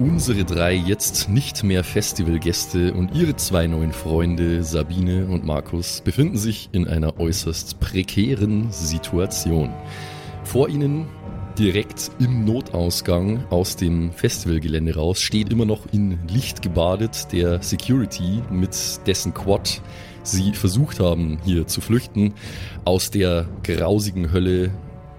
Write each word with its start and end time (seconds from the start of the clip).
Unsere 0.00 0.46
drei 0.46 0.72
jetzt 0.72 1.28
nicht 1.28 1.62
mehr 1.62 1.84
Festivalgäste 1.84 2.94
und 2.94 3.14
ihre 3.14 3.36
zwei 3.36 3.66
neuen 3.66 3.92
Freunde 3.92 4.64
Sabine 4.64 5.26
und 5.26 5.44
Markus 5.44 6.00
befinden 6.00 6.38
sich 6.38 6.70
in 6.72 6.88
einer 6.88 7.20
äußerst 7.20 7.78
prekären 7.80 8.72
Situation. 8.72 9.74
Vor 10.42 10.70
ihnen 10.70 11.06
direkt 11.58 12.12
im 12.18 12.46
Notausgang 12.46 13.44
aus 13.50 13.76
dem 13.76 14.10
Festivalgelände 14.12 14.94
raus 14.94 15.20
steht 15.20 15.52
immer 15.52 15.66
noch 15.66 15.82
in 15.92 16.18
Licht 16.28 16.62
gebadet 16.62 17.30
der 17.32 17.62
Security 17.62 18.42
mit 18.50 18.74
dessen 19.06 19.34
Quad 19.34 19.82
sie 20.22 20.54
versucht 20.54 20.98
haben 20.98 21.38
hier 21.44 21.66
zu 21.66 21.82
flüchten 21.82 22.32
aus 22.86 23.10
der 23.10 23.46
grausigen 23.64 24.32
Hölle 24.32 24.70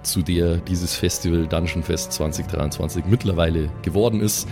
zu 0.04 0.22
der 0.22 0.58
dieses 0.58 0.96
Festival 0.96 1.48
Dungeon 1.48 1.84
Fest 1.84 2.12
2023 2.14 3.06
mittlerweile 3.06 3.70
geworden 3.82 4.22
ist, 4.22 4.48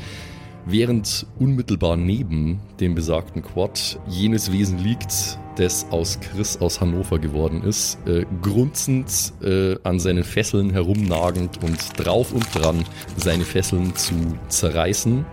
während 0.66 1.26
unmittelbar 1.40 1.98
neben 1.98 2.60
dem 2.80 2.96
besagten 2.96 3.42
Quad 3.42 4.00
jenes 4.08 4.52
Wesen 4.52 4.80
liegt, 4.80 5.40
das 5.56 5.86
aus 5.92 6.20
Chris 6.20 6.58
aus 6.58 6.80
Hannover 6.80 7.20
geworden 7.20 7.64
ist, 7.64 7.98
äh, 8.08 8.26
grunzend 8.42 9.34
äh, 9.42 9.76
an 9.84 10.00
seinen 10.00 10.24
Fesseln 10.24 10.70
herumnagend 10.70 11.64
und 11.64 11.78
drauf 11.98 12.32
und 12.32 12.46
dran, 12.54 12.86
seine 13.18 13.44
Fesseln 13.44 13.96
zu 13.96 14.14
zerreißen. 14.48 15.26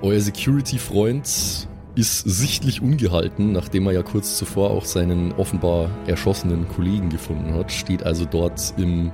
Euer 0.00 0.20
Security-Freund 0.20 1.68
ist 1.96 2.18
sichtlich 2.24 2.82
ungehalten, 2.82 3.52
nachdem 3.52 3.86
er 3.86 3.92
ja 3.92 4.02
kurz 4.02 4.36
zuvor 4.36 4.70
auch 4.70 4.84
seinen 4.84 5.32
offenbar 5.32 5.90
erschossenen 6.06 6.68
Kollegen 6.68 7.08
gefunden 7.08 7.54
hat, 7.54 7.70
steht 7.70 8.02
also 8.02 8.24
dort 8.24 8.74
im 8.76 9.12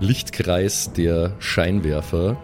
Lichtkreis 0.00 0.92
der 0.92 1.32
Scheinwerfer 1.38 2.36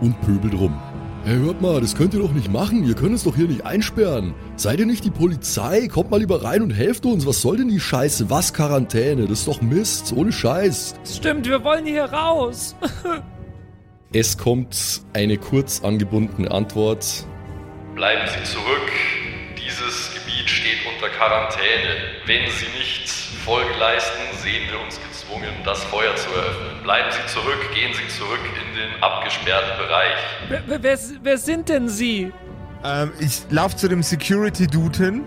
und 0.00 0.20
pöbelt 0.20 0.54
rum. 0.54 0.80
Hey, 1.24 1.36
hört 1.36 1.60
mal, 1.60 1.80
das 1.80 1.94
könnt 1.94 2.14
ihr 2.14 2.20
doch 2.20 2.32
nicht 2.32 2.50
machen. 2.50 2.84
Ihr 2.86 2.94
könnt 2.94 3.14
es 3.14 3.24
doch 3.24 3.36
hier 3.36 3.48
nicht 3.48 3.66
einsperren. 3.66 4.34
Seid 4.56 4.78
ihr 4.78 4.86
nicht 4.86 5.04
die 5.04 5.10
Polizei? 5.10 5.88
Kommt 5.88 6.10
mal 6.10 6.20
lieber 6.20 6.42
rein 6.42 6.62
und 6.62 6.70
helft 6.70 7.04
uns. 7.04 7.26
Was 7.26 7.42
soll 7.42 7.58
denn 7.58 7.68
die 7.68 7.80
Scheiße? 7.80 8.30
Was 8.30 8.54
Quarantäne? 8.54 9.26
Das 9.26 9.40
ist 9.40 9.48
doch 9.48 9.60
Mist. 9.60 10.12
Ohne 10.16 10.32
Scheiß. 10.32 10.94
Stimmt, 11.04 11.46
wir 11.46 11.62
wollen 11.64 11.84
hier 11.84 12.04
raus. 12.04 12.76
es 14.12 14.38
kommt 14.38 15.02
eine 15.12 15.36
kurz 15.36 15.82
angebundene 15.82 16.50
Antwort. 16.50 17.26
Bleiben 17.94 18.26
Sie 18.28 18.50
zurück. 18.50 18.90
Dieses 19.56 20.14
Gebiet 20.14 20.48
steht 20.48 20.78
unter 20.94 21.08
Quarantäne. 21.14 21.96
Wenn 22.26 22.48
Sie 22.50 22.66
nicht 22.78 23.08
Folge 23.44 23.78
leisten, 23.78 24.22
sehen 24.42 24.62
wir 24.70 24.80
uns 24.80 24.94
gezwungen, 24.96 25.17
das 25.68 25.84
Feuer 25.84 26.16
zu 26.16 26.30
eröffnen. 26.30 26.82
Bleiben 26.82 27.10
Sie 27.10 27.32
zurück, 27.32 27.58
gehen 27.74 27.92
Sie 27.92 28.08
zurück 28.16 28.40
in 28.44 28.76
den 28.76 29.02
abgesperrten 29.02 29.76
Bereich. 29.76 30.66
Wer, 30.66 30.82
wer, 30.82 30.98
wer 31.22 31.38
sind 31.38 31.68
denn 31.68 31.88
Sie? 31.88 32.32
Ähm, 32.84 33.12
ich 33.20 33.42
laufe 33.50 33.76
zu 33.76 33.88
dem 33.88 34.02
Security-Dude 34.02 34.98
hin, 34.98 35.24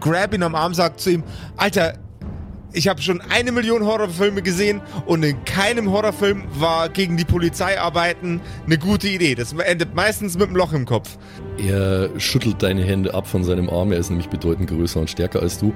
grab 0.00 0.32
ihn 0.32 0.42
am 0.42 0.54
Arm, 0.54 0.72
sag 0.72 0.98
zu 0.98 1.10
ihm, 1.10 1.24
Alter, 1.56 1.94
ich 2.72 2.88
habe 2.88 3.00
schon 3.00 3.22
eine 3.30 3.52
Million 3.52 3.84
Horrorfilme 3.84 4.42
gesehen 4.42 4.82
und 5.06 5.22
in 5.22 5.44
keinem 5.44 5.90
Horrorfilm 5.90 6.44
war 6.58 6.88
gegen 6.88 7.16
die 7.16 7.24
Polizei 7.24 7.80
arbeiten 7.80 8.40
eine 8.66 8.76
gute 8.76 9.08
Idee. 9.08 9.34
Das 9.34 9.52
endet 9.52 9.94
meistens 9.94 10.36
mit 10.36 10.48
einem 10.48 10.56
Loch 10.56 10.72
im 10.72 10.84
Kopf. 10.84 11.16
Er 11.58 12.10
schüttelt 12.20 12.62
deine 12.62 12.84
Hände 12.84 13.14
ab 13.14 13.26
von 13.26 13.44
seinem 13.44 13.70
Arm, 13.70 13.92
er 13.92 13.98
ist 13.98 14.10
nämlich 14.10 14.28
bedeutend 14.28 14.68
größer 14.68 15.00
und 15.00 15.08
stärker 15.08 15.40
als 15.40 15.58
du. 15.58 15.74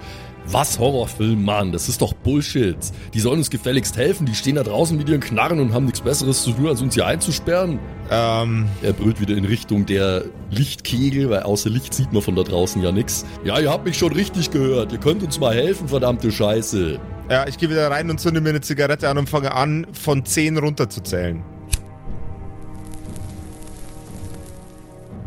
Was 0.52 0.80
Horrorfilm, 0.80 1.44
Mann, 1.44 1.70
das 1.70 1.88
ist 1.88 2.02
doch 2.02 2.12
Bullshit. 2.12 2.76
Die 3.14 3.20
sollen 3.20 3.38
uns 3.38 3.50
gefälligst 3.50 3.96
helfen, 3.96 4.26
die 4.26 4.34
stehen 4.34 4.56
da 4.56 4.64
draußen 4.64 4.96
mit 4.96 5.08
ihren 5.08 5.20
Knarren 5.20 5.60
und 5.60 5.72
haben 5.72 5.84
nichts 5.84 6.00
Besseres 6.00 6.42
zu 6.42 6.50
tun, 6.50 6.66
als 6.66 6.82
uns 6.82 6.94
hier 6.94 7.06
einzusperren. 7.06 7.78
Ähm. 8.10 8.66
Er 8.82 8.92
brüllt 8.92 9.20
wieder 9.20 9.36
in 9.36 9.44
Richtung 9.44 9.86
der 9.86 10.24
Lichtkegel, 10.50 11.30
weil 11.30 11.44
außer 11.44 11.70
Licht 11.70 11.94
sieht 11.94 12.12
man 12.12 12.20
von 12.20 12.34
da 12.34 12.42
draußen 12.42 12.82
ja 12.82 12.90
nichts. 12.90 13.24
Ja, 13.44 13.60
ihr 13.60 13.70
habt 13.70 13.84
mich 13.84 13.96
schon 13.96 14.12
richtig 14.12 14.50
gehört, 14.50 14.90
ihr 14.90 14.98
könnt 14.98 15.22
uns 15.22 15.38
mal 15.38 15.54
helfen, 15.54 15.86
verdammte 15.86 16.32
Scheiße. 16.32 16.98
Ja, 17.30 17.46
ich 17.46 17.56
gehe 17.56 17.70
wieder 17.70 17.88
rein 17.88 18.10
und 18.10 18.18
zünde 18.18 18.40
mir 18.40 18.48
eine 18.48 18.60
Zigarette 18.60 19.08
an 19.08 19.18
und 19.18 19.28
fange 19.28 19.54
an, 19.54 19.86
von 19.92 20.24
10 20.24 20.58
runterzuzählen. 20.58 21.44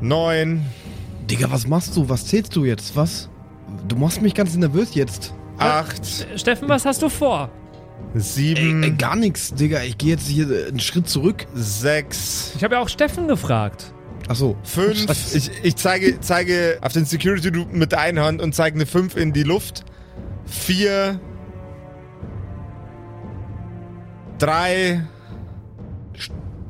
9. 0.02 0.66
Digga, 1.30 1.50
was 1.50 1.66
machst 1.66 1.96
du? 1.96 2.09
Was 2.09 2.26
zählst 2.26 2.53
du 2.58 2.66
jetzt? 2.66 2.97
Was? 2.97 3.30
Du 3.88 3.96
machst 3.96 4.22
mich 4.22 4.34
ganz 4.34 4.56
nervös 4.56 4.96
jetzt. 4.96 5.34
Acht. 5.58 6.02
Steffen, 6.36 6.70
was 6.70 6.86
hast 6.86 7.02
du 7.02 7.10
vor? 7.10 7.50
Sieben. 8.16 8.84
Ey, 8.84 8.90
ey, 8.90 8.96
gar 8.96 9.16
nichts, 9.16 9.54
Digga. 9.54 9.82
Ich 9.84 9.98
gehe 9.98 10.12
jetzt 10.12 10.28
hier 10.28 10.68
einen 10.68 10.80
Schritt 10.80 11.08
zurück. 11.10 11.46
Sechs. 11.54 12.54
Ich 12.56 12.64
habe 12.64 12.76
ja 12.76 12.82
auch 12.82 12.90
Steffen 12.90 13.28
gefragt. 13.28 13.94
Ach 14.28 14.36
so. 14.36 14.56
Fünf. 14.64 15.10
Ich, 15.34 15.52
ich 15.64 15.76
zeige, 15.76 16.20
zeige 16.22 16.78
auf 16.82 16.94
den 16.94 17.06
Security 17.06 17.52
mit 17.72 17.92
der 17.92 18.00
einen 18.00 18.20
Hand 18.20 18.42
und 18.42 18.54
zeige 18.56 18.76
eine 18.76 18.86
Fünf 18.86 19.16
in 19.16 19.34
die 19.34 19.44
Luft. 19.44 19.84
Vier. 20.46 21.20
Drei. 24.38 25.04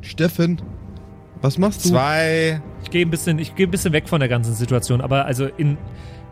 Steffen, 0.00 0.60
was 1.40 1.58
machst 1.58 1.84
du? 1.84 1.90
Zwei. 1.90 2.62
Ich 2.82 2.90
gehe 2.90 3.04
ein 3.04 3.10
bisschen, 3.10 3.38
ich 3.38 3.54
gehe 3.54 3.66
ein 3.66 3.70
bisschen 3.70 3.92
weg 3.92 4.08
von 4.08 4.20
der 4.20 4.28
ganzen 4.28 4.54
Situation, 4.54 5.00
aber 5.00 5.24
also 5.24 5.46
in 5.46 5.78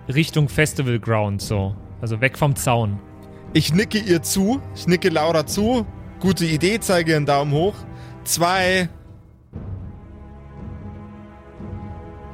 Richtung 0.09 0.49
Festival 0.49 0.99
Ground 0.99 1.41
so. 1.43 1.75
Also 2.01 2.21
weg 2.21 2.37
vom 2.37 2.57
Zaun. 2.57 2.99
Ich 3.53 3.73
nicke 3.73 3.99
ihr 3.99 4.23
zu. 4.23 4.61
Ich 4.75 4.87
nicke 4.87 5.09
Laura 5.09 5.47
zu. 5.47 5.87
Gute 6.21 6.47
Idee, 6.47 6.81
zeige 6.81 7.17
einen 7.17 7.27
Daumen 7.27 7.53
hoch. 7.53 7.75
Zwei. 8.25 8.89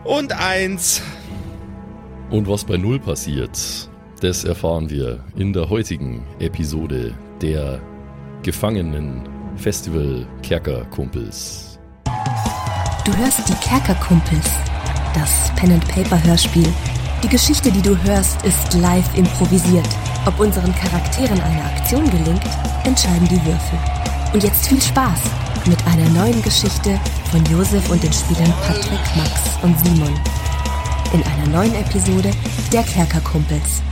Und 0.05 0.33
eins. 0.33 1.03
Und 2.31 2.49
was 2.49 2.65
bei 2.65 2.77
Null 2.77 2.99
passiert, 2.99 3.59
das 4.21 4.45
erfahren 4.45 4.91
wir 4.91 5.25
in 5.37 5.53
der 5.53 5.69
heutigen 5.69 6.25
Episode 6.39 7.15
der 7.41 7.81
Gefangenen 8.43 9.23
Festival 9.57 10.27
Kerkerkumpels. 10.43 11.79
Du 13.05 13.17
hörst 13.17 13.49
die 13.49 13.55
Kerkerkumpels, 13.67 14.51
das 15.15 15.53
Pen 15.57 15.73
and 15.73 15.89
Paper 15.89 16.23
Hörspiel 16.23 16.67
die 17.23 17.29
Geschichte, 17.29 17.73
die 17.73 17.83
du 17.83 18.01
hörst, 18.05 18.43
ist 18.45 18.75
live 18.75 19.15
improvisiert. 19.17 19.89
Ob 20.27 20.39
unseren 20.39 20.73
Charakteren 20.75 21.41
eine 21.41 21.65
Aktion 21.65 22.09
gelingt, 22.11 22.45
entscheiden 22.85 23.27
die 23.29 23.45
Würfel. 23.45 23.79
Und 24.33 24.45
jetzt 24.45 24.69
viel 24.69 24.81
Spaß 24.81 25.21
mit 25.67 25.85
einer 25.87 26.09
neuen 26.11 26.41
Geschichte 26.43 26.99
von 27.31 27.45
Josef 27.47 27.89
und 27.91 28.03
den 28.03 28.13
Spielern 28.13 28.53
Patrick, 28.65 29.17
Max 29.17 29.33
und 29.63 29.77
Simon. 29.85 30.15
In 31.13 31.23
einer 31.25 31.47
neuen 31.49 31.75
Episode 31.75 32.31
der 32.73 32.83
Kerkerkumpels. 32.85 33.83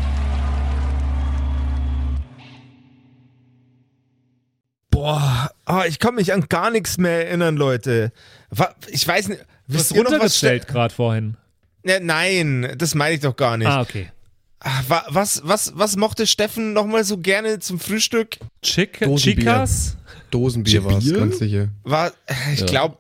Boah, 4.91 5.51
oh, 5.67 5.83
ich 5.89 5.99
kann 5.99 6.15
mich 6.15 6.33
an 6.33 6.47
gar 6.49 6.71
nichts 6.71 6.97
mehr 6.97 7.27
erinnern, 7.27 7.57
Leute. 7.57 8.13
Ich 8.89 9.07
weiß 9.07 9.29
nicht. 9.29 9.45
Wisst 9.67 9.93
ihr 9.93 10.05
noch 10.05 10.13
was 10.13 10.41
gerade 10.41 10.95
vorhin? 10.95 11.37
Ja, 11.87 12.01
nein, 12.01 12.75
das 12.77 12.95
meine 12.95 13.15
ich 13.15 13.21
doch 13.21 13.37
gar 13.37 13.57
nicht. 13.57 13.69
Ah, 13.69 13.81
okay. 13.81 14.11
Was, 15.09 15.43
was, 15.45 15.73
was 15.77 15.97
mochte 15.97 16.27
Steffen 16.27 16.73
nochmal 16.73 17.05
so 17.05 17.19
gerne 17.19 17.61
zum 17.61 17.79
Frühstück? 17.79 18.39
Chick 18.63 18.99
Chicas? 19.17 19.97
Dosenbier 20.31 20.85
war 20.85 20.99
es, 20.99 21.13
ganz 21.13 21.39
sicher. 21.39 21.69
War, 21.85 22.13
ich 22.53 22.61
ja. 22.61 22.67
glaube, 22.67 22.99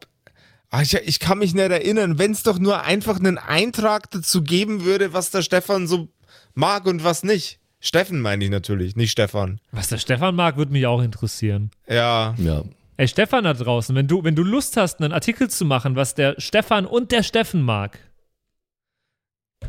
ah, 0.70 0.82
ich, 0.82 0.94
ich, 0.94 1.18
kann 1.18 1.38
mich 1.38 1.54
nicht 1.54 1.70
erinnern, 1.70 2.18
wenn 2.18 2.30
es 2.30 2.44
doch 2.44 2.58
nur 2.60 2.82
einfach 2.82 3.18
einen 3.18 3.38
Eintrag 3.38 4.10
dazu 4.12 4.42
geben 4.42 4.84
würde, 4.84 5.12
was 5.12 5.30
der 5.30 5.42
Stefan 5.42 5.88
so 5.88 6.08
mag 6.54 6.86
und 6.86 7.02
was 7.02 7.24
nicht. 7.24 7.58
Steffen 7.80 8.20
meine 8.20 8.44
ich 8.44 8.50
natürlich, 8.50 8.94
nicht 8.94 9.10
Stefan. 9.10 9.60
Was 9.72 9.88
der 9.88 9.98
Stefan 9.98 10.36
mag, 10.36 10.56
würde 10.56 10.72
mich 10.72 10.86
auch 10.86 11.02
interessieren. 11.02 11.70
Ja. 11.88 12.34
Ja. 12.38 12.62
Ey, 12.96 13.08
Stefan 13.08 13.44
da 13.44 13.52
draußen, 13.52 13.94
wenn 13.96 14.06
du, 14.06 14.24
wenn 14.24 14.36
du 14.36 14.42
Lust 14.42 14.76
hast, 14.76 15.00
einen 15.00 15.12
Artikel 15.12 15.50
zu 15.50 15.64
machen, 15.64 15.96
was 15.96 16.14
der 16.14 16.36
Stefan 16.38 16.86
und 16.86 17.12
der 17.12 17.22
Steffen 17.22 17.62
mag, 17.62 17.98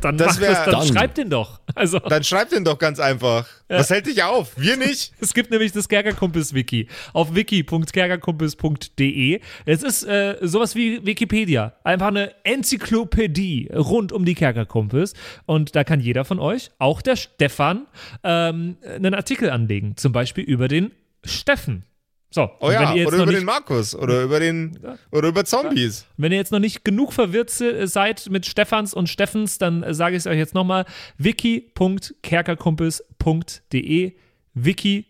dann, 0.00 0.16
das 0.16 0.40
wär, 0.40 0.50
das, 0.50 0.64
dann, 0.64 0.74
dann 0.74 0.86
schreib 0.86 1.14
den 1.14 1.30
doch. 1.30 1.60
Also. 1.74 1.98
Dann 1.98 2.22
schreib 2.24 2.50
den 2.50 2.64
doch 2.64 2.78
ganz 2.78 3.00
einfach. 3.00 3.46
Ja. 3.68 3.78
Was 3.78 3.90
hält 3.90 4.06
dich 4.06 4.22
auf? 4.22 4.52
Wir 4.56 4.76
nicht. 4.76 5.12
es 5.20 5.34
gibt 5.34 5.50
nämlich 5.50 5.72
das 5.72 5.88
Kerkerkumpels-Wiki 5.88 6.86
auf 7.12 7.34
wiki.kerkerkumpels.de. 7.34 9.40
Es 9.66 9.82
ist 9.82 10.04
äh, 10.04 10.36
sowas 10.40 10.74
wie 10.74 11.04
Wikipedia. 11.04 11.74
Einfach 11.84 12.08
eine 12.08 12.32
Enzyklopädie 12.44 13.70
rund 13.74 14.12
um 14.12 14.24
die 14.24 14.34
Kerkerkumpels. 14.34 15.12
Und 15.46 15.76
da 15.76 15.84
kann 15.84 16.00
jeder 16.00 16.24
von 16.24 16.38
euch, 16.38 16.70
auch 16.78 17.02
der 17.02 17.16
Stefan, 17.16 17.86
ähm, 18.24 18.78
einen 18.82 19.12
Artikel 19.14 19.50
anlegen. 19.50 19.96
Zum 19.96 20.12
Beispiel 20.12 20.44
über 20.44 20.68
den 20.68 20.92
Steffen. 21.24 21.84
So, 22.30 22.50
oh 22.60 22.70
ja, 22.70 22.92
oder 22.92 23.16
über 23.16 23.26
nicht, 23.26 23.38
den 23.38 23.44
Markus 23.44 23.94
oder 23.94 24.22
über 24.22 24.38
den 24.38 24.78
ja. 24.82 24.98
oder 25.10 25.28
über 25.28 25.46
Zombies. 25.46 26.04
Wenn 26.18 26.30
ihr 26.30 26.36
jetzt 26.38 26.52
noch 26.52 26.58
nicht 26.58 26.84
genug 26.84 27.14
verwirrt 27.14 27.48
seid 27.48 28.28
mit 28.28 28.44
Stefans 28.44 28.92
und 28.92 29.08
Steffens, 29.08 29.56
dann 29.56 29.82
äh, 29.82 29.94
sage 29.94 30.16
ich 30.16 30.20
es 30.20 30.26
euch 30.26 30.36
jetzt 30.36 30.52
nochmal: 30.52 30.84
wiki.kerkerkumpels.de 31.16 34.12
Wiki 34.54 35.06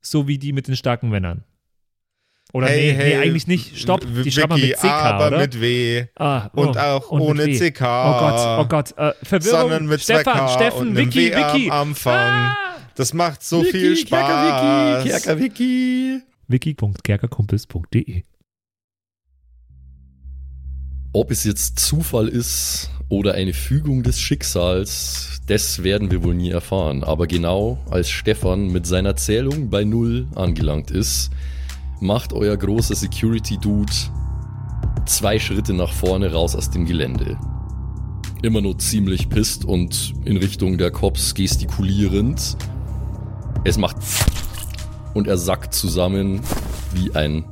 sowie 0.00 0.38
die 0.38 0.52
mit 0.52 0.68
den 0.68 0.76
starken 0.76 1.08
Männern. 1.08 1.42
Oder 2.52 2.68
hey, 2.68 2.92
nee, 2.92 2.94
hey, 2.98 3.16
nee, 3.16 3.22
eigentlich 3.22 3.46
nicht. 3.46 3.78
Stopp, 3.78 4.00
die 4.00 4.30
schreibt 4.30 4.50
man 4.50 4.60
mit 4.60 4.76
CK, 4.76 4.84
aber 4.84 5.28
oder? 5.28 5.38
mit 5.38 5.58
W. 5.60 6.04
Ah, 6.16 6.50
Und 6.52 6.76
oh, 6.76 6.80
auch 6.80 7.10
und 7.10 7.20
ohne. 7.20 7.48
CK. 7.48 7.80
Oh 7.80 8.18
Gott, 8.18 8.58
oh 8.58 8.66
Gott. 8.66 8.90
Äh, 8.98 9.12
Verwirrung. 9.24 9.60
Sondern 9.60 9.86
mit 9.86 10.00
Stefan, 10.00 10.48
Steffen, 10.48 10.80
und 10.80 10.98
einem 10.98 11.14
Vicky, 11.14 11.30
W 11.30 11.70
am. 11.70 11.90
Anfang. 11.90 12.14
Ah! 12.14 12.56
Das 12.96 13.14
macht 13.14 13.44
so 13.44 13.62
viel 13.62 13.96
Spaß. 13.96 14.20
Kerkerwiki, 14.20 15.10
Kerkerwiki. 15.10 16.22
wiki.kerkerkumpels.de 16.50 18.22
Ob 21.12 21.30
es 21.30 21.44
jetzt 21.44 21.78
Zufall 21.78 22.28
ist 22.28 22.90
oder 23.08 23.34
eine 23.34 23.52
Fügung 23.52 24.02
des 24.02 24.20
Schicksals, 24.20 25.40
das 25.46 25.82
werden 25.82 26.10
wir 26.10 26.22
wohl 26.22 26.34
nie 26.34 26.50
erfahren. 26.50 27.02
Aber 27.04 27.26
genau 27.26 27.78
als 27.90 28.10
Stefan 28.10 28.68
mit 28.68 28.86
seiner 28.86 29.16
Zählung 29.16 29.70
bei 29.70 29.84
Null 29.84 30.28
angelangt 30.34 30.90
ist, 30.90 31.30
macht 32.00 32.32
euer 32.32 32.56
großer 32.56 32.94
Security-Dude 32.94 33.92
zwei 35.06 35.38
Schritte 35.38 35.74
nach 35.74 35.92
vorne 35.92 36.32
raus 36.32 36.54
aus 36.54 36.70
dem 36.70 36.86
Gelände. 36.86 37.38
Immer 38.42 38.60
nur 38.60 38.78
ziemlich 38.78 39.28
pisst 39.28 39.64
und 39.64 40.14
in 40.24 40.36
Richtung 40.36 40.78
der 40.78 40.90
Cops 40.90 41.34
gestikulierend. 41.34 42.56
Es 43.64 43.76
macht 43.76 43.98
und 45.14 45.26
er 45.26 45.36
sackt 45.36 45.74
zusammen 45.74 46.40
wie 46.92 47.14
ein 47.14 47.44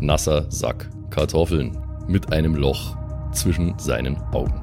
nasser 0.00 0.50
Sack 0.50 0.90
Kartoffeln 1.10 1.78
mit 2.08 2.32
einem 2.32 2.54
Loch 2.54 2.96
zwischen 3.32 3.78
seinen 3.78 4.16
Augen. 4.32 4.60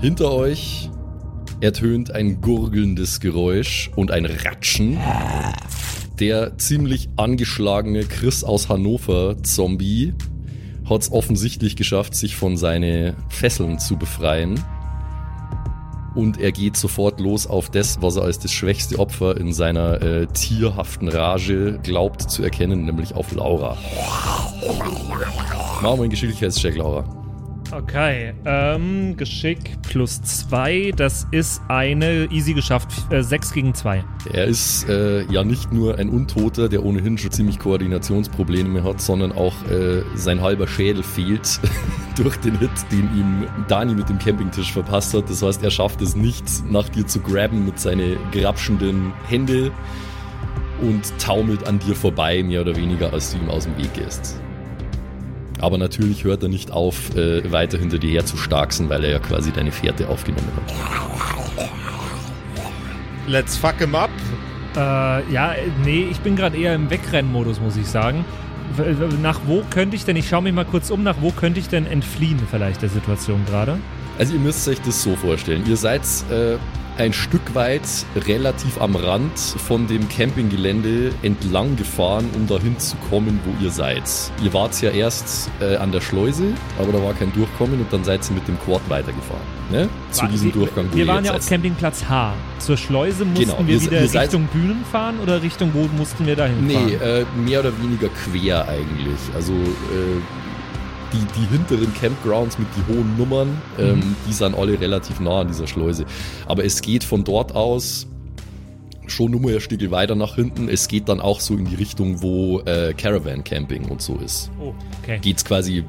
Hinter 0.00 0.32
euch 0.32 0.90
ertönt 1.60 2.12
ein 2.12 2.40
gurgelndes 2.40 3.20
Geräusch 3.20 3.90
und 3.96 4.10
ein 4.10 4.26
Ratschen. 4.26 4.98
Der 6.20 6.56
ziemlich 6.58 7.08
angeschlagene 7.16 8.04
Chris 8.04 8.44
aus 8.44 8.68
Hannover 8.68 9.36
Zombie 9.42 10.14
hat 10.88 11.02
es 11.02 11.12
offensichtlich 11.12 11.76
geschafft, 11.76 12.14
sich 12.14 12.36
von 12.36 12.56
seinen 12.56 13.14
Fesseln 13.28 13.78
zu 13.78 13.96
befreien. 13.96 14.62
Und 16.18 16.40
er 16.40 16.50
geht 16.50 16.76
sofort 16.76 17.20
los 17.20 17.46
auf 17.46 17.70
das, 17.70 18.02
was 18.02 18.16
er 18.16 18.24
als 18.24 18.40
das 18.40 18.50
schwächste 18.50 18.98
Opfer 18.98 19.36
in 19.36 19.52
seiner 19.52 20.02
äh, 20.02 20.26
tierhaften 20.26 21.06
Rage 21.06 21.78
glaubt 21.84 22.28
zu 22.28 22.42
erkennen, 22.42 22.86
nämlich 22.86 23.14
auf 23.14 23.32
Laura. 23.36 23.76
Machen 25.80 25.98
wir 25.98 26.02
einen 26.02 26.10
Geschicklichkeitscheck, 26.10 26.74
Laura. 26.76 27.17
Okay, 27.70 28.32
ähm, 28.46 29.16
Geschick 29.16 29.82
plus 29.82 30.22
2, 30.22 30.92
das 30.96 31.26
ist 31.32 31.60
eine 31.68 32.24
easy 32.30 32.54
geschafft, 32.54 32.90
6 33.10 33.52
gegen 33.52 33.74
2. 33.74 34.04
Er 34.32 34.44
ist 34.46 34.88
äh, 34.88 35.24
ja 35.30 35.44
nicht 35.44 35.70
nur 35.72 35.98
ein 35.98 36.08
Untoter, 36.08 36.70
der 36.70 36.84
ohnehin 36.84 37.18
schon 37.18 37.30
ziemlich 37.30 37.58
Koordinationsprobleme 37.58 38.82
hat, 38.84 39.02
sondern 39.02 39.32
auch 39.32 39.54
äh, 39.70 40.02
sein 40.14 40.40
halber 40.40 40.66
Schädel 40.66 41.02
fehlt 41.02 41.60
durch 42.16 42.36
den 42.38 42.58
Hit, 42.58 42.70
den 42.90 43.04
ihm 43.14 43.46
Dani 43.68 43.94
mit 43.94 44.08
dem 44.08 44.18
Campingtisch 44.18 44.72
verpasst 44.72 45.12
hat. 45.12 45.28
Das 45.28 45.42
heißt, 45.42 45.62
er 45.62 45.70
schafft 45.70 46.00
es 46.00 46.16
nicht, 46.16 46.44
nach 46.70 46.88
dir 46.88 47.06
zu 47.06 47.20
grabben 47.20 47.66
mit 47.66 47.78
seinen 47.78 48.16
grapschenden 48.32 49.12
Hände 49.28 49.72
und 50.80 51.12
taumelt 51.18 51.66
an 51.66 51.78
dir 51.78 51.94
vorbei, 51.94 52.42
mehr 52.42 52.62
oder 52.62 52.76
weniger, 52.76 53.12
als 53.12 53.32
du 53.32 53.38
ihm 53.38 53.50
aus 53.50 53.64
dem 53.64 53.76
Weg 53.76 53.92
gehst. 53.92 54.40
Aber 55.60 55.78
natürlich 55.78 56.24
hört 56.24 56.42
er 56.42 56.48
nicht 56.48 56.70
auf, 56.70 57.14
äh, 57.16 57.50
weiter 57.50 57.78
hinter 57.78 57.98
dir 57.98 58.10
her 58.10 58.24
zu 58.24 58.36
starksen, 58.36 58.88
weil 58.88 59.04
er 59.04 59.10
ja 59.10 59.18
quasi 59.18 59.52
deine 59.52 59.72
Fährte 59.72 60.08
aufgenommen 60.08 60.48
hat. 60.56 61.68
Let's 63.26 63.56
fuck 63.56 63.78
him 63.78 63.94
up. 63.94 64.10
Äh, 64.76 65.32
ja, 65.32 65.54
nee, 65.84 66.06
ich 66.10 66.20
bin 66.20 66.36
gerade 66.36 66.56
eher 66.56 66.74
im 66.74 66.88
Wegrennmodus, 66.90 67.60
muss 67.60 67.76
ich 67.76 67.86
sagen. 67.86 68.24
Nach 69.22 69.40
wo 69.46 69.62
könnte 69.70 69.96
ich 69.96 70.04
denn, 70.04 70.16
ich 70.16 70.28
schaue 70.28 70.42
mich 70.42 70.52
mal 70.52 70.64
kurz 70.64 70.90
um, 70.90 71.02
nach 71.02 71.16
wo 71.20 71.30
könnte 71.30 71.58
ich 71.58 71.68
denn 71.68 71.86
entfliehen 71.86 72.38
vielleicht 72.50 72.82
der 72.82 72.90
Situation 72.90 73.44
gerade? 73.46 73.78
Also 74.18 74.34
ihr 74.34 74.40
müsst 74.40 74.68
euch 74.68 74.80
das 74.82 75.02
so 75.02 75.16
vorstellen. 75.16 75.64
Ihr 75.66 75.76
seid 75.76 76.02
äh, 76.30 76.56
ein 76.98 77.12
Stück 77.12 77.54
weit 77.54 77.82
relativ 78.26 78.80
am 78.80 78.96
Rand 78.96 79.38
von 79.38 79.86
dem 79.86 80.08
Campinggelände 80.08 81.12
entlang 81.22 81.76
gefahren, 81.76 82.28
um 82.34 82.46
dahin 82.46 82.78
zu 82.78 82.96
kommen, 83.08 83.38
wo 83.44 83.64
ihr 83.64 83.70
seid. 83.70 84.02
Ihr 84.42 84.52
wart 84.52 84.80
ja 84.82 84.90
erst 84.90 85.48
äh, 85.60 85.76
an 85.76 85.92
der 85.92 86.00
Schleuse, 86.00 86.52
aber 86.78 86.92
da 86.92 87.02
war 87.02 87.14
kein 87.14 87.32
Durchkommen 87.32 87.80
und 87.80 87.92
dann 87.92 88.02
seid 88.04 88.28
ihr 88.28 88.34
mit 88.34 88.48
dem 88.48 88.58
Quad 88.60 88.80
weitergefahren. 88.88 89.42
Ne? 89.70 89.88
Zu 90.10 90.22
War- 90.22 90.28
diesem 90.30 90.46
wir- 90.46 90.52
Durchgang, 90.54 90.88
wo 90.90 90.96
Wir 90.96 91.06
waren 91.06 91.24
ja 91.24 91.34
auf. 91.34 91.46
Campingplatz 91.48 92.04
H. 92.08 92.34
Zur 92.58 92.76
Schleuse 92.76 93.24
mussten 93.24 93.44
Genau, 93.46 93.58
wir 93.66 93.74
ihr- 93.76 93.80
wieder 93.82 94.06
seid- 94.08 94.22
Richtung 94.24 94.46
Bühnen 94.52 94.84
fahren 94.90 95.16
oder 95.22 95.40
Richtung 95.42 95.70
wo 95.74 95.88
mussten 95.96 96.26
wir 96.26 96.34
dahin 96.36 96.66
Nee, 96.66 96.74
fahren? 96.74 97.00
äh, 97.00 97.24
mehr 97.48 97.60
oder 97.60 97.72
weniger 97.82 98.08
quer 98.08 98.66
eigentlich. 98.68 99.18
Also 99.34 99.52
äh, 99.52 100.47
die, 101.12 101.40
die 101.40 101.46
hinteren 101.46 101.92
Campgrounds 101.94 102.58
mit 102.58 102.68
die 102.76 102.92
hohen 102.92 103.16
Nummern, 103.16 103.60
ähm, 103.78 104.16
die 104.28 104.32
sind 104.32 104.54
alle 104.54 104.80
relativ 104.80 105.20
nah 105.20 105.40
an 105.40 105.48
dieser 105.48 105.66
Schleuse. 105.66 106.04
Aber 106.46 106.64
es 106.64 106.80
geht 106.82 107.04
von 107.04 107.24
dort 107.24 107.54
aus 107.54 108.06
schon 109.06 109.30
nur 109.30 109.50
ein 109.50 109.60
Stück 109.60 109.90
weiter 109.90 110.14
nach 110.14 110.34
hinten. 110.34 110.68
Es 110.68 110.88
geht 110.88 111.08
dann 111.08 111.20
auch 111.20 111.40
so 111.40 111.54
in 111.54 111.64
die 111.64 111.74
Richtung, 111.74 112.22
wo 112.22 112.60
äh, 112.60 112.92
Caravan 112.94 113.42
Camping 113.42 113.86
und 113.86 114.02
so 114.02 114.16
ist. 114.16 114.50
Oh, 114.60 114.74
okay. 115.02 115.18
Geht's 115.20 115.44
quasi 115.44 115.84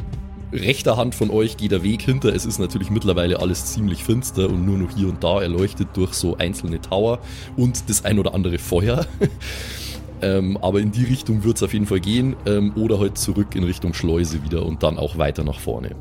rechter 0.52 0.98
Hand 0.98 1.16
von 1.16 1.30
euch 1.30 1.58
geht 1.58 1.72
der 1.72 1.84
Weg 1.84 2.02
hinter. 2.02 2.34
Es 2.34 2.46
ist 2.46 2.60
natürlich 2.60 2.90
mittlerweile 2.90 3.40
alles 3.40 3.66
ziemlich 3.66 4.04
finster 4.04 4.50
und 4.50 4.66
nur 4.66 4.78
noch 4.78 4.96
hier 4.96 5.08
und 5.08 5.24
da 5.24 5.42
erleuchtet 5.42 5.90
durch 5.94 6.14
so 6.14 6.38
einzelne 6.38 6.82
Tower 6.82 7.20
und 7.56 7.90
das 7.90 8.06
ein 8.06 8.20
oder 8.20 8.34
andere 8.34 8.58
Feuer. 8.58 9.06
ähm, 10.22 10.58
aber 10.58 10.80
in 10.80 10.92
die 10.92 11.06
Richtung 11.06 11.44
wird's 11.44 11.64
auf 11.64 11.74
jeden 11.74 11.86
Fall 11.86 12.00
gehen 12.00 12.36
ähm, 12.46 12.74
oder 12.76 13.00
halt 13.00 13.18
zurück 13.18 13.56
in 13.56 13.64
Richtung 13.64 13.94
Schleuse 13.94 14.44
wieder 14.44 14.66
und 14.66 14.84
dann 14.84 14.98
auch 14.98 15.18
weiter 15.18 15.44
nach 15.44 15.60
vorne. 15.60 15.96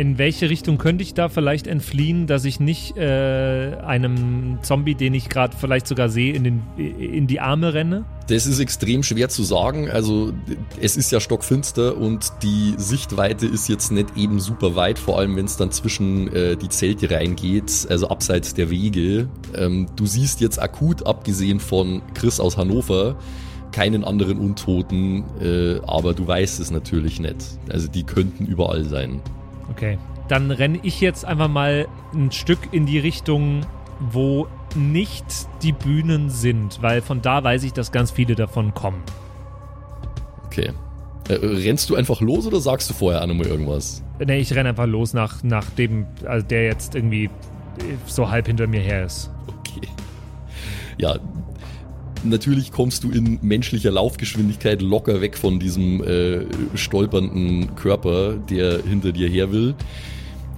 In 0.00 0.16
welche 0.16 0.48
Richtung 0.48 0.78
könnte 0.78 1.02
ich 1.02 1.12
da 1.12 1.28
vielleicht 1.28 1.66
entfliehen, 1.66 2.26
dass 2.26 2.46
ich 2.46 2.58
nicht 2.58 2.96
äh, 2.96 3.76
einem 3.84 4.56
Zombie, 4.62 4.94
den 4.94 5.12
ich 5.12 5.28
gerade 5.28 5.54
vielleicht 5.54 5.86
sogar 5.86 6.08
sehe, 6.08 6.32
in, 6.32 6.42
den, 6.42 6.62
in 6.78 7.26
die 7.26 7.38
Arme 7.38 7.74
renne? 7.74 8.06
Das 8.28 8.46
ist 8.46 8.60
extrem 8.60 9.02
schwer 9.02 9.28
zu 9.28 9.42
sagen. 9.42 9.90
Also 9.90 10.32
es 10.80 10.96
ist 10.96 11.12
ja 11.12 11.20
stockfinster 11.20 11.98
und 11.98 12.32
die 12.42 12.72
Sichtweite 12.78 13.44
ist 13.44 13.68
jetzt 13.68 13.92
nicht 13.92 14.16
eben 14.16 14.40
super 14.40 14.74
weit, 14.74 14.98
vor 14.98 15.18
allem 15.18 15.36
wenn 15.36 15.44
es 15.44 15.58
dann 15.58 15.70
zwischen 15.70 16.34
äh, 16.34 16.56
die 16.56 16.70
Zelte 16.70 17.10
reingeht, 17.10 17.86
also 17.90 18.08
abseits 18.08 18.54
der 18.54 18.70
Wege. 18.70 19.28
Ähm, 19.54 19.86
du 19.96 20.06
siehst 20.06 20.40
jetzt 20.40 20.62
akut, 20.62 21.06
abgesehen 21.06 21.60
von 21.60 22.00
Chris 22.14 22.40
aus 22.40 22.56
Hannover, 22.56 23.18
keinen 23.70 24.04
anderen 24.04 24.38
Untoten, 24.38 25.24
äh, 25.42 25.78
aber 25.86 26.14
du 26.14 26.26
weißt 26.26 26.58
es 26.58 26.70
natürlich 26.70 27.20
nicht. 27.20 27.44
Also 27.68 27.86
die 27.86 28.04
könnten 28.04 28.46
überall 28.46 28.86
sein. 28.86 29.20
Okay. 29.70 29.98
Dann 30.28 30.50
renne 30.50 30.78
ich 30.82 31.00
jetzt 31.00 31.24
einfach 31.24 31.48
mal 31.48 31.88
ein 32.14 32.30
Stück 32.30 32.58
in 32.72 32.86
die 32.86 32.98
Richtung, 32.98 33.66
wo 33.98 34.46
nicht 34.74 35.24
die 35.62 35.72
Bühnen 35.72 36.30
sind, 36.30 36.80
weil 36.82 37.02
von 37.02 37.22
da 37.22 37.42
weiß 37.42 37.64
ich, 37.64 37.72
dass 37.72 37.92
ganz 37.92 38.10
viele 38.10 38.34
davon 38.34 38.74
kommen. 38.74 39.02
Okay. 40.46 40.72
Äh, 41.28 41.34
rennst 41.34 41.90
du 41.90 41.96
einfach 41.96 42.20
los 42.20 42.46
oder 42.46 42.60
sagst 42.60 42.90
du 42.90 42.94
vorher 42.94 43.26
nochmal 43.26 43.46
irgendwas? 43.46 44.02
Ne, 44.18 44.38
ich 44.38 44.54
renne 44.54 44.70
einfach 44.70 44.86
los 44.86 45.12
nach, 45.14 45.42
nach 45.42 45.68
dem, 45.70 46.06
also 46.24 46.46
der 46.46 46.64
jetzt 46.64 46.94
irgendwie 46.94 47.30
so 48.06 48.30
halb 48.30 48.46
hinter 48.46 48.66
mir 48.66 48.80
her 48.80 49.04
ist. 49.04 49.30
Okay. 49.46 49.88
Ja, 50.98 51.18
natürlich 52.24 52.72
kommst 52.72 53.04
du 53.04 53.10
in 53.10 53.38
menschlicher 53.42 53.90
Laufgeschwindigkeit 53.90 54.82
locker 54.82 55.20
weg 55.20 55.36
von 55.36 55.58
diesem 55.58 56.02
äh, 56.02 56.46
stolpernden 56.74 57.74
Körper, 57.76 58.34
der 58.34 58.82
hinter 58.82 59.12
dir 59.12 59.28
her 59.28 59.52
will. 59.52 59.74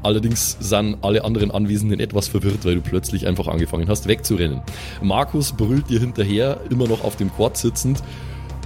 Allerdings 0.03 0.57
sind 0.59 0.97
alle 1.03 1.25
anderen 1.25 1.51
Anwesenden 1.51 2.01
etwas 2.01 2.27
verwirrt, 2.27 2.65
weil 2.65 2.75
du 2.75 2.81
plötzlich 2.81 3.27
einfach 3.27 3.47
angefangen 3.47 3.89
hast 3.89 4.09
wegzurennen. 4.09 4.61
Markus 5.01 5.53
brüllt 5.53 5.89
dir 5.89 6.01
hinterher, 6.01 6.61
immer 6.71 6.89
noch 6.89 7.05
auf 7.05 7.17
dem 7.17 7.33
Quad 7.33 7.57
sitzend. 7.57 8.03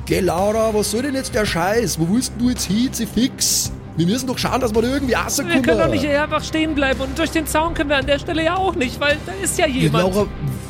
Geh 0.07 0.21
Laura, 0.21 0.73
was 0.73 0.93
soll 0.93 1.03
denn 1.03 1.15
jetzt 1.15 1.35
der 1.35 1.45
Scheiß? 1.45 1.99
Wo 1.99 2.09
willst 2.09 2.33
du 2.38 2.49
jetzt 2.49 2.65
hin? 2.65 2.88
Sie 2.93 3.07
fix. 3.07 3.73
Wir 3.97 4.07
müssen 4.07 4.26
doch 4.26 4.37
schauen, 4.38 4.61
dass 4.61 4.75
wir 4.75 4.83
da 4.83 4.88
irgendwie 4.88 5.12
Wir 5.15 5.19
rauskommen. 5.19 5.62
können 5.62 5.79
doch 5.79 5.88
nicht 5.88 6.03
hier 6.05 6.23
einfach 6.23 6.45
stehen 6.45 6.75
bleiben 6.75 7.00
und 7.00 7.19
durch 7.19 7.31
den 7.31 7.47
Zaun 7.47 7.73
können 7.75 7.88
wir 7.91 7.97
an 7.97 8.07
der 8.07 8.19
Stelle 8.19 8.45
ja 8.45 8.57
auch 8.57 8.75
nicht, 8.75 9.00
weil 9.00 9.17
da 9.25 9.33
ist 9.43 9.59
ja 9.59 9.67
Ja, 9.67 9.73
jemand. 9.73 10.05
Laura, 10.15 10.26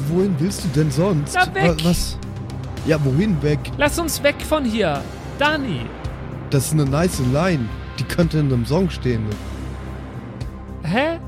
wohin 0.09 0.35
willst 0.39 0.65
du 0.65 0.69
denn 0.69 0.91
sonst? 0.91 1.35
Na, 1.35 1.53
weg. 1.55 1.85
Wa- 1.85 1.89
Was? 1.91 2.17
Ja, 2.87 2.99
wohin 3.05 3.43
weg? 3.43 3.59
Lass 3.79 3.99
uns 3.99 4.23
weg 4.23 4.37
von 4.49 4.65
hier. 4.65 5.01
Dani. 5.41 5.81
Das 6.51 6.67
ist 6.67 6.73
eine 6.75 6.85
nice 6.85 7.19
Line. 7.33 7.69
Die 7.99 8.05
könnte 8.05 8.39
in 8.39 8.53
einem 8.53 8.65
Song 8.65 8.89
stehen. 8.91 9.25
Hä? 10.85 11.19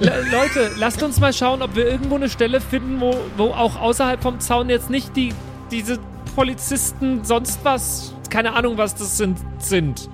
Le 0.00 0.10
Leute, 0.32 0.72
lasst 0.76 1.02
uns 1.02 1.20
mal 1.20 1.32
schauen, 1.32 1.62
ob 1.62 1.76
wir 1.76 1.86
irgendwo 1.86 2.16
eine 2.16 2.28
Stelle 2.28 2.60
finden, 2.60 3.00
wo, 3.00 3.14
wo 3.36 3.44
auch 3.52 3.80
außerhalb 3.80 4.20
vom 4.22 4.40
Zaun 4.40 4.68
jetzt 4.68 4.90
nicht 4.90 5.14
die, 5.16 5.32
diese 5.70 5.98
Polizisten 6.34 7.24
sonst 7.24 7.60
was, 7.62 8.12
keine 8.30 8.54
Ahnung, 8.54 8.76
was 8.78 8.94
das 8.94 9.16
sind, 9.16 9.38
sind. 9.58 10.08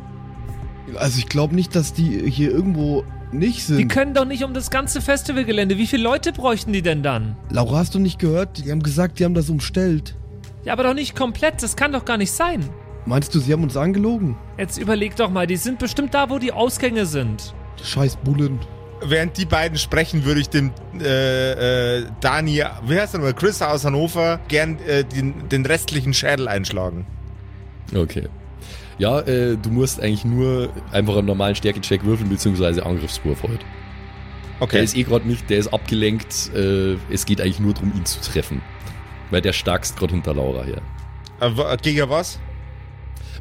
Also 0.96 1.18
ich 1.18 1.28
glaube 1.28 1.54
nicht, 1.54 1.74
dass 1.76 1.92
die 1.92 2.28
hier 2.30 2.50
irgendwo 2.50 3.04
nicht 3.32 3.58
Die 3.68 3.74
sind. 3.74 3.88
können 3.92 4.12
doch 4.14 4.24
nicht 4.24 4.42
um 4.42 4.54
das 4.54 4.70
ganze 4.70 5.00
Festivalgelände. 5.00 5.78
Wie 5.78 5.86
viele 5.86 6.02
Leute 6.02 6.32
bräuchten 6.32 6.72
die 6.72 6.82
denn 6.82 7.02
dann? 7.02 7.36
Laura, 7.50 7.78
hast 7.78 7.94
du 7.94 7.98
nicht 8.00 8.18
gehört? 8.18 8.64
Die 8.64 8.70
haben 8.70 8.82
gesagt, 8.82 9.18
die 9.18 9.24
haben 9.24 9.34
das 9.34 9.48
umstellt. 9.50 10.16
Ja, 10.64 10.72
aber 10.72 10.82
doch 10.82 10.94
nicht 10.94 11.14
komplett. 11.16 11.62
Das 11.62 11.76
kann 11.76 11.92
doch 11.92 12.04
gar 12.04 12.16
nicht 12.16 12.32
sein. 12.32 12.68
Meinst 13.06 13.34
du, 13.34 13.38
sie 13.38 13.52
haben 13.52 13.62
uns 13.62 13.76
angelogen? 13.76 14.36
Jetzt 14.58 14.78
überleg 14.78 15.16
doch 15.16 15.30
mal, 15.30 15.46
die 15.46 15.56
sind 15.56 15.78
bestimmt 15.78 16.12
da, 16.12 16.28
wo 16.28 16.38
die 16.38 16.52
Ausgänge 16.52 17.06
sind. 17.06 17.54
Scheiß 17.82 18.16
Bullen. 18.16 18.58
Während 19.02 19.38
die 19.38 19.46
beiden 19.46 19.78
sprechen, 19.78 20.26
würde 20.26 20.40
ich 20.42 20.50
dem 20.50 20.72
äh, 21.00 22.00
äh, 22.00 22.06
Dani, 22.20 22.62
wie 22.86 23.00
heißt 23.00 23.14
er 23.14 23.18
nochmal, 23.20 23.32
Chris 23.32 23.62
aus 23.62 23.84
Hannover, 23.86 24.38
gern 24.48 24.78
äh, 24.86 25.04
den, 25.04 25.48
den 25.48 25.64
restlichen 25.64 26.12
Schädel 26.12 26.48
einschlagen. 26.48 27.06
Okay. 27.94 28.28
Ja, 28.98 29.20
äh, 29.20 29.56
du 29.56 29.70
musst 29.70 30.00
eigentlich 30.00 30.24
nur 30.24 30.68
einfach 30.92 31.16
einen 31.16 31.26
normalen 31.26 31.54
Stärkecheck 31.54 32.04
würfeln, 32.04 32.28
beziehungsweise 32.28 32.84
Angriffswurf 32.84 33.42
heute. 33.42 33.58
Der 33.58 34.62
Okay. 34.62 34.84
ist 34.84 34.94
eh 34.96 35.04
gerade 35.04 35.26
nicht, 35.26 35.48
der 35.48 35.58
ist 35.58 35.68
abgelenkt. 35.72 36.50
Äh, 36.54 36.96
es 37.10 37.24
geht 37.24 37.40
eigentlich 37.40 37.60
nur 37.60 37.72
darum, 37.72 37.92
ihn 37.96 38.04
zu 38.04 38.20
treffen. 38.20 38.60
Weil 39.30 39.40
der 39.40 39.52
starkst 39.54 39.96
gerade 39.96 40.12
hinter 40.12 40.34
Laura 40.34 40.64
her. 40.64 40.82
Äh, 41.40 41.56
wa- 41.56 41.74
gegen 41.76 42.10
was? 42.10 42.38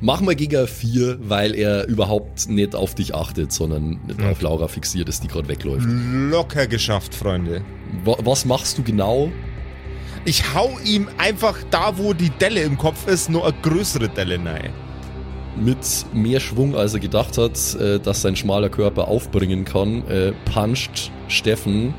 Mach 0.01 0.22
mal 0.22 0.34
gegen 0.36 0.65
4, 0.65 1.18
weil 1.27 1.53
er 1.56 1.86
überhaupt 1.88 2.48
nicht 2.48 2.74
auf 2.74 2.96
dich 2.96 3.13
achtet, 3.13 3.51
sondern 3.51 4.00
auf 4.32 4.41
Laura 4.41 4.70
fixiert 4.70 5.10
ist, 5.10 5.24
die 5.24 5.27
gerade 5.27 5.50
wegläuft. 5.50 5.86
Locker 5.89 6.68
geschafft, 6.68 7.13
Freunde. 7.13 7.63
Wa 8.06 8.15
was 8.20 8.46
machst 8.46 8.77
du 8.77 8.84
genau? 8.84 9.29
Ich 10.25 10.53
hau 10.53 10.77
ihm 10.83 11.07
einfach 11.17 11.57
da, 11.71 11.97
wo 11.97 12.13
die 12.13 12.29
Delle 12.29 12.61
im 12.61 12.77
Kopf 12.77 13.07
ist, 13.07 13.29
nur 13.29 13.45
eine 13.45 13.53
größere 13.61 14.09
Delle 14.09 14.35
rein. 14.35 14.71
Mit 15.55 15.77
mehr 16.13 16.39
Schwung, 16.39 16.75
als 16.75 16.93
er 16.93 16.99
gedacht 16.99 17.38
hat, 17.38 17.75
äh, 17.75 17.99
dass 17.99 18.21
sein 18.21 18.35
schmaler 18.35 18.69
Körper 18.69 19.07
aufbringen 19.07 19.65
kann, 19.65 20.07
äh, 20.07 20.33
puncht 20.45 21.11
Steffen 21.27 21.93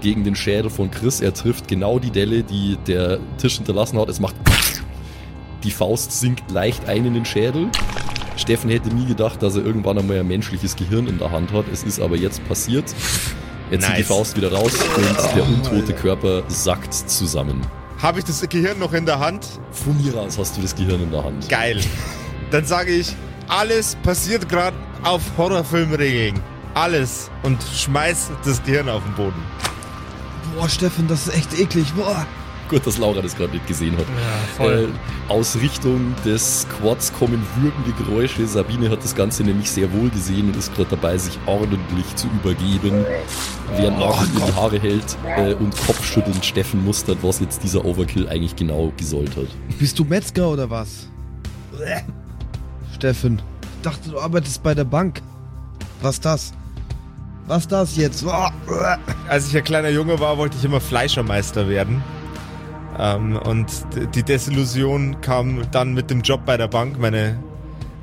gegen 0.00 0.24
den 0.24 0.34
Schädel 0.34 0.70
von 0.70 0.90
Chris. 0.90 1.20
Er 1.20 1.32
trifft 1.32 1.68
genau 1.68 1.98
die 1.98 2.10
Delle, 2.10 2.42
die 2.42 2.76
der 2.86 3.18
Tisch 3.38 3.56
hinterlassen 3.56 3.98
hat. 3.98 4.08
Es 4.08 4.20
macht. 4.20 4.36
Die 5.64 5.70
Faust 5.70 6.12
sinkt 6.12 6.50
leicht 6.50 6.88
ein 6.88 7.04
in 7.04 7.14
den 7.14 7.24
Schädel. 7.24 7.68
Steffen 8.36 8.70
hätte 8.70 8.88
nie 8.88 9.06
gedacht, 9.06 9.42
dass 9.42 9.56
er 9.56 9.64
irgendwann 9.64 9.98
einmal 9.98 10.20
ein 10.20 10.28
menschliches 10.28 10.74
Gehirn 10.74 11.06
in 11.06 11.18
der 11.18 11.30
Hand 11.30 11.52
hat. 11.52 11.66
Es 11.72 11.84
ist 11.84 12.00
aber 12.00 12.16
jetzt 12.16 12.46
passiert. 12.48 12.86
Er 13.70 13.78
zieht 13.78 13.88
Nice. 13.88 13.98
die 13.98 14.04
Faust 14.04 14.36
wieder 14.36 14.52
raus 14.52 14.72
und 14.96 15.36
der 15.36 15.44
untote 15.46 15.92
Körper 15.94 16.42
sackt 16.48 16.92
zusammen. 16.92 17.60
Habe 18.02 18.18
ich 18.18 18.24
das 18.24 18.40
Gehirn 18.48 18.78
noch 18.78 18.92
in 18.94 19.06
der 19.06 19.18
Hand? 19.20 19.46
Von 19.70 19.96
mir 20.02 20.14
aus 20.18 20.38
hast 20.38 20.56
du 20.56 20.62
das 20.62 20.74
Gehirn 20.74 21.02
in 21.02 21.10
der 21.10 21.22
Hand. 21.22 21.48
Geil. 21.48 21.80
Dann 22.50 22.64
sage 22.64 22.90
ich, 22.92 23.14
alles 23.48 23.96
passiert 24.02 24.48
gerade 24.48 24.76
auf 25.04 25.22
Horrorfilmregeln. 25.36 26.40
Alles. 26.74 27.30
Und 27.42 27.58
schmeiß 27.62 28.30
das 28.44 28.62
Gehirn 28.64 28.88
auf 28.88 29.02
den 29.04 29.14
Boden. 29.14 29.42
Boah, 30.56 30.68
Steffen, 30.68 31.06
das 31.08 31.26
ist 31.28 31.34
echt 31.36 31.58
eklig. 31.58 31.92
Boah. 31.94 32.26
Gut, 32.70 32.86
dass 32.86 32.98
Laura 32.98 33.20
das 33.20 33.36
gerade 33.36 33.52
nicht 33.52 33.66
gesehen 33.66 33.96
hat. 33.96 34.06
Ja, 34.60 34.70
Äh, 34.70 34.86
aus 35.28 35.56
Richtung 35.56 36.14
des 36.24 36.66
Quads 36.78 37.12
kommen 37.12 37.44
würgende 37.60 37.90
Geräusche. 38.04 38.46
Sabine 38.46 38.88
hat 38.90 39.02
das 39.02 39.16
Ganze 39.16 39.42
nämlich 39.42 39.68
sehr 39.68 39.92
wohl 39.92 40.08
gesehen 40.08 40.46
und 40.46 40.56
ist 40.56 40.72
gerade 40.76 40.90
dabei, 40.90 41.18
sich 41.18 41.36
ordentlich 41.46 42.14
zu 42.14 42.28
übergeben, 42.28 43.04
während 43.76 43.98
Markus 43.98 44.28
ihr 44.34 44.46
die 44.46 44.54
Haare 44.54 44.78
hält 44.78 45.16
äh, 45.36 45.54
und 45.54 45.76
kopfschüttelnd 45.84 46.44
Steffen 46.44 46.84
mustert, 46.84 47.18
was 47.22 47.40
jetzt 47.40 47.60
dieser 47.64 47.84
Overkill 47.84 48.28
eigentlich 48.28 48.54
genau 48.54 48.92
gesollt 48.96 49.36
hat. 49.36 49.48
Bist 49.80 49.98
du 49.98 50.04
Metzger 50.04 50.48
oder 50.48 50.70
was? 50.70 51.08
Steffen, 52.94 53.42
ich 53.62 53.82
dachte, 53.82 54.10
du 54.10 54.20
arbeitest 54.20 54.62
bei 54.62 54.74
der 54.74 54.84
Bank. 54.84 55.22
Was 56.02 56.20
das? 56.20 56.52
Was 57.48 57.66
das 57.66 57.96
jetzt? 57.96 58.24
Als 59.28 59.48
ich 59.48 59.56
ein 59.56 59.64
kleiner 59.64 59.88
Junge 59.88 60.20
war, 60.20 60.38
wollte 60.38 60.56
ich 60.56 60.64
immer 60.64 60.80
Fleischermeister 60.80 61.68
werden. 61.68 62.00
Ähm, 63.00 63.36
und 63.36 63.66
die 64.14 64.22
Desillusion 64.22 65.20
kam 65.22 65.62
dann 65.72 65.94
mit 65.94 66.10
dem 66.10 66.20
Job 66.20 66.42
bei 66.44 66.56
der 66.56 66.68
Bank. 66.68 66.98
Meine 66.98 67.38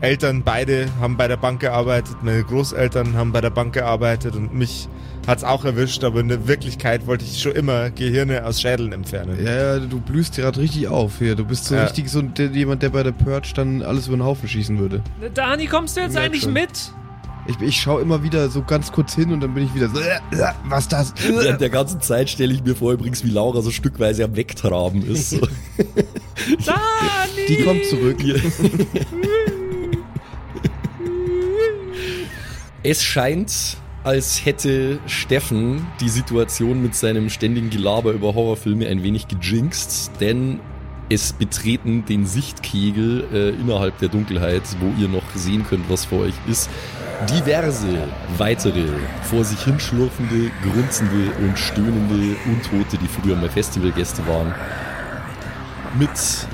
Eltern 0.01 0.43
beide 0.43 0.87
haben 0.99 1.17
bei 1.17 1.27
der 1.27 1.37
Bank 1.37 1.59
gearbeitet, 1.59 2.17
meine 2.21 2.43
Großeltern 2.43 3.15
haben 3.15 3.31
bei 3.31 3.41
der 3.41 3.49
Bank 3.49 3.73
gearbeitet 3.73 4.35
und 4.35 4.53
mich 4.53 4.87
hat's 5.25 5.43
auch 5.43 5.65
erwischt, 5.65 6.03
aber 6.03 6.19
in 6.21 6.29
der 6.29 6.47
Wirklichkeit 6.47 7.05
wollte 7.07 7.25
ich 7.25 7.41
schon 7.41 7.51
immer 7.53 7.89
Gehirne 7.89 8.45
aus 8.45 8.61
Schädeln 8.61 8.93
entfernen. 8.93 9.37
Ja, 9.43 9.51
ja, 9.75 9.79
du 9.79 9.99
blühst 9.99 10.35
gerade 10.35 10.59
richtig 10.59 10.87
auf 10.87 11.17
hier. 11.17 11.35
Du 11.35 11.43
bist 11.45 11.65
so 11.65 11.75
Ja. 11.75 11.83
richtig 11.83 12.09
so 12.09 12.21
der, 12.21 12.47
jemand, 12.47 12.81
der 12.83 12.89
bei 12.89 13.03
der 13.03 13.11
Purge 13.11 13.49
dann 13.55 13.81
alles 13.81 14.07
über 14.07 14.17
den 14.17 14.23
Haufen 14.23 14.47
schießen 14.47 14.77
würde. 14.79 15.01
Dani, 15.33 15.65
kommst 15.67 15.97
du 15.97 16.01
jetzt 16.01 16.15
eigentlich 16.15 16.43
schon. 16.43 16.53
mit? 16.53 16.69
Ich, 17.47 17.61
ich 17.61 17.79
schaue 17.79 18.01
immer 18.01 18.23
wieder 18.23 18.49
so 18.49 18.61
ganz 18.61 18.91
kurz 18.91 19.15
hin 19.15 19.31
und 19.31 19.39
dann 19.39 19.53
bin 19.53 19.65
ich 19.65 19.73
wieder 19.73 19.87
so, 19.89 19.99
äh, 19.99 20.17
äh, 20.31 20.53
was 20.65 20.87
das? 20.87 21.13
Während 21.25 21.61
der 21.61 21.69
ganzen 21.69 22.01
Zeit 22.01 22.29
stelle 22.29 22.53
ich 22.53 22.63
mir 22.63 22.75
vor 22.75 22.91
übrigens, 22.91 23.23
wie 23.23 23.29
Laura 23.29 23.61
so 23.61 23.71
stückweise 23.71 24.25
am 24.25 24.35
Wegtraben 24.35 25.05
ist. 25.09 25.29
So. 25.29 25.39
Dani! 26.65 27.47
Die 27.47 27.63
kommt 27.63 27.85
zurück. 27.85 28.17
Es 32.83 33.03
scheint, 33.03 33.75
als 34.05 34.45
hätte 34.45 34.99
Steffen 35.07 35.85
die 35.99 36.07
Situation 36.07 36.81
mit 36.81 36.95
seinem 36.95 37.29
ständigen 37.29 37.69
Gelaber 37.69 38.13
über 38.13 38.33
Horrorfilme 38.33 38.87
ein 38.87 39.03
wenig 39.03 39.27
gejinxt, 39.27 40.11
denn 40.21 40.61
es 41.09 41.33
betreten 41.33 42.05
den 42.05 42.25
Sichtkegel 42.25 43.25
äh, 43.33 43.49
innerhalb 43.49 43.97
der 43.99 44.07
Dunkelheit, 44.07 44.61
wo 44.79 44.93
ihr 45.01 45.09
noch 45.09 45.23
sehen 45.35 45.65
könnt, 45.67 45.89
was 45.89 46.05
vor 46.05 46.19
euch 46.19 46.33
ist, 46.49 46.69
diverse 47.25 48.07
weitere 48.37 48.85
vor 49.23 49.43
sich 49.43 49.63
hinschlurfende, 49.63 50.51
grunzende 50.61 51.31
und 51.39 51.57
stöhnende 51.57 52.35
Untote, 52.45 52.97
die 52.97 53.07
früher 53.07 53.35
mal 53.35 53.49
Festivalgäste 53.49 54.25
waren. 54.27 54.53
Mit 55.97 56.09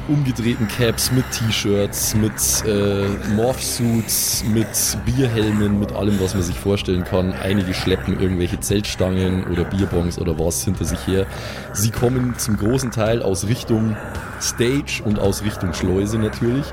umgedrehten 0.08 0.68
Caps, 0.70 1.12
mit 1.12 1.26
T-Shirts, 1.32 2.16
mit 2.16 2.32
äh, 2.66 3.08
Morphsuits, 3.36 4.46
mit 4.46 4.68
Bierhelmen, 5.06 5.80
mit 5.80 5.92
allem, 5.92 6.20
was 6.22 6.34
man 6.34 6.44
sich 6.44 6.58
vorstellen 6.58 7.04
kann. 7.04 7.34
Einige 7.34 7.74
schleppen 7.74 8.18
irgendwelche 8.20 8.60
Zeltstangen 8.60 9.46
oder 9.48 9.66
Bierbongs 9.66 10.18
oder 10.18 10.40
was 10.40 10.64
hinter 10.64 10.86
sich 10.86 11.08
her. 11.08 11.26
Sie 11.74 11.90
kommen 11.90 12.38
zum 12.38 12.58
großen 12.58 12.92
Teil 12.92 13.22
aus 13.22 13.48
Richtung 13.48 13.98
Stage 14.40 15.02
und 15.04 15.20
aus 15.20 15.44
Richtung 15.44 15.74
Schleuse 15.74 16.20
natürlich. 16.20 16.66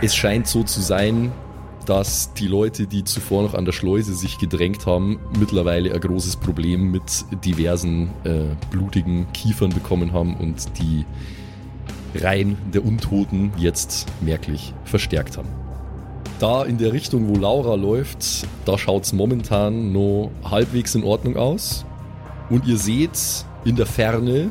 Es 0.00 0.14
scheint 0.14 0.46
so 0.46 0.62
zu 0.62 0.80
sein, 0.80 1.32
dass 1.86 2.32
die 2.34 2.46
Leute, 2.46 2.86
die 2.86 3.04
zuvor 3.04 3.42
noch 3.42 3.54
an 3.54 3.64
der 3.64 3.72
Schleuse 3.72 4.14
sich 4.14 4.38
gedrängt 4.38 4.86
haben, 4.86 5.18
mittlerweile 5.38 5.92
ein 5.92 6.00
großes 6.00 6.36
Problem 6.36 6.90
mit 6.90 7.24
diversen 7.44 8.10
äh, 8.24 8.54
blutigen 8.70 9.26
Kiefern 9.32 9.70
bekommen 9.70 10.12
haben 10.12 10.36
und 10.36 10.78
die 10.78 11.04
Reihen 12.14 12.58
der 12.72 12.84
Untoten 12.84 13.52
jetzt 13.56 14.06
merklich 14.20 14.74
verstärkt 14.84 15.36
haben. 15.36 15.48
Da 16.38 16.64
in 16.64 16.78
der 16.78 16.92
Richtung, 16.92 17.28
wo 17.28 17.38
Laura 17.38 17.74
läuft, 17.74 18.46
da 18.64 18.78
schaut 18.78 19.04
es 19.04 19.12
momentan 19.12 19.92
noch 19.92 20.30
halbwegs 20.42 20.94
in 20.94 21.04
Ordnung 21.04 21.36
aus. 21.36 21.84
Und 22.48 22.66
ihr 22.66 22.78
seht 22.78 23.44
in 23.64 23.76
der 23.76 23.86
Ferne, 23.86 24.50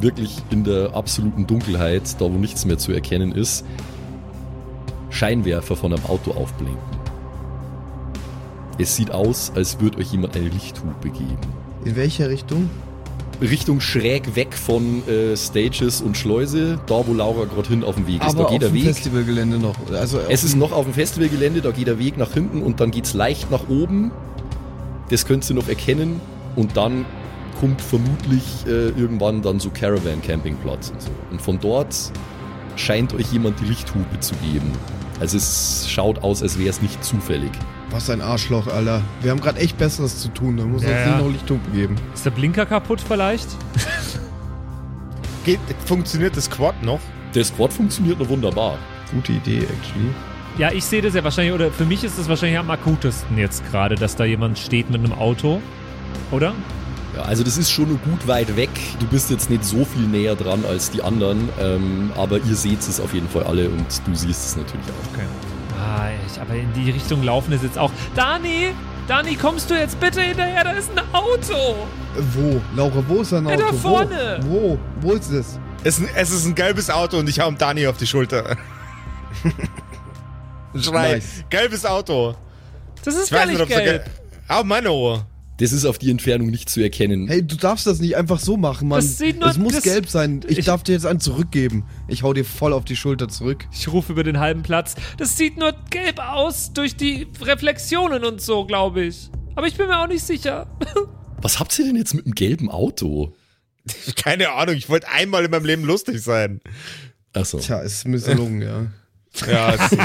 wirklich 0.00 0.36
in 0.50 0.64
der 0.64 0.94
absoluten 0.94 1.46
Dunkelheit, 1.46 2.20
da 2.20 2.26
wo 2.26 2.36
nichts 2.36 2.64
mehr 2.64 2.78
zu 2.78 2.92
erkennen 2.92 3.32
ist, 3.32 3.64
Scheinwerfer 5.14 5.76
von 5.76 5.92
einem 5.92 6.04
Auto 6.06 6.32
aufblinken. 6.32 6.78
Es 8.78 8.96
sieht 8.96 9.12
aus, 9.12 9.52
als 9.54 9.80
würde 9.80 9.98
euch 9.98 10.12
jemand 10.12 10.36
eine 10.36 10.48
Lichthupe 10.48 11.10
geben. 11.10 11.38
In 11.84 11.96
welcher 11.96 12.28
Richtung? 12.28 12.68
Richtung 13.40 13.80
schräg 13.80 14.36
weg 14.36 14.54
von 14.54 15.06
äh, 15.08 15.36
Stages 15.36 16.00
und 16.00 16.16
Schleuse, 16.16 16.78
da 16.86 17.06
wo 17.06 17.12
Laura 17.12 17.44
gerade 17.44 17.68
hin 17.68 17.84
auf 17.84 17.96
dem 17.96 18.06
Weg 18.06 18.24
ist. 18.24 18.34
Aber 18.34 18.44
da 18.44 18.50
geht 18.50 18.54
auf 18.54 18.58
der 18.60 18.68
dem 18.70 18.74
Weg. 18.74 18.84
Festivalgelände 18.84 19.58
noch. 19.58 19.74
Also 19.92 20.18
Es 20.28 20.44
ist 20.44 20.56
noch 20.56 20.72
auf 20.72 20.84
dem 20.84 20.94
Festivalgelände, 20.94 21.60
da 21.60 21.70
geht 21.70 21.86
der 21.86 21.98
Weg 21.98 22.16
nach 22.16 22.32
hinten 22.32 22.62
und 22.62 22.80
dann 22.80 22.90
geht's 22.90 23.14
leicht 23.14 23.50
nach 23.50 23.68
oben. 23.68 24.12
Das 25.10 25.26
könnt 25.26 25.48
ihr 25.48 25.54
noch 25.54 25.68
erkennen 25.68 26.20
und 26.56 26.76
dann 26.76 27.04
kommt 27.60 27.80
vermutlich 27.80 28.42
äh, 28.66 28.88
irgendwann 28.90 29.42
dann 29.42 29.60
so 29.60 29.70
Caravan 29.70 30.22
Campingplatz 30.22 30.90
und 30.90 31.02
so. 31.02 31.10
Und 31.30 31.40
von 31.40 31.58
dort 31.60 31.94
scheint 32.76 33.14
euch 33.14 33.32
jemand 33.32 33.60
die 33.60 33.66
Lichthupe 33.66 34.20
zu 34.20 34.34
geben. 34.36 34.72
Also 35.20 35.36
es 35.36 35.86
schaut 35.88 36.22
aus, 36.22 36.42
als 36.42 36.58
wäre 36.58 36.70
es 36.70 36.82
nicht 36.82 37.02
zufällig. 37.04 37.50
Was 37.90 38.10
ein 38.10 38.20
Arschloch, 38.20 38.66
Alter. 38.66 39.00
Wir 39.22 39.30
haben 39.30 39.40
gerade 39.40 39.60
echt 39.60 39.78
Besseres 39.78 40.18
zu 40.20 40.28
tun. 40.28 40.56
Da 40.56 40.64
muss 40.64 40.82
Ja, 40.82 40.88
uns 40.90 40.98
ja. 40.98 41.06
nicht 41.14 41.24
noch 41.24 41.30
Lichthupe 41.32 41.70
geben. 41.70 41.96
Ist 42.12 42.26
der 42.26 42.30
Blinker 42.30 42.66
kaputt 42.66 43.00
vielleicht? 43.06 43.46
Geht, 45.44 45.60
funktioniert 45.84 46.36
das 46.36 46.50
Quad 46.50 46.82
noch? 46.82 47.00
Der 47.34 47.44
Squad 47.44 47.72
funktioniert 47.72 48.18
noch 48.18 48.28
wunderbar. 48.28 48.78
Gute 49.12 49.32
Idee, 49.32 49.58
actually. 49.58 50.10
Ja, 50.58 50.70
ich 50.72 50.84
sehe 50.84 51.02
das 51.02 51.14
ja 51.14 51.22
wahrscheinlich, 51.22 51.52
oder 51.54 51.70
für 51.70 51.84
mich 51.84 52.02
ist 52.04 52.18
das 52.18 52.28
wahrscheinlich 52.28 52.58
am 52.58 52.70
akutesten 52.70 53.36
jetzt 53.38 53.62
gerade, 53.70 53.94
dass 53.96 54.16
da 54.16 54.24
jemand 54.24 54.58
steht 54.58 54.88
mit 54.90 55.02
einem 55.04 55.12
Auto. 55.12 55.60
Oder? 56.30 56.54
Ja, 57.16 57.22
also 57.22 57.44
das 57.44 57.56
ist 57.58 57.70
schon 57.70 57.88
nur 57.88 57.98
gut 57.98 58.26
weit 58.26 58.56
weg. 58.56 58.70
Du 58.98 59.06
bist 59.06 59.30
jetzt 59.30 59.48
nicht 59.50 59.64
so 59.64 59.84
viel 59.84 60.02
näher 60.02 60.34
dran 60.34 60.64
als 60.68 60.90
die 60.90 61.02
anderen, 61.02 61.48
ähm, 61.60 62.10
aber 62.16 62.38
ihr 62.38 62.56
seht 62.56 62.80
es 62.80 63.00
auf 63.00 63.14
jeden 63.14 63.28
Fall 63.28 63.44
alle 63.44 63.68
und 63.68 63.86
du 64.06 64.14
siehst 64.14 64.46
es 64.46 64.56
natürlich 64.56 64.86
auch. 64.86 65.12
Okay. 65.14 65.26
Ah, 65.78 66.08
ich, 66.26 66.40
aber 66.40 66.54
in 66.54 66.72
die 66.72 66.90
Richtung 66.90 67.22
laufen 67.22 67.52
ist 67.52 67.62
jetzt 67.62 67.78
auch. 67.78 67.92
Dani! 68.16 68.70
Dani, 69.06 69.36
kommst 69.36 69.68
du 69.70 69.74
jetzt 69.74 70.00
bitte 70.00 70.22
hinterher? 70.22 70.64
Da 70.64 70.72
ist 70.72 70.90
ein 70.96 71.02
Auto! 71.12 71.76
Wo? 72.32 72.60
Laura, 72.74 73.04
wo 73.06 73.20
ist 73.20 73.32
dein 73.32 73.46
Ja, 73.46 73.54
Auto? 73.54 73.64
da 73.66 73.72
vorne. 73.74 74.38
Wo? 74.42 74.78
Wo? 75.02 75.08
Wo 75.08 75.12
ist 75.12 75.30
es? 75.30 75.58
Es, 75.84 76.00
es 76.16 76.30
ist 76.30 76.46
ein 76.46 76.54
gelbes 76.54 76.88
Auto 76.88 77.18
und 77.18 77.28
ich 77.28 77.38
hau 77.38 77.48
ihm 77.48 77.58
Dani 77.58 77.86
auf 77.86 77.98
die 77.98 78.06
Schulter. 78.06 78.56
Schrei. 80.80 81.12
Nice. 81.16 81.44
Gelbes 81.50 81.84
Auto. 81.86 82.34
Das 83.04 83.14
ist 83.14 83.24
Ich 83.24 83.30
gar 83.30 83.40
weiß 83.42 83.48
nicht, 83.50 83.58
nicht 83.60 83.70
ob 83.70 83.78
es 83.78 83.84
gelb. 83.84 84.10
Ah, 84.48 84.62
meine 84.64 84.90
Ohr. 84.90 85.26
Das 85.58 85.70
ist 85.70 85.84
auf 85.84 85.98
die 85.98 86.10
Entfernung 86.10 86.48
nicht 86.50 86.68
zu 86.68 86.80
erkennen. 86.80 87.28
Hey, 87.28 87.46
du 87.46 87.54
darfst 87.56 87.86
das 87.86 88.00
nicht 88.00 88.16
einfach 88.16 88.40
so 88.40 88.56
machen, 88.56 88.88
Mann. 88.88 88.98
Das 89.00 89.18
sieht 89.18 89.38
nur- 89.38 89.48
es 89.50 89.56
muss 89.56 89.74
das- 89.74 89.84
gelb 89.84 90.08
sein. 90.08 90.40
Ich, 90.48 90.58
Ich- 90.58 90.64
darf 90.66 90.82
dir 90.82 90.92
jetzt 90.92 91.06
einen 91.06 91.20
zurückgeben. 91.20 91.84
Ich 92.08 92.24
hau 92.24 92.32
dir 92.32 92.44
voll 92.44 92.72
auf 92.72 92.84
die 92.84 92.96
Schulter 92.96 93.28
zurück. 93.28 93.64
Ich 93.72 93.86
rufe 93.92 94.12
über 94.12 94.24
den 94.24 94.40
halben 94.40 94.62
Platz. 94.64 94.96
Das 95.16 95.36
sieht 95.36 95.56
nur 95.56 95.72
gelb 95.90 96.18
aus 96.18 96.72
durch 96.72 96.96
die 96.96 97.28
Reflexionen 97.40 98.24
und 98.24 98.40
so, 98.40 98.64
glaube 98.66 99.04
ich. 99.04 99.30
Aber 99.54 99.68
ich 99.68 99.76
bin 99.76 99.86
mir 99.86 100.00
auch 100.02 100.08
nicht 100.08 100.24
sicher. 100.24 100.66
Was 101.40 101.60
habt 101.60 101.78
ihr 101.78 101.84
denn 101.84 101.96
jetzt 101.96 102.14
mit 102.14 102.24
dem 102.26 102.34
gelben 102.34 102.68
Auto? 102.70 103.32
Keine 104.16 104.50
Ahnung, 104.50 104.74
ich 104.74 104.88
wollte 104.88 105.08
einmal 105.08 105.44
in 105.44 105.50
meinem 105.52 105.66
Leben 105.66 105.84
lustig 105.84 106.20
sein. 106.20 106.60
Achso. 107.32 107.58
Tja, 107.58 107.80
es 107.82 107.92
ist 107.98 108.08
misslungen, 108.08 108.60
ja. 108.62 108.86
Ja, 109.48 109.74
es 109.74 109.90
ist 109.92 110.00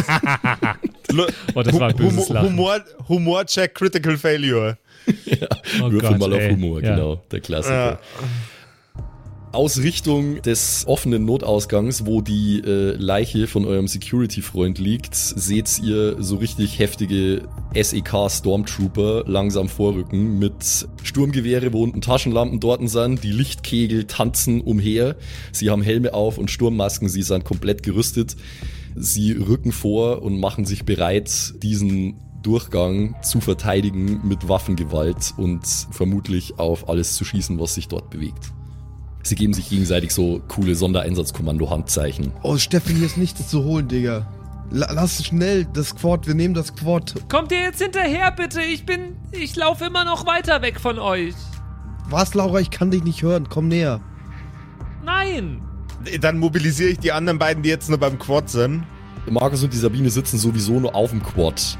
Lu- 1.12 1.25
Oh, 1.53 1.62
das 1.63 1.79
war 1.79 1.89
ein 1.89 1.96
böses 1.96 2.29
Humor, 2.29 2.34
Lachen. 2.34 2.50
Humor, 2.50 2.79
Humor-Check, 3.08 3.75
Critical 3.75 4.18
Failure. 4.18 4.77
Oh 5.82 5.91
Würfel 5.91 6.10
Gott, 6.10 6.20
mal 6.20 6.34
auf 6.34 6.39
ey. 6.39 6.51
Humor, 6.51 6.82
Ja. 6.84 6.96
genau, 6.96 7.15
der 7.32 7.39
Klassiker. 7.39 7.91
Ja. 7.91 8.00
Aus 9.51 9.79
Richtung 9.79 10.44
des 10.44 10.84
offenen 10.88 11.25
Notausgangs, 11.25 12.06
wo 12.06 12.22
die 12.22 12.60
äh, 12.63 12.91
Leiche 12.98 13.48
von 13.48 13.65
eurem 13.65 13.88
Security-Freund 13.88 14.77
liegt, 14.77 15.15
seht 15.15 15.79
ihr 15.84 16.22
so 16.22 16.36
richtig 16.36 16.77
heftige 16.77 17.48
SEK-Stormtrooper 17.74 19.24
langsam 19.25 19.68
vorrücken 19.68 20.38
mit 20.38 20.88
Sturmgewehre, 21.01 21.74
wo 21.74 21.82
unten 21.82 22.01
Taschenlampen 22.01 22.60
dort 22.60 22.88
sind. 22.89 23.24
Die 23.24 23.32
Lichtkegel 23.32 24.03
tanzen 24.03 24.62
umher. 24.62 25.15
Sie 25.51 25.72
haben 25.72 25.82
Helme 25.82 26.13
auf 26.13 26.38
und 26.38 26.51
Sturmmasken. 26.51 27.10
Sie 27.10 27.24
sind 27.24 27.44
komplett 27.44 27.82
gerüstet. 27.82 28.36
Sie 28.96 29.32
rücken 29.32 29.72
vor 29.72 30.22
und 30.22 30.39
machen 30.39 30.65
sich 30.65 30.86
bereit, 30.86 31.53
diesen 31.63 32.20
Durchgang 32.41 33.15
zu 33.22 33.41
verteidigen 33.41 34.22
mit 34.27 34.48
Waffengewalt 34.48 35.34
und 35.38 35.65
vermutlich 35.91 36.60
auf 36.60 36.89
alles 36.89 37.15
zu 37.15 37.25
schießen, 37.25 37.60
was 37.60 37.75
sich 37.75 37.88
dort 37.88 38.10
bewegt. 38.10 38.51
Sie 39.24 39.36
geben 39.36 39.53
sich 39.53 39.69
gegenseitig 39.69 40.13
so 40.13 40.41
coole 40.48 40.75
Sondereinsatzkommando-Handzeichen. 40.75 42.31
Oh, 42.41 42.58
Steffen, 42.58 42.96
hier 42.96 43.05
ist 43.05 43.17
nichts 43.17 43.48
zu 43.48 43.63
holen, 43.63 43.88
Digga. 43.88 44.27
La 44.72 44.91
lass 44.91 45.25
schnell 45.25 45.65
das 45.65 45.96
Quad, 45.96 46.27
wir 46.27 46.36
nehmen 46.36 46.53
das 46.53 46.75
Quad. 46.75 47.15
Kommt 47.27 47.51
ihr 47.51 47.62
jetzt 47.62 47.81
hinterher, 47.81 48.31
bitte? 48.31 48.62
Ich 48.62 48.86
bin. 48.86 49.17
Ich 49.31 49.55
laufe 49.55 49.86
immer 49.86 50.05
noch 50.05 50.25
weiter 50.25 50.62
weg 50.62 50.79
von 50.79 51.00
euch. 51.00 51.34
Was, 52.10 52.34
Laura, 52.34 52.60
ich 52.60 52.69
kann 52.69 52.91
dich 52.91 53.03
nicht 53.03 53.22
hören. 53.22 53.50
Komm 53.50 53.67
näher. 53.67 54.00
Nein! 55.03 55.62
Dann 56.22 56.39
mobilisiere 56.39 56.91
ich 56.91 57.00
die 57.00 57.12
anderen 57.12 57.39
beiden, 57.39 57.63
die 57.63 57.69
jetzt 57.69 57.89
nur 57.89 57.98
beim 57.98 58.17
Quad 58.19 58.50
sind. 58.50 58.84
Markus 59.29 59.63
und 59.63 59.74
die 59.74 59.77
Sabine 59.77 60.10
sitzen 60.10 60.38
sowieso 60.38 60.79
nur 60.79 60.96
auf 60.96 61.12
dem 61.12 61.22
Quad. 61.22 61.77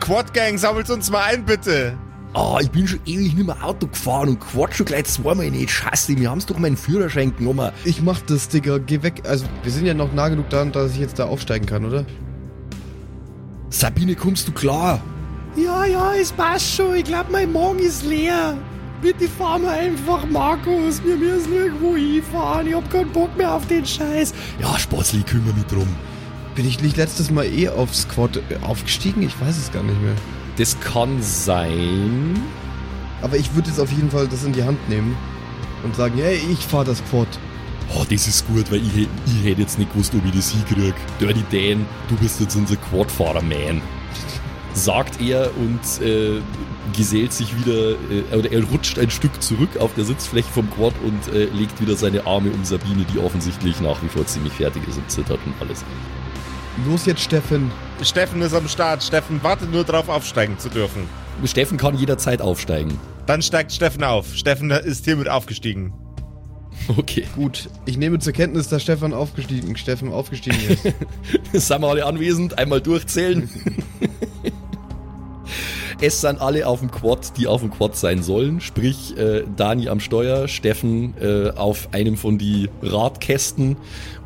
Quad 0.00 0.34
Gang, 0.34 0.58
sammelt 0.58 0.90
uns 0.90 1.10
mal 1.10 1.22
ein, 1.24 1.44
bitte. 1.44 1.96
Ah, 2.34 2.58
ich 2.60 2.70
bin 2.70 2.86
schon 2.86 3.00
ewig 3.06 3.34
nicht 3.34 3.46
mehr 3.46 3.64
Auto 3.64 3.86
gefahren 3.86 4.28
und 4.28 4.40
Quad 4.40 4.74
schon 4.74 4.86
gleich 4.86 5.06
zweimal 5.06 5.50
nicht. 5.50 5.70
Scheiße, 5.70 6.16
wir 6.16 6.30
haben's 6.30 6.46
doch 6.46 6.58
meinen 6.58 6.76
Führerschein 6.76 7.34
genommen. 7.34 7.72
Ich 7.84 8.02
mach 8.02 8.20
das, 8.20 8.48
Digga. 8.48 8.78
Geh 8.78 9.02
weg. 9.02 9.22
Also, 9.26 9.46
wir 9.62 9.72
sind 9.72 9.86
ja 9.86 9.94
noch 9.94 10.12
nah 10.12 10.28
genug 10.28 10.50
dran, 10.50 10.70
dass 10.70 10.92
ich 10.92 10.98
jetzt 10.98 11.18
da 11.18 11.24
aufsteigen 11.24 11.66
kann, 11.66 11.84
oder? 11.84 12.04
Sabine, 13.70 14.14
kommst 14.14 14.46
du 14.46 14.52
klar? 14.52 15.00
Ja, 15.56 15.84
ja, 15.86 16.14
es 16.14 16.30
passt 16.30 16.74
schon. 16.74 16.96
Ich 16.96 17.04
glaube, 17.04 17.32
mein 17.32 17.52
Magen 17.52 17.80
ist 17.80 18.04
leer. 18.04 18.56
Bitte 19.00 19.28
fahr 19.28 19.58
mal 19.58 19.78
einfach, 19.78 20.26
Markus. 20.28 21.02
Wir 21.04 21.16
müssen 21.16 21.52
irgendwo 21.52 21.96
hinfahren. 21.96 22.66
Ich 22.66 22.74
hab 22.74 22.90
keinen 22.90 23.10
Bock 23.10 23.34
mehr 23.36 23.54
auf 23.54 23.66
den 23.66 23.86
Scheiß. 23.86 24.34
Ja, 24.60 24.78
Spatzli, 24.78 25.22
kümmere 25.22 25.54
mich 25.54 25.66
drum. 25.66 25.88
Bin 26.58 26.66
ich 26.66 26.82
nicht 26.82 26.96
letztes 26.96 27.30
Mal 27.30 27.44
eh 27.44 27.68
aufs 27.68 28.08
Quad 28.08 28.38
äh, 28.38 28.56
aufgestiegen? 28.62 29.22
Ich 29.22 29.40
weiß 29.40 29.56
es 29.56 29.70
gar 29.70 29.84
nicht 29.84 30.02
mehr. 30.02 30.16
Das 30.56 30.80
kann 30.80 31.22
sein. 31.22 32.36
Aber 33.22 33.36
ich 33.36 33.54
würde 33.54 33.68
jetzt 33.68 33.78
auf 33.78 33.92
jeden 33.92 34.10
Fall 34.10 34.26
das 34.26 34.42
in 34.42 34.52
die 34.52 34.64
Hand 34.64 34.88
nehmen 34.88 35.16
und 35.84 35.94
sagen, 35.94 36.18
hey, 36.18 36.40
ich 36.50 36.58
fahr 36.58 36.84
das 36.84 37.00
Quad. 37.04 37.28
Oh, 37.94 38.02
das 38.10 38.26
ist 38.26 38.44
gut, 38.48 38.68
weil 38.72 38.78
ich, 38.78 39.06
ich 39.26 39.44
hätte 39.44 39.60
jetzt 39.60 39.78
nicht 39.78 39.92
gewusst, 39.92 40.12
ob 40.16 40.26
ich 40.26 40.32
das 40.32 40.50
hinkrieg. 40.50 40.94
Dirty 41.20 41.44
Dan, 41.52 41.86
du 42.08 42.16
bist 42.16 42.40
jetzt 42.40 42.56
unser 42.56 42.74
Quadfahrer-Man. 42.74 43.80
Sagt 44.74 45.20
er 45.20 45.52
und 45.58 46.04
äh, 46.04 46.40
gesellt 46.96 47.34
sich 47.34 47.56
wieder, 47.56 47.90
äh, 48.10 48.36
oder 48.36 48.50
er 48.50 48.64
rutscht 48.64 48.98
ein 48.98 49.10
Stück 49.10 49.40
zurück 49.40 49.76
auf 49.78 49.94
der 49.94 50.04
Sitzfläche 50.04 50.50
vom 50.50 50.68
Quad 50.72 50.94
und 51.04 51.32
äh, 51.32 51.44
legt 51.54 51.80
wieder 51.80 51.94
seine 51.94 52.26
Arme 52.26 52.50
um 52.50 52.64
Sabine, 52.64 53.06
die 53.14 53.20
offensichtlich 53.20 53.80
nach 53.80 54.02
wie 54.02 54.08
vor 54.08 54.26
ziemlich 54.26 54.54
fertig 54.54 54.82
ist 54.88 54.98
und 54.98 55.08
zittert 55.08 55.38
und 55.46 55.54
alles. 55.60 55.84
Los 56.86 57.06
jetzt, 57.06 57.20
Steffen. 57.22 57.70
Steffen 58.02 58.40
ist 58.42 58.54
am 58.54 58.68
Start. 58.68 59.02
Steffen 59.02 59.42
wartet 59.42 59.72
nur 59.72 59.84
darauf, 59.84 60.08
aufsteigen 60.08 60.58
zu 60.58 60.68
dürfen. 60.68 61.08
Steffen 61.44 61.78
kann 61.78 61.96
jederzeit 61.96 62.40
aufsteigen. 62.40 62.98
Dann 63.26 63.42
steigt 63.42 63.72
Steffen 63.72 64.04
auf. 64.04 64.34
Steffen 64.34 64.70
ist 64.70 65.04
hiermit 65.04 65.28
aufgestiegen. 65.28 65.92
Okay. 66.96 67.24
Gut, 67.34 67.68
ich 67.86 67.98
nehme 67.98 68.18
zur 68.18 68.32
Kenntnis, 68.32 68.68
dass 68.68 68.82
Stefan 68.82 69.12
aufgestiegen, 69.12 69.76
Steffen 69.76 70.12
aufgestiegen 70.12 70.58
ist. 70.68 70.82
Sind 71.68 71.82
wir 71.82 71.88
alle 71.88 72.06
anwesend? 72.06 72.56
Einmal 72.56 72.80
durchzählen. 72.80 73.50
es 76.00 76.20
sind 76.20 76.40
alle 76.40 76.66
auf 76.66 76.80
dem 76.80 76.90
Quad, 76.90 77.36
die 77.36 77.46
auf 77.46 77.60
dem 77.60 77.70
Quad 77.70 77.96
sein 77.96 78.22
sollen. 78.22 78.60
Sprich, 78.60 79.16
äh, 79.16 79.44
Dani 79.56 79.88
am 79.88 80.00
Steuer, 80.00 80.46
Steffen 80.46 81.14
äh, 81.20 81.50
auf 81.50 81.88
einem 81.92 82.16
von 82.16 82.38
die 82.38 82.70
Radkästen 82.82 83.76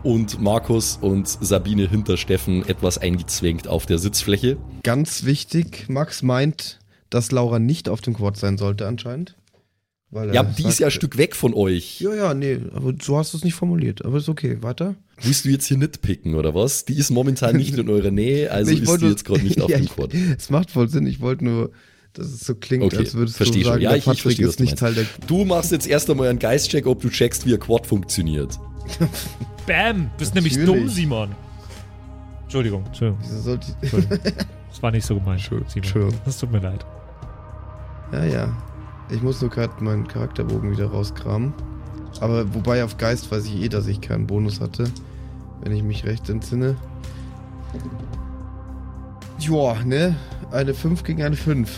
und 0.03 0.41
Markus 0.41 0.99
und 1.01 1.29
Sabine 1.29 1.89
hinter 1.89 2.17
Steffen 2.17 2.69
etwas 2.69 2.99
eingezwängt 2.99 3.69
auf 3.69 3.87
der 3.87 3.99
Sitzfläche. 3.99 4.59
Ganz 4.83 5.25
wichtig, 5.25 5.87
Max 5.89 6.23
meint, 6.23 6.79
dass 7.09 7.33
Laura 7.33 7.59
nicht 7.59 7.89
auf 7.89 8.01
dem 8.01 8.15
Quad 8.15 8.37
sein 8.37 8.59
sollte 8.59 8.87
anscheinend. 8.87 9.35
Weil 10.12 10.35
Ja, 10.35 10.42
die 10.44 10.64
ist 10.66 10.79
ja 10.79 10.88
ein 10.88 10.90
Stück 10.90 11.16
weg 11.16 11.35
von 11.35 11.55
euch. 11.55 11.98
Ja, 12.01 12.14
ja, 12.14 12.35
nee, 12.35 12.59
aber 12.75 12.92
so 13.01 13.16
hast 13.16 13.33
du 13.33 13.38
es 13.38 13.44
nicht 13.44 13.55
formuliert. 13.55 14.05
Aber 14.05 14.18
ist 14.18 14.29
okay, 14.29 14.59
weiter. 14.61 14.94
Willst 15.22 15.44
du 15.46 15.48
jetzt 15.48 15.66
hier 15.66 15.79
nitpicken 15.79 16.35
oder 16.35 16.55
was? 16.55 16.85
Die 16.85 16.94
ist 16.98 17.11
momentan 17.11 17.57
nicht 17.57 17.77
in 17.79 17.88
eurer 17.88 18.11
Nähe, 18.11 18.51
also 18.53 18.70
Nee, 18.70 18.77
ich 18.77 18.83
ist 18.83 18.88
wollte 18.88 19.07
die 19.07 19.11
jetzt 19.11 19.25
gerade 19.25 19.40
nicht 19.42 19.61
auf 19.62 19.70
Ja, 19.70 19.79
dem 19.79 19.85
ich- 19.85 19.94
Quad. 19.94 20.12
Es 20.14 20.51
macht 20.51 20.70
voll 20.70 20.88
Sinn, 20.90 21.07
ich 21.07 21.20
wollte 21.20 21.44
nur, 21.46 21.70
dass 22.12 22.27
es 22.27 22.40
so 22.40 22.55
klingt, 22.55 22.85
Okay, 22.85 22.98
als 22.98 23.14
würdest 23.14 23.40
du 23.40 23.44
schon. 23.46 23.62
sagen, 23.64 23.81
Ja, 23.83 23.88
der 23.88 23.98
ich- 23.98 24.03
ich 24.03 24.05
Patrick 24.05 24.22
versteh, 24.22 24.42
was 24.44 24.51
ist 24.51 24.61
du 24.61 24.64
nicht 24.64 24.77
Teil 24.79 24.92
der... 24.94 25.07
Du 25.27 25.44
machst 25.46 25.72
jetzt 25.72 25.87
erst 25.88 26.11
einmal 26.11 26.29
einen 26.29 26.38
Geistcheck, 26.38 26.87
ob 26.87 27.01
du 27.01 27.09
checkst, 27.09 27.46
wie 27.46 27.55
ein 27.55 27.61
Quad 27.61 27.87
funktioniert. 27.87 28.59
Bam! 29.66 30.11
Bist 30.18 30.35
nämlich 30.35 30.57
Natürlich. 30.59 30.81
dumm, 30.83 30.88
Simon. 30.90 31.29
Entschuldigung, 32.42 32.85
Entschuldigung. 32.85 33.18
Ich... 33.81 33.92
Entschuldigung. 33.92 34.18
Das 34.68 34.83
war 34.83 34.90
nicht 34.90 35.07
so 35.07 35.14
gemeint, 35.14 35.40
Simon. 35.40 35.64
Entschuldigung. 35.75 36.14
Das 36.27 36.37
tut 36.38 36.53
mir 36.53 36.59
leid. 36.61 36.85
Ja, 38.12 38.25
ja. 38.27 38.62
Ich 39.12 39.22
muss 39.22 39.40
nur 39.42 39.51
gerade 39.51 39.85
meinen 39.85 40.09
Charakterbogen 40.09 40.70
wieder 40.70 40.87
rauskramen. 40.87 41.53
Aber 42.20 42.55
wobei 42.55 42.83
auf 42.83 42.96
Geist 42.96 43.31
weiß 43.31 43.44
ich 43.46 43.62
eh, 43.62 43.68
dass 43.68 43.87
ich 43.87 44.01
keinen 44.01 44.27
Bonus 44.27 44.61
hatte. 44.61 44.85
Wenn 45.62 45.72
ich 45.72 45.83
mich 45.83 46.05
recht 46.05 46.29
entsinne. 46.29 46.77
Joa, 49.38 49.77
ne? 49.85 50.16
Eine 50.51 50.72
5 50.75 51.05
gegen 51.05 51.22
eine 51.22 51.37
5. 51.37 51.70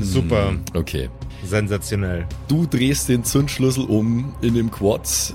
Super. 0.00 0.54
Okay. 0.74 1.10
Sensationell. 1.44 2.26
Du 2.48 2.66
drehst 2.66 3.08
den 3.08 3.24
Zündschlüssel 3.24 3.84
um 3.84 4.34
in 4.40 4.54
dem 4.54 4.70
Quad 4.70 5.34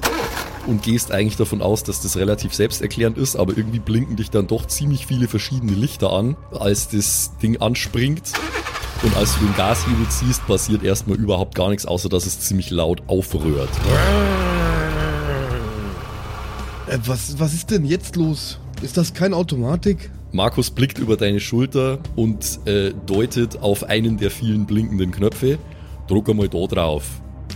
und 0.67 0.83
gehst 0.83 1.11
eigentlich 1.11 1.37
davon 1.37 1.61
aus, 1.61 1.83
dass 1.83 2.01
das 2.01 2.17
relativ 2.17 2.53
selbsterklärend 2.53 3.17
ist, 3.17 3.35
aber 3.35 3.57
irgendwie 3.57 3.79
blinken 3.79 4.15
dich 4.15 4.29
dann 4.29 4.47
doch 4.47 4.65
ziemlich 4.65 5.07
viele 5.07 5.27
verschiedene 5.27 5.73
Lichter 5.73 6.13
an, 6.13 6.37
als 6.51 6.89
das 6.89 7.37
Ding 7.41 7.59
anspringt. 7.61 8.31
Und 9.03 9.17
als 9.17 9.33
du 9.33 9.45
den 9.45 9.55
Gashebel 9.55 10.07
ziehst, 10.09 10.45
passiert 10.45 10.83
erstmal 10.83 11.17
überhaupt 11.17 11.55
gar 11.55 11.69
nichts, 11.69 11.87
außer 11.87 12.07
dass 12.07 12.27
es 12.27 12.39
ziemlich 12.39 12.69
laut 12.69 13.01
aufrührt. 13.07 13.69
Äh, 16.87 16.97
was, 17.05 17.39
was 17.39 17.53
ist 17.53 17.71
denn 17.71 17.85
jetzt 17.85 18.15
los? 18.15 18.59
Ist 18.83 18.97
das 18.97 19.13
kein 19.13 19.33
Automatik? 19.33 20.11
Markus 20.33 20.69
blickt 20.69 20.99
über 20.99 21.17
deine 21.17 21.39
Schulter 21.39 21.99
und 22.15 22.59
äh, 22.65 22.93
deutet 23.05 23.61
auf 23.61 23.83
einen 23.83 24.17
der 24.17 24.29
vielen 24.29 24.65
blinkenden 24.65 25.11
Knöpfe. 25.11 25.57
Druck 26.07 26.29
einmal 26.29 26.47
da 26.47 26.65
drauf. 26.67 27.03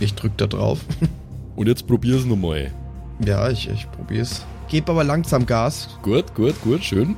Ich 0.00 0.14
drück 0.14 0.36
da 0.36 0.46
drauf. 0.46 0.80
Und 1.56 1.68
jetzt 1.68 1.86
probier's 1.86 2.26
nochmal. 2.26 2.70
ja, 3.24 3.48
ich, 3.48 3.66
ich 3.70 3.90
probier's. 3.90 4.44
Geb 4.68 4.90
aber 4.90 5.04
langsam 5.04 5.46
Gas. 5.46 5.88
Gut, 6.02 6.34
gut, 6.34 6.60
gut, 6.60 6.84
schön. 6.84 7.16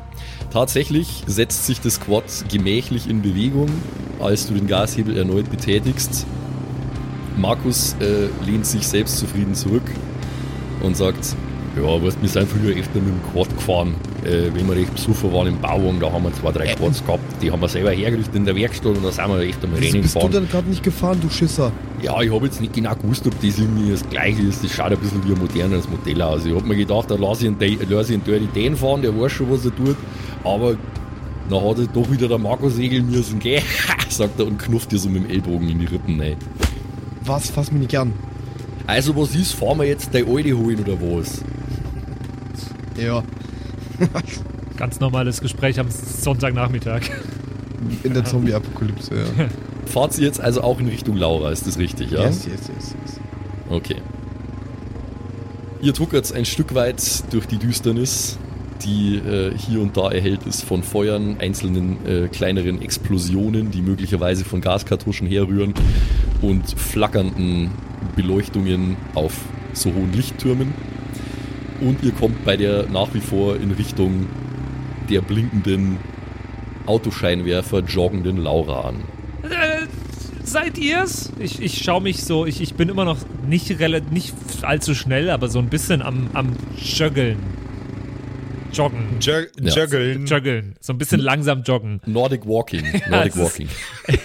Tatsächlich 0.50 1.24
setzt 1.26 1.66
sich 1.66 1.80
das 1.80 2.00
Quad 2.00 2.24
gemächlich 2.50 3.08
in 3.08 3.20
Bewegung, 3.22 3.68
als 4.18 4.46
du 4.46 4.54
den 4.54 4.66
Gashebel 4.66 5.16
erneut 5.16 5.50
betätigst. 5.50 6.26
Markus 7.37 7.94
äh, 8.00 8.28
lehnt 8.44 8.66
sich 8.66 8.87
selbstzufrieden 8.88 9.54
zurück 9.54 9.82
und 10.82 10.96
sagt, 10.96 11.37
Ja, 11.76 12.02
weißt, 12.02 12.20
wir 12.20 12.28
sind 12.28 12.48
früher 12.48 12.74
öfter 12.76 12.98
mit 12.98 13.08
dem 13.11 13.22
Quad 13.32 13.48
gefahren. 13.54 13.94
Äh, 14.24 14.52
wenn 14.52 14.66
wir 14.68 14.74
recht 14.74 14.92
besoffen 14.94 15.32
waren 15.32 15.46
im 15.46 15.61
Bauwagen, 15.61 16.00
da 16.00 16.11
haben 16.11 16.24
wir 16.24 16.32
zwei, 16.32 16.50
drei 16.50 16.66
Quads 16.74 17.04
gehabt. 17.06 17.22
Die 17.40 17.52
haben 17.52 17.61
wir 17.61 17.68
selber 17.68 17.92
hergerichtet 17.92 18.34
in 18.34 18.44
der 18.44 18.56
Werkstatt 18.56 18.96
und 18.96 19.04
da 19.04 19.12
sind 19.12 19.28
wir 19.28 19.37
öfter 19.48 19.68
mal 19.68 19.78
Rennen 19.78 20.02
bist 20.02 20.14
du 20.16 20.18
gefahren. 20.18 20.32
dann 20.32 20.48
gerade 20.48 20.68
nicht 20.68 20.82
gefahren, 20.82 21.18
du 21.20 21.30
Schisser? 21.30 21.70
Ja, 22.02 22.20
ich 22.20 22.32
habe 22.32 22.46
jetzt 22.46 22.61
nicht 22.61 22.72
genau 22.72 22.94
gewusst, 22.96 23.24
ob 23.28 23.34
das 23.40 23.58
irgendwie 23.58 23.92
das 23.92 24.08
gleiche 24.08 24.42
ist. 24.42 24.64
Das 24.64 24.72
schaut 24.72 24.90
ein 24.90 24.98
bisschen 24.98 25.22
wie 25.28 25.32
ein 25.34 25.38
moderneres 25.38 25.88
Modell 25.88 26.20
aus. 26.22 26.44
Ich 26.44 26.52
habe 26.54 26.66
mir 26.66 26.76
gedacht, 26.76 27.11
da 27.11 27.14
lasse 27.14 27.46
ich 27.46 27.48
einen, 27.48 27.88
lasse 27.88 28.14
ich 28.14 28.20
einen 28.20 28.24
Dirty 28.24 28.48
Dan 28.68 28.76
fahren, 28.76 29.02
der 29.02 29.16
weiß 29.16 29.30
schon, 29.30 29.48
was 29.50 29.64
er 29.64 29.76
tut. 29.76 29.96
Aber 30.54 30.76
dann 31.50 31.64
hat 31.64 31.96
doch 31.96 32.11
wieder 32.11 32.28
der 32.28 32.38
Marco 32.38 32.68
segeln 32.68 33.11
müssen, 33.11 33.38
gell? 33.38 33.62
sagt 34.08 34.38
er 34.38 34.46
und 34.46 34.58
knufft 34.58 34.92
dir 34.92 34.98
so 34.98 35.08
mit 35.08 35.24
dem 35.24 35.30
Ellbogen 35.30 35.68
in 35.68 35.78
die 35.78 35.87
Rippen 35.87 36.20
rein. 36.20 36.37
Was? 37.24 37.50
Fass 37.50 37.70
mich 37.72 37.82
nicht 37.82 37.98
an. 37.98 38.12
Also, 38.87 39.14
was 39.16 39.34
ist? 39.34 39.52
Fahren 39.52 39.78
wir 39.78 39.87
jetzt 39.87 40.14
deine 40.14 40.26
Alte 40.26 40.56
holen 40.56 40.80
oder 40.80 40.98
was? 41.00 41.42
Ja, 42.96 43.22
Ganz 44.76 45.00
normales 45.00 45.40
Gespräch 45.40 45.80
am 45.80 45.88
Sonntagnachmittag. 45.90 47.02
in 48.04 48.14
der 48.14 48.24
Zombie-Apokalypse, 48.24 49.14
ja. 49.14 49.48
Fahrt 49.87 50.18
ihr 50.18 50.26
jetzt 50.26 50.40
also 50.40 50.62
auch 50.62 50.78
in 50.78 50.88
Richtung 50.88 51.16
Laura, 51.16 51.50
ist 51.50 51.66
das 51.66 51.78
richtig, 51.78 52.11
ja? 52.11 52.24
Yes, 52.24 52.46
yes, 52.46 52.68
yes, 52.68 52.94
yes. 53.04 53.20
Okay. 53.68 53.96
Ihr 55.80 55.94
tuckert 55.94 56.32
ein 56.32 56.44
Stück 56.44 56.74
weit 56.74 57.02
durch 57.32 57.46
die 57.46 57.58
Düsternis, 57.58 58.38
die 58.82 59.16
äh, 59.16 59.56
hier 59.56 59.80
und 59.80 59.96
da 59.96 60.10
erhellt 60.10 60.46
ist 60.46 60.64
von 60.64 60.82
Feuern, 60.82 61.36
einzelnen 61.38 62.06
äh, 62.06 62.28
kleineren 62.28 62.80
Explosionen, 62.80 63.70
die 63.70 63.82
möglicherweise 63.82 64.44
von 64.44 64.60
Gaskartuschen 64.60 65.26
herrühren 65.26 65.74
und 66.42 66.68
flackernden 66.78 67.70
Beleuchtungen 68.16 68.96
auf 69.14 69.34
so 69.72 69.92
hohen 69.94 70.12
Lichttürmen. 70.12 70.72
Und 71.80 72.02
ihr 72.02 72.12
kommt 72.12 72.44
bei 72.44 72.56
der 72.56 72.86
nach 72.88 73.14
wie 73.14 73.20
vor 73.20 73.56
in 73.56 73.70
Richtung 73.70 74.26
der 75.08 75.20
blinkenden 75.20 75.98
Autoscheinwerfer 76.86 77.80
joggenden 77.80 78.38
Laura 78.38 78.88
an. 78.88 78.96
Äh, 79.44 79.86
seid 80.42 80.78
ihr's? 80.78 81.32
Ich, 81.38 81.62
ich 81.62 81.82
schaue 81.84 82.02
mich 82.02 82.24
so, 82.24 82.46
ich, 82.46 82.60
ich 82.60 82.74
bin 82.74 82.88
immer 82.88 83.04
noch 83.04 83.18
nicht, 83.46 83.78
nicht 84.10 84.34
allzu 84.62 84.94
schnell, 84.94 85.30
aber 85.30 85.48
so 85.48 85.58
ein 85.58 85.68
bisschen 85.68 86.02
am, 86.02 86.28
am 86.32 86.56
Joggeln. 86.76 87.57
Joggen. 88.78 89.18
Jug 89.20 89.48
Ja. 89.60 89.74
Juggeln. 89.84 90.26
Joggeln. 90.26 90.74
So 90.80 90.92
ein 90.92 90.98
bisschen 90.98 91.20
langsam 91.20 91.62
joggen. 91.62 92.00
Nordic 92.06 92.46
Walking. 92.46 92.82
Nordic 93.10 93.34
es 93.34 93.36
ist- 93.36 93.42
Walking. 93.44 93.68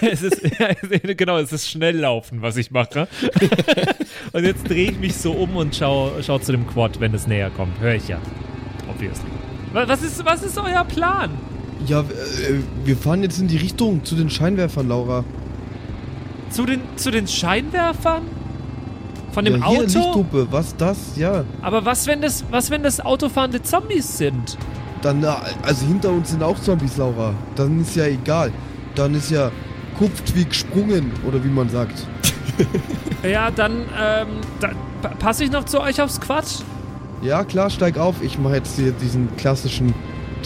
es 0.12 0.22
ist, 0.22 0.40
ja, 0.58 1.14
genau, 1.14 1.38
es 1.38 1.52
ist 1.52 1.68
Schnelllaufen, 1.68 2.40
was 2.40 2.56
ich 2.56 2.70
mache. 2.70 3.08
und 4.32 4.44
jetzt 4.44 4.68
drehe 4.68 4.90
ich 4.92 4.98
mich 4.98 5.14
so 5.16 5.32
um 5.32 5.56
und 5.56 5.74
schaue 5.74 6.22
schau 6.22 6.38
zu 6.38 6.52
dem 6.52 6.66
Quad, 6.66 7.00
wenn 7.00 7.12
es 7.14 7.26
näher 7.26 7.50
kommt. 7.50 7.80
Höre 7.80 7.96
ich 7.96 8.06
ja. 8.08 8.18
Obviously. 8.88 9.26
Wa- 9.72 9.88
Was 9.88 10.02
ist, 10.02 10.24
was 10.24 10.42
ist 10.44 10.56
euer 10.56 10.84
Plan? 10.84 11.30
Ja, 11.86 12.00
äh, 12.00 12.04
wir 12.84 12.96
fahren 12.96 13.22
jetzt 13.24 13.40
in 13.40 13.48
die 13.48 13.56
Richtung 13.56 14.04
zu 14.04 14.14
den 14.14 14.30
Scheinwerfern, 14.30 14.86
Laura. 14.88 15.24
Zu 16.50 16.64
den, 16.66 16.80
zu 16.96 17.10
den 17.10 17.26
Scheinwerfern? 17.26 18.22
Von 19.34 19.44
dem 19.44 19.60
ja, 19.60 19.68
hier, 19.68 19.80
Auto? 19.80 19.82
Lichthupe, 19.98 20.46
was 20.50 20.76
das? 20.76 20.96
Ja. 21.16 21.44
Aber 21.60 21.84
was 21.84 22.06
wenn 22.06 22.22
das, 22.22 22.44
was 22.50 22.70
wenn 22.70 22.82
das 22.84 23.00
autofahrende 23.00 23.60
Zombies 23.62 24.16
sind? 24.16 24.56
Dann, 25.02 25.24
also 25.62 25.86
hinter 25.86 26.10
uns 26.10 26.30
sind 26.30 26.42
auch 26.42 26.58
Zombies, 26.60 26.96
Laura. 26.96 27.34
Dann 27.56 27.80
ist 27.80 27.94
ja 27.96 28.06
egal. 28.06 28.52
Dann 28.94 29.14
ist 29.14 29.30
ja 29.30 29.50
kupft 29.98 30.34
wie 30.36 30.44
gesprungen, 30.44 31.12
oder 31.26 31.42
wie 31.44 31.48
man 31.48 31.68
sagt. 31.68 32.06
Ja, 33.28 33.50
dann, 33.50 33.72
ähm, 33.98 34.26
da, 34.60 34.70
pa- 35.00 35.08
passe 35.18 35.44
ich 35.44 35.50
noch 35.50 35.64
zu 35.64 35.80
euch 35.80 36.00
aufs 36.02 36.20
Quad? 36.20 36.44
Ja, 37.22 37.42
klar, 37.42 37.70
steig 37.70 37.96
auf. 37.96 38.16
Ich 38.22 38.38
mache 38.38 38.56
jetzt 38.56 38.76
hier 38.76 38.92
diesen 38.92 39.34
klassischen 39.38 39.94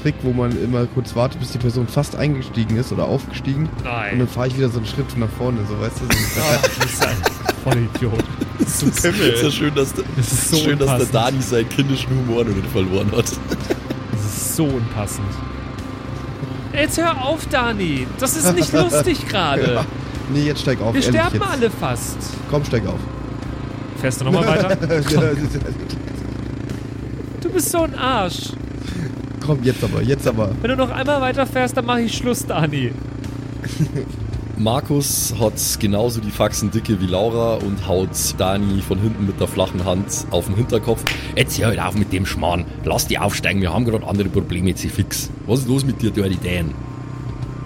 Trick, 0.00 0.14
wo 0.22 0.32
man 0.32 0.52
immer 0.62 0.86
kurz 0.86 1.16
wartet, 1.16 1.40
bis 1.40 1.50
die 1.50 1.58
Person 1.58 1.88
fast 1.88 2.14
eingestiegen 2.14 2.76
ist 2.76 2.92
oder 2.92 3.04
aufgestiegen. 3.04 3.68
Und 3.78 3.84
Nein. 3.84 4.18
dann 4.20 4.28
fahre 4.28 4.46
ich 4.46 4.56
wieder 4.56 4.68
so 4.68 4.78
einen 4.78 4.86
Schritt 4.86 5.18
nach 5.18 5.28
vorne, 5.28 5.58
so 5.68 5.78
weißt 5.80 6.00
du. 6.00 6.04
So 6.04 6.40
Ah, 6.40 6.58
du 6.62 6.80
bist 6.86 7.04
ein 7.04 7.16
Vollidiot. 7.64 8.24
Es 8.60 8.82
ist 8.82 9.04
ja 9.04 9.50
schön, 9.50 9.74
dass, 9.74 9.92
der, 9.92 10.04
Das 10.16 10.32
ist 10.32 10.50
so 10.50 10.56
schön, 10.56 10.78
dass 10.78 10.98
der. 10.98 11.06
Dani 11.06 11.40
seinen 11.40 11.68
kindischen 11.68 12.10
Humor 12.10 12.44
noch 12.44 12.54
nicht 12.54 12.68
verloren 12.70 13.10
hat. 13.12 13.26
Das 14.12 14.24
ist 14.24 14.56
so 14.56 14.64
unpassend. 14.64 15.26
Jetzt 16.72 16.98
hör 16.98 17.24
auf, 17.24 17.46
Dani. 17.46 18.06
Das 18.18 18.36
ist 18.36 18.54
nicht 18.54 18.72
lustig 18.72 19.26
gerade. 19.28 19.74
Ja. 19.74 19.84
nee, 20.32 20.42
jetzt 20.44 20.60
steig 20.62 20.80
auf. 20.80 20.94
Wir 20.94 21.02
ehrlich, 21.02 21.20
sterben 21.20 21.36
jetzt. 21.36 21.50
alle 21.50 21.70
fast. 21.70 22.16
Komm, 22.50 22.64
steig 22.64 22.86
auf. 22.86 23.00
Fährst 24.00 24.20
du 24.20 24.24
nochmal 24.26 24.46
weiter? 24.48 24.76
Du 27.40 27.50
bist 27.50 27.70
so 27.70 27.82
ein 27.82 27.94
Arsch. 27.94 28.52
Komm, 29.44 29.62
jetzt 29.62 29.82
aber, 29.82 30.02
jetzt 30.02 30.26
aber. 30.26 30.50
Wenn 30.60 30.70
du 30.70 30.76
noch 30.76 30.90
einmal 30.90 31.20
weiter 31.20 31.46
fährst, 31.46 31.76
dann 31.76 31.86
mache 31.86 32.02
ich 32.02 32.16
Schluss, 32.16 32.44
Dani. 32.46 32.92
Markus 34.58 35.32
hat 35.38 35.54
genauso 35.78 36.20
die 36.20 36.32
Faxen 36.32 36.72
dicke 36.72 37.00
wie 37.00 37.06
Laura 37.06 37.54
und 37.54 37.86
haut 37.86 38.10
Dani 38.38 38.82
von 38.82 38.98
hinten 38.98 39.26
mit 39.26 39.38
der 39.38 39.46
flachen 39.46 39.84
Hand 39.84 40.26
auf 40.32 40.46
den 40.46 40.56
Hinterkopf. 40.56 41.04
Jetzt 41.36 41.58
hör 41.60 41.68
halt 41.68 41.80
auf 41.80 41.94
mit 41.94 42.12
dem 42.12 42.26
Schmarrn. 42.26 42.64
Lass 42.84 43.06
die 43.06 43.18
aufsteigen, 43.18 43.60
wir 43.60 43.72
haben 43.72 43.84
gerade 43.84 44.04
andere 44.04 44.28
Probleme, 44.28 44.70
jetzt 44.70 44.84
fix. 44.84 45.30
Was 45.46 45.60
ist 45.60 45.68
los 45.68 45.84
mit 45.84 46.02
dir, 46.02 46.10
Dirty 46.10 46.38
Dan? 46.42 46.74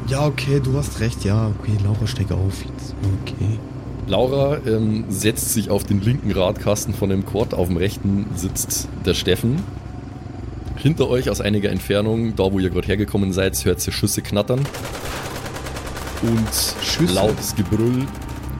Ja, 0.08 0.26
okay, 0.26 0.60
du 0.62 0.76
hast 0.76 1.00
recht. 1.00 1.24
Ja, 1.24 1.50
okay, 1.58 1.72
Laura, 1.82 2.06
steig 2.06 2.30
auf 2.30 2.62
jetzt. 2.62 2.94
Okay. 3.22 3.58
Laura 4.06 4.58
ähm, 4.66 5.04
setzt 5.08 5.54
sich 5.54 5.70
auf 5.70 5.84
den 5.84 6.02
linken 6.02 6.32
Radkasten 6.32 6.92
von 6.92 7.08
dem 7.08 7.24
Quad, 7.24 7.54
auf 7.54 7.68
dem 7.68 7.78
rechten 7.78 8.26
sitzt 8.34 8.88
der 9.06 9.14
Steffen. 9.14 9.62
Hinter 10.76 11.08
euch 11.08 11.30
aus 11.30 11.40
einiger 11.40 11.70
Entfernung, 11.70 12.36
da 12.36 12.52
wo 12.52 12.58
ihr 12.58 12.68
gerade 12.68 12.88
hergekommen 12.88 13.32
seid, 13.32 13.64
hört 13.64 13.86
ihr 13.86 13.92
Schüsse 13.92 14.20
knattern. 14.20 14.60
Und 16.22 16.84
Schüsse? 16.84 17.14
lautes 17.14 17.54
Gebrüll 17.54 18.06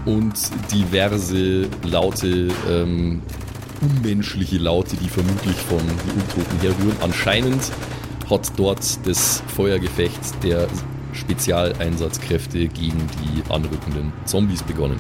und 0.05 0.35
diverse 0.73 1.69
laute, 1.85 2.49
ähm, 2.69 3.23
unmenschliche 3.81 4.59
Laute, 4.59 4.97
die 4.97 5.09
vermutlich 5.09 5.57
von 5.57 5.79
den 5.79 6.21
Untoten 6.21 6.61
herrühren. 6.61 6.97
Anscheinend 7.01 7.63
hat 8.29 8.53
dort 8.57 9.07
das 9.07 9.43
Feuergefecht 9.55 10.43
der 10.43 10.67
Spezialeinsatzkräfte 11.13 12.69
gegen 12.69 12.99
die 13.23 13.51
anrückenden 13.51 14.13
Zombies 14.25 14.63
begonnen. 14.63 14.99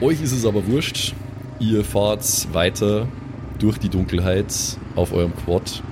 Euch 0.00 0.20
ist 0.20 0.32
es 0.32 0.44
aber 0.44 0.66
wurscht. 0.66 1.14
Ihr 1.58 1.84
fahrt 1.84 2.52
weiter 2.52 3.08
durch 3.58 3.78
die 3.78 3.88
Dunkelheit 3.88 4.52
auf 4.94 5.12
eurem 5.12 5.34
Quad. 5.36 5.82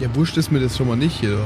Ja, 0.00 0.14
wurscht 0.14 0.36
ist 0.38 0.50
mir 0.50 0.60
das 0.60 0.76
schon 0.76 0.88
mal 0.88 0.96
nicht 0.96 1.20
hier. 1.20 1.38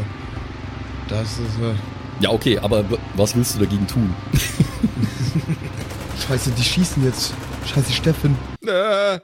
Das 1.08 1.32
ist, 1.32 1.58
äh, 1.60 1.74
Ja, 2.20 2.30
okay, 2.30 2.58
aber 2.58 2.84
was 3.14 3.36
willst 3.36 3.54
du 3.54 3.60
dagegen 3.60 3.86
tun? 3.86 4.14
scheiße, 6.28 6.50
die 6.50 6.64
schießen 6.64 7.04
jetzt. 7.04 7.32
Scheiße, 7.66 7.92
Steffen. 7.92 8.36
Äh, 8.66 9.20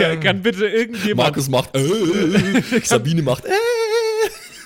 Kann, 0.00 0.20
kann 0.20 0.42
bitte 0.42 0.66
irgendjemand, 0.66 1.28
Markus 1.28 1.48
macht 1.48 1.76
äh, 1.76 2.80
Sabine 2.84 3.22
macht 3.22 3.44
äh. 3.44 3.50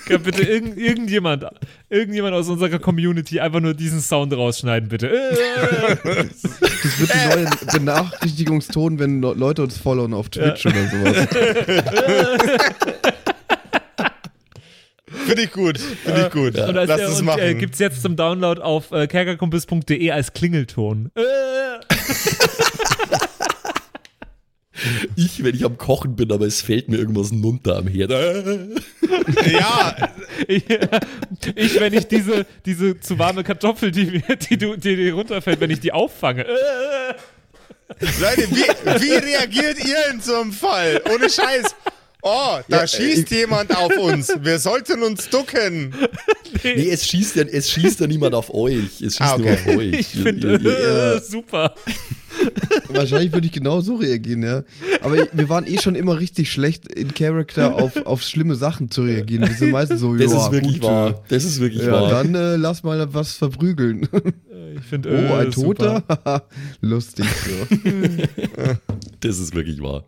Kann 0.06 0.22
bitte 0.22 0.42
irgend, 0.42 0.76
irgendjemand, 0.78 1.44
irgendjemand 1.88 2.34
aus 2.34 2.48
unserer 2.48 2.78
Community 2.78 3.40
einfach 3.40 3.60
nur 3.60 3.74
diesen 3.74 4.00
Sound 4.00 4.32
rausschneiden, 4.32 4.88
bitte. 4.88 5.10
Äh. 5.10 5.96
Das 6.02 7.00
wird 7.00 7.10
die 7.14 7.28
neue 7.36 7.50
Benachrichtigungston, 7.72 8.98
wenn 8.98 9.20
Le- 9.22 9.34
Leute 9.34 9.62
uns 9.62 9.78
followen 9.78 10.14
auf 10.14 10.28
Twitch 10.28 10.66
oder 10.66 10.88
sowas. 10.88 11.28
Finde 15.26 15.42
ich 15.42 15.52
gut. 15.52 15.78
Finde 15.78 16.22
ich 16.26 16.30
gut. 16.32 16.58
Und, 16.58 16.76
als, 16.76 16.88
Lass 16.88 17.00
äh, 17.00 17.04
es 17.04 17.18
und 17.20 17.26
machen. 17.26 17.40
äh, 17.40 17.54
gibt's 17.54 17.78
jetzt 17.78 18.02
zum 18.02 18.16
Download 18.16 18.60
auf 18.60 18.90
äh, 18.92 19.06
kerkerkumpels.de 19.06 20.10
als 20.10 20.32
Klingelton. 20.32 21.10
Äh. 21.14 21.22
Ich, 25.16 25.44
wenn 25.44 25.54
ich 25.54 25.64
am 25.64 25.78
Kochen 25.78 26.16
bin, 26.16 26.32
aber 26.32 26.46
es 26.46 26.60
fällt 26.62 26.88
mir 26.88 26.96
irgendwas 26.96 27.30
runter 27.32 27.76
am 27.76 27.86
Herd. 27.86 28.10
Äh. 28.10 28.66
ja, 29.52 29.96
Ich, 30.48 30.64
ich, 31.54 31.80
wenn 31.80 31.92
ich 31.92 32.06
diese, 32.08 32.44
diese 32.66 32.98
zu 32.98 33.18
warme 33.18 33.44
Kartoffel, 33.44 33.90
die, 33.90 34.04
mir- 34.06 34.36
die, 34.36 34.58
du, 34.58 34.76
die 34.76 34.96
dir 34.96 35.14
runterfällt, 35.14 35.60
wenn 35.60 35.70
ich 35.70 35.80
die 35.80 35.92
auffange. 35.92 36.44
Äh. 36.44 37.14
Leute, 38.20 38.48
wie, 38.50 39.02
wie 39.02 39.12
reagiert 39.12 39.78
ihr 39.84 40.12
in 40.12 40.20
so 40.20 40.34
einem 40.40 40.52
Fall? 40.52 41.00
Ohne 41.14 41.30
Scheiß. 41.30 41.74
Oh, 42.22 42.58
da 42.68 42.78
Ja, 42.80 42.86
schießt 42.86 43.30
jemand 43.30 43.76
auf 43.76 43.94
uns. 43.98 44.32
Wir 44.40 44.58
sollten 44.58 45.02
uns 45.02 45.28
ducken. 45.28 45.94
Nee, 46.62 46.88
es 46.90 47.06
schießt, 47.06 47.36
ja, 47.36 47.42
es 47.44 47.70
schießt 47.70 48.00
ja 48.00 48.06
niemand 48.06 48.34
auf 48.34 48.52
euch. 48.52 49.02
Es 49.02 49.16
schießt 49.16 49.20
Ah, 49.20 49.36
nur 49.38 49.50
okay. 49.50 49.58
auf 49.70 49.76
euch. 49.76 49.92
Ich 50.00 50.06
finde, 50.08 50.54
äh, 50.54 51.20
super. 51.20 51.74
Wahrscheinlich 52.88 53.32
würde 53.32 53.46
ich 53.46 53.52
genau 53.52 53.80
so 53.80 53.96
reagieren, 53.96 54.42
ja. 54.42 54.62
Aber 55.02 55.16
wir 55.32 55.48
waren 55.48 55.66
eh 55.66 55.78
schon 55.80 55.94
immer 55.94 56.18
richtig 56.20 56.50
schlecht 56.52 56.92
in 56.92 57.12
Character 57.14 57.74
auf, 57.74 57.96
auf 58.06 58.22
schlimme 58.22 58.54
Sachen 58.54 58.90
zu 58.90 59.02
reagieren. 59.02 59.46
Wir 59.48 59.54
sind 59.54 59.70
meistens 59.70 60.00
so, 60.00 60.14
das 60.16 60.32
ist 60.32 60.52
wirklich 60.52 60.80
gut, 60.80 60.88
wahr. 60.90 61.22
Das 61.28 61.44
ist 61.44 61.60
wirklich 61.60 61.82
Ja, 61.82 61.92
wahr. 61.92 62.08
dann 62.10 62.34
äh, 62.34 62.56
lass 62.56 62.82
mal 62.82 63.12
was 63.12 63.34
verprügeln. 63.34 64.08
Ich 64.76 64.84
finde 64.84 65.08
Oh, 65.10 65.12
äh, 65.34 65.44
ein. 65.46 65.50
Toter? 65.50 66.02
Lustig 66.80 67.26
so. 67.26 67.76
Das 69.20 69.38
ist 69.38 69.54
wirklich 69.54 69.80
wahr. 69.80 70.04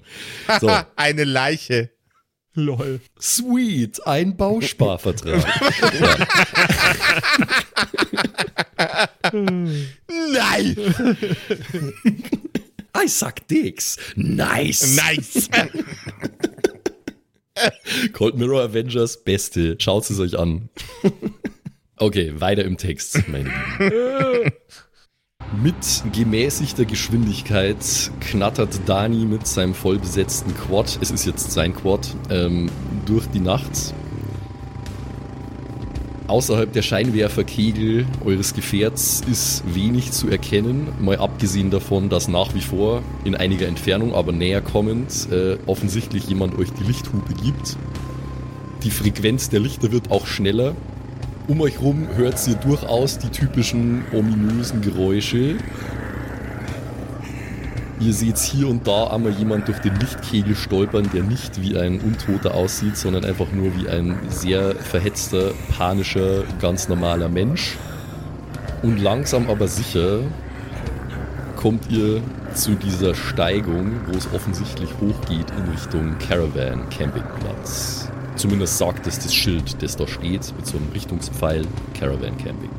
So, 0.60 0.68
Eine 0.96 1.24
Leiche. 1.24 1.90
Lol. 2.56 3.00
sweet, 3.18 4.04
ein 4.06 4.36
Bausparvertrag. 4.36 5.44
Nein! 9.32 10.76
I 12.94 13.06
suck 13.08 13.46
dicks. 13.46 13.98
Nice. 14.16 14.96
Nice! 14.96 15.48
Cold 18.14 18.36
Mirror 18.36 18.62
Avengers, 18.62 19.22
beste. 19.22 19.76
Schaut 19.78 20.08
es 20.08 20.18
euch 20.18 20.38
an. 20.38 20.70
Okay, 21.98 22.32
weiter 22.40 22.64
im 22.64 22.78
Text, 22.78 23.28
meine 23.28 23.50
Lieben. 23.78 24.52
Mit 25.52 26.02
gemäßigter 26.12 26.84
Geschwindigkeit 26.84 27.76
knattert 28.20 28.80
Dani 28.86 29.24
mit 29.24 29.46
seinem 29.46 29.74
vollbesetzten 29.74 30.52
Quad, 30.56 30.98
es 31.00 31.12
ist 31.12 31.24
jetzt 31.24 31.52
sein 31.52 31.74
Quad, 31.74 32.14
ähm, 32.30 32.68
durch 33.06 33.26
die 33.28 33.38
Nacht. 33.38 33.94
Außerhalb 36.26 36.72
der 36.72 36.82
Scheinwerferkegel 36.82 38.06
eures 38.24 38.54
Gefährts 38.54 39.22
ist 39.30 39.62
wenig 39.72 40.10
zu 40.10 40.28
erkennen, 40.28 40.88
mal 40.98 41.18
abgesehen 41.18 41.70
davon, 41.70 42.08
dass 42.08 42.26
nach 42.26 42.52
wie 42.54 42.60
vor 42.60 43.02
in 43.24 43.36
einiger 43.36 43.68
Entfernung, 43.68 44.14
aber 44.14 44.32
näher 44.32 44.60
kommend, 44.60 45.28
äh, 45.30 45.58
offensichtlich 45.66 46.26
jemand 46.26 46.58
euch 46.58 46.72
die 46.72 46.82
Lichthupe 46.82 47.34
gibt. 47.34 47.76
Die 48.82 48.90
Frequenz 48.90 49.48
der 49.48 49.60
Lichter 49.60 49.92
wird 49.92 50.10
auch 50.10 50.26
schneller. 50.26 50.74
Um 51.48 51.60
euch 51.60 51.80
rum 51.80 52.08
hört 52.16 52.44
ihr 52.48 52.56
durchaus 52.56 53.18
die 53.18 53.28
typischen 53.28 54.04
ominösen 54.12 54.80
Geräusche. 54.80 55.58
Ihr 58.00 58.12
seht 58.12 58.38
hier 58.38 58.66
und 58.66 58.88
da 58.88 59.06
einmal 59.06 59.30
jemand 59.30 59.68
durch 59.68 59.78
den 59.78 59.94
Lichtkegel 59.94 60.56
stolpern, 60.56 61.08
der 61.14 61.22
nicht 61.22 61.62
wie 61.62 61.78
ein 61.78 62.00
Untoter 62.00 62.52
aussieht, 62.52 62.96
sondern 62.96 63.24
einfach 63.24 63.46
nur 63.52 63.70
wie 63.76 63.88
ein 63.88 64.18
sehr 64.28 64.74
verhetzter, 64.74 65.52
panischer, 65.78 66.42
ganz 66.60 66.88
normaler 66.88 67.28
Mensch. 67.28 67.76
Und 68.82 68.98
langsam 68.98 69.48
aber 69.48 69.68
sicher 69.68 70.18
kommt 71.54 71.90
ihr 71.92 72.22
zu 72.54 72.74
dieser 72.74 73.14
Steigung, 73.14 73.92
wo 74.06 74.18
es 74.18 74.28
offensichtlich 74.34 74.90
hochgeht 75.00 75.46
in 75.56 75.70
Richtung 75.70 76.18
Caravan 76.18 76.88
Campingplatz. 76.90 78.10
Zumindest 78.36 78.78
sagt 78.78 79.06
es 79.06 79.18
das 79.18 79.34
Schild, 79.34 79.82
das 79.82 79.96
da 79.96 80.06
steht, 80.06 80.52
mit 80.56 80.66
so 80.66 80.76
einem 80.76 80.88
Richtungspfeil 80.92 81.66
Caravan 81.98 82.36
Camping. 82.36 82.70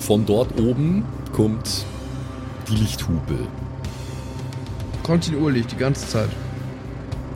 Von 0.00 0.26
dort 0.26 0.58
oben 0.60 1.04
kommt 1.32 1.84
die 2.68 2.76
Lichthupe. 2.76 3.38
Kontinuierlich, 5.02 5.66
die 5.66 5.76
ganze 5.76 6.06
Zeit. 6.06 6.28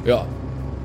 Ja, 0.04 0.26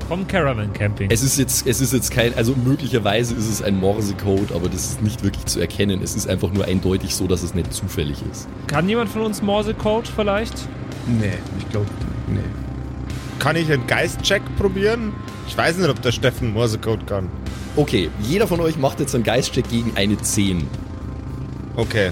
Vom 0.08 0.26
Caravan 0.26 0.72
Camping. 0.72 1.10
es 1.10 1.22
ist 1.22 1.38
jetzt, 1.38 1.66
es 1.66 1.80
ist 1.80 1.92
jetzt 1.92 2.10
kein, 2.12 2.32
also 2.34 2.54
möglicherweise 2.54 3.34
ist 3.34 3.48
es 3.48 3.60
ein 3.60 3.78
Morse-Code, 3.78 4.54
aber 4.54 4.68
das 4.68 4.86
ist 4.90 5.02
nicht 5.02 5.22
wirklich 5.24 5.44
zu 5.46 5.60
erkennen. 5.60 6.00
Es 6.02 6.14
ist 6.14 6.28
einfach 6.28 6.50
nur 6.52 6.64
eindeutig 6.64 7.14
so, 7.14 7.26
dass 7.26 7.42
es 7.42 7.54
nicht 7.54 7.72
zufällig 7.74 8.22
ist. 8.32 8.48
Kann 8.68 8.88
jemand 8.88 9.10
von 9.10 9.22
uns 9.22 9.42
Morse-Code 9.42 10.08
vielleicht? 10.14 10.54
Nee, 11.06 11.34
ich 11.58 11.68
glaube, 11.68 11.86
nee. 12.28 12.40
Kann 13.38 13.56
ich 13.56 13.72
einen 13.72 13.86
Geist-Check 13.86 14.42
probieren? 14.56 15.12
Ich 15.46 15.56
weiß 15.56 15.78
nicht, 15.78 15.88
ob 15.88 16.02
der 16.02 16.12
Steffen 16.12 16.52
Morsecode 16.52 17.06
kann. 17.06 17.28
Okay, 17.76 18.10
jeder 18.20 18.48
von 18.48 18.60
euch 18.60 18.76
macht 18.76 18.98
jetzt 18.98 19.14
einen 19.14 19.22
Geistcheck 19.24 19.68
gegen 19.68 19.92
eine 19.96 20.18
10. 20.18 20.66
Okay. 21.76 22.10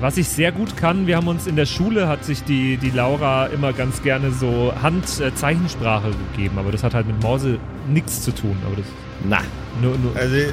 Was 0.00 0.18
ich 0.18 0.28
sehr 0.28 0.52
gut 0.52 0.76
kann, 0.76 1.06
wir 1.06 1.16
haben 1.16 1.28
uns 1.28 1.46
in 1.46 1.56
der 1.56 1.64
Schule, 1.64 2.08
hat 2.08 2.24
sich 2.24 2.44
die, 2.44 2.76
die 2.76 2.90
Laura 2.90 3.46
immer 3.46 3.72
ganz 3.72 4.02
gerne 4.02 4.32
so 4.32 4.72
Handzeichensprache 4.82 6.10
gegeben, 6.32 6.58
aber 6.58 6.72
das 6.72 6.82
hat 6.82 6.92
halt 6.92 7.06
mit 7.06 7.22
Morse 7.22 7.58
nichts 7.88 8.22
zu 8.22 8.32
tun. 8.32 8.56
Aber 8.66 8.76
das 8.76 8.86
Na, 9.26 9.38
nur, 9.80 9.96
nur 9.96 10.14
Also, 10.14 10.36
ja. 10.36 10.52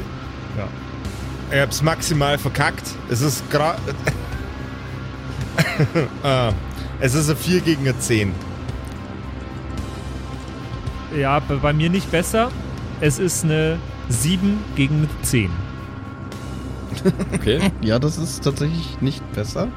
ich 1.52 1.60
hab's 1.60 1.82
maximal 1.82 2.38
verkackt. 2.38 2.88
Es 3.10 3.20
ist 3.20 3.50
gerade. 3.52 3.78
ah, 6.24 6.54
es 7.02 7.14
ist 7.14 7.30
eine 7.30 7.36
4 7.36 7.60
gegen 7.60 7.82
eine 7.82 8.00
10. 8.00 8.32
ja, 11.18 11.40
bei 11.40 11.56
bei 11.56 11.74
mir 11.74 11.90
nicht 11.90 12.12
besser. 12.12 12.52
Es 13.00 13.20
ist 13.20 13.44
eine 13.44 13.78
7 14.10 14.60
gegen 14.76 14.96
eine 14.96 15.08
10. 15.24 15.50
okay. 17.34 17.60
Ja, 17.82 18.00
das 18.00 18.18
ist 18.18 18.44
tatsächlich 18.44 19.02
nicht 19.02 19.24
besser. 19.34 19.68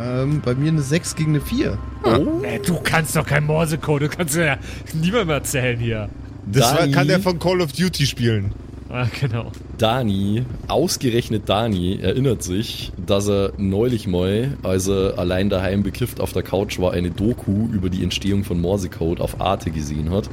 Ähm, 0.00 0.40
bei 0.44 0.54
mir 0.54 0.68
eine 0.68 0.82
6 0.82 1.14
gegen 1.14 1.30
eine 1.30 1.40
4. 1.40 1.78
Oh. 2.04 2.42
Äh, 2.42 2.58
du 2.60 2.80
kannst 2.82 3.16
doch 3.16 3.26
kein 3.26 3.44
Morse-Code, 3.44 4.08
du 4.08 4.16
kannst 4.16 4.34
ja 4.36 4.56
niemandem 4.92 5.30
erzählen 5.30 5.78
hier. 5.78 6.08
Das 6.46 6.74
Dani. 6.74 6.92
kann 6.92 7.08
der 7.08 7.20
von 7.20 7.38
Call 7.38 7.60
of 7.60 7.72
Duty 7.72 8.06
spielen. 8.06 8.52
Ah, 8.94 9.08
genau. 9.20 9.50
Dani, 9.76 10.44
ausgerechnet 10.68 11.48
Dani, 11.48 11.98
erinnert 12.00 12.44
sich, 12.44 12.92
dass 13.04 13.28
er 13.28 13.52
neulich 13.56 14.06
mal, 14.06 14.56
als 14.62 14.86
er 14.86 15.18
allein 15.18 15.50
daheim 15.50 15.82
bekifft 15.82 16.20
auf 16.20 16.32
der 16.32 16.44
Couch 16.44 16.78
war, 16.78 16.92
eine 16.92 17.10
Doku 17.10 17.66
über 17.72 17.90
die 17.90 18.04
Entstehung 18.04 18.44
von 18.44 18.60
Morsecode 18.60 19.20
auf 19.20 19.40
Arte 19.40 19.72
gesehen 19.72 20.10
hat. 20.12 20.30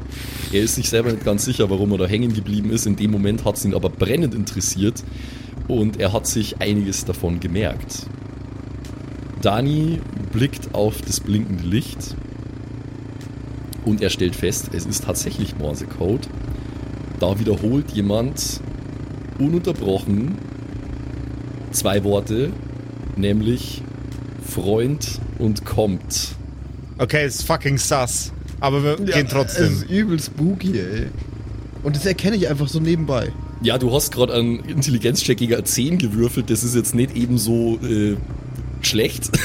Er 0.54 0.62
ist 0.62 0.76
sich 0.76 0.90
selber 0.90 1.12
nicht 1.12 1.26
ganz 1.26 1.44
sicher, 1.44 1.72
warum 1.72 1.92
er 1.94 1.98
da 1.98 2.06
hängen 2.06 2.34
geblieben 2.34 2.70
ist. 2.70 2.86
In 2.86 2.96
dem 2.98 3.10
Moment 3.10 3.46
hat 3.46 3.56
es 3.56 3.66
ihn 3.66 3.74
aber 3.74 3.90
brennend 3.90 4.36
interessiert 4.36 5.04
und 5.68 6.00
er 6.00 6.14
hat 6.14 6.28
sich 6.28 6.62
einiges 6.62 7.04
davon 7.04 7.40
gemerkt. 7.40 8.06
Dani 9.42 10.02
blickt 10.32 10.76
auf 10.76 11.02
das 11.02 11.20
blinkende 11.20 11.64
Licht 11.64 12.16
und 13.86 14.04
er 14.04 14.12
stellt 14.12 14.36
fest, 14.36 14.70
es 14.72 14.86
ist 14.86 15.06
tatsächlich 15.06 15.58
Morsecode. 15.58 16.30
Da 17.22 17.40
wiederholt 17.40 17.92
jemand 17.92 18.60
ununterbrochen 19.38 20.40
zwei 21.72 22.04
Worte, 22.04 22.52
nämlich 23.16 23.84
Freund 24.44 25.20
und 25.38 25.64
kommt. 25.64 26.30
Okay, 26.98 27.28
ist 27.28 27.44
fucking 27.44 27.78
sus. 27.78 28.34
Aber 28.60 28.84
wir 28.84 28.96
gehen 28.96 29.28
Es 29.28 29.32
trotzdem. 29.32 29.72
ist 29.72 29.84
übel 29.88 30.20
spooky, 30.20 30.80
ey. 30.80 31.08
Und 31.84 31.96
das 31.96 32.08
erkenne 32.08 32.38
ich 32.38 32.50
einfach 32.50 32.68
so 32.68 32.80
nebenbei. 32.80 33.32
Ja, 33.62 33.78
du 33.78 33.94
hast 33.94 34.12
gerade 34.12 34.34
einen 34.34 34.60
Intelligenzcheck 34.62 35.38
gegen 35.38 35.54
eine 35.54 35.64
10 35.64 36.00
gewürfelt, 36.00 36.50
das 36.50 36.64
ist 36.64 36.74
jetzt 36.74 36.96
nicht 36.96 37.16
ebenso 37.16 37.78
äh, 37.84 38.18
schlecht. 38.82 39.30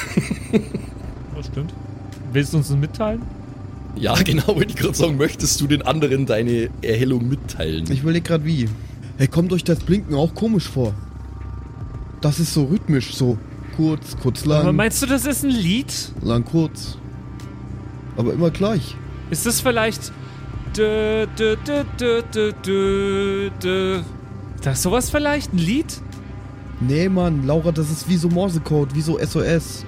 Das 1.36 1.48
stimmt. 1.48 1.74
Willst 2.32 2.54
du 2.54 2.56
uns 2.56 2.68
das 2.68 2.76
mitteilen? 2.78 3.20
Ja, 3.96 4.14
genau, 4.24 4.48
wollte 4.48 4.70
ich 4.70 4.76
gerade 4.76 4.94
sagen, 4.94 5.16
möchtest 5.16 5.60
du 5.60 5.66
den 5.66 5.82
anderen 5.82 6.26
deine 6.26 6.70
Erhellung 6.82 7.28
mitteilen? 7.28 7.90
Ich 7.90 8.00
überlege 8.02 8.26
gerade 8.28 8.44
wie. 8.44 8.68
Hey, 9.18 9.28
kommt 9.28 9.52
euch 9.52 9.64
das 9.64 9.80
Blinken 9.80 10.14
auch 10.14 10.34
komisch 10.34 10.68
vor? 10.68 10.94
Das 12.20 12.38
ist 12.40 12.52
so 12.54 12.64
rhythmisch, 12.64 13.14
so 13.14 13.38
kurz, 13.76 14.16
kurz 14.22 14.44
Aber 14.44 14.64
lang, 14.64 14.76
meinst 14.76 15.02
du, 15.02 15.06
das 15.06 15.26
ist 15.26 15.44
ein 15.44 15.50
Lied? 15.50 15.92
lang, 16.22 16.44
kurz. 16.44 16.98
Aber 18.16 18.32
immer 18.32 18.50
gleich. 18.50 18.94
Ist 19.30 19.46
das 19.46 19.60
vielleicht. 19.60 20.12
Dö, 20.76 21.26
dö, 21.38 21.56
dö, 21.66 21.84
dö, 21.98 22.22
dö, 22.32 22.52
dö, 22.64 23.50
dö. 23.62 24.00
Das 24.62 24.78
ist 24.78 24.82
sowas 24.82 25.10
vielleicht? 25.10 25.52
Ein 25.52 25.58
Lied? 25.58 26.00
Nee, 26.80 27.08
Mann, 27.08 27.46
Laura, 27.46 27.72
das 27.72 27.90
ist 27.90 28.08
wie 28.08 28.16
so 28.16 28.28
Morsecode, 28.28 28.94
wie 28.94 29.00
so 29.00 29.18
SOS. 29.18 29.84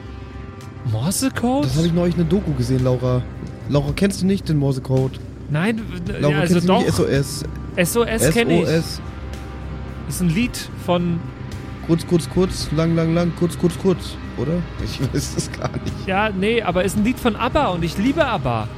Morsecode? 0.90 1.64
Das 1.66 1.76
habe 1.76 1.86
ich 1.86 1.92
neulich 1.92 2.14
in 2.14 2.22
einer 2.22 2.30
Doku 2.30 2.52
gesehen, 2.54 2.84
Laura. 2.84 3.22
Laura, 3.68 3.92
kennst 3.94 4.22
du 4.22 4.26
nicht 4.26 4.48
den 4.48 4.56
Morsecode? 4.56 5.18
Nein, 5.50 5.80
Laura, 6.20 6.34
ja, 6.34 6.40
also 6.40 6.54
kennst 6.54 6.68
doch. 6.68 6.86
SOS? 6.86 7.44
SOS 7.82 8.30
kenne 8.32 8.62
ich. 8.62 8.68
SOS. 8.68 9.00
Ist 10.08 10.20
ein 10.22 10.30
Lied 10.30 10.56
von. 10.84 11.20
Kurz, 11.86 12.06
kurz, 12.06 12.28
kurz, 12.28 12.68
lang, 12.72 12.94
lang, 12.94 13.14
lang, 13.14 13.32
kurz, 13.38 13.58
kurz, 13.58 13.78
kurz. 13.78 14.16
Oder? 14.36 14.62
Ich 14.84 15.00
weiß 15.00 15.34
es 15.36 15.50
gar 15.52 15.70
nicht. 15.72 16.06
Ja, 16.06 16.30
nee, 16.30 16.62
aber 16.62 16.84
ist 16.84 16.96
ein 16.96 17.04
Lied 17.04 17.18
von 17.18 17.34
ABBA 17.36 17.68
und 17.68 17.82
ich 17.82 17.96
liebe 17.98 18.24
ABBA. 18.24 18.68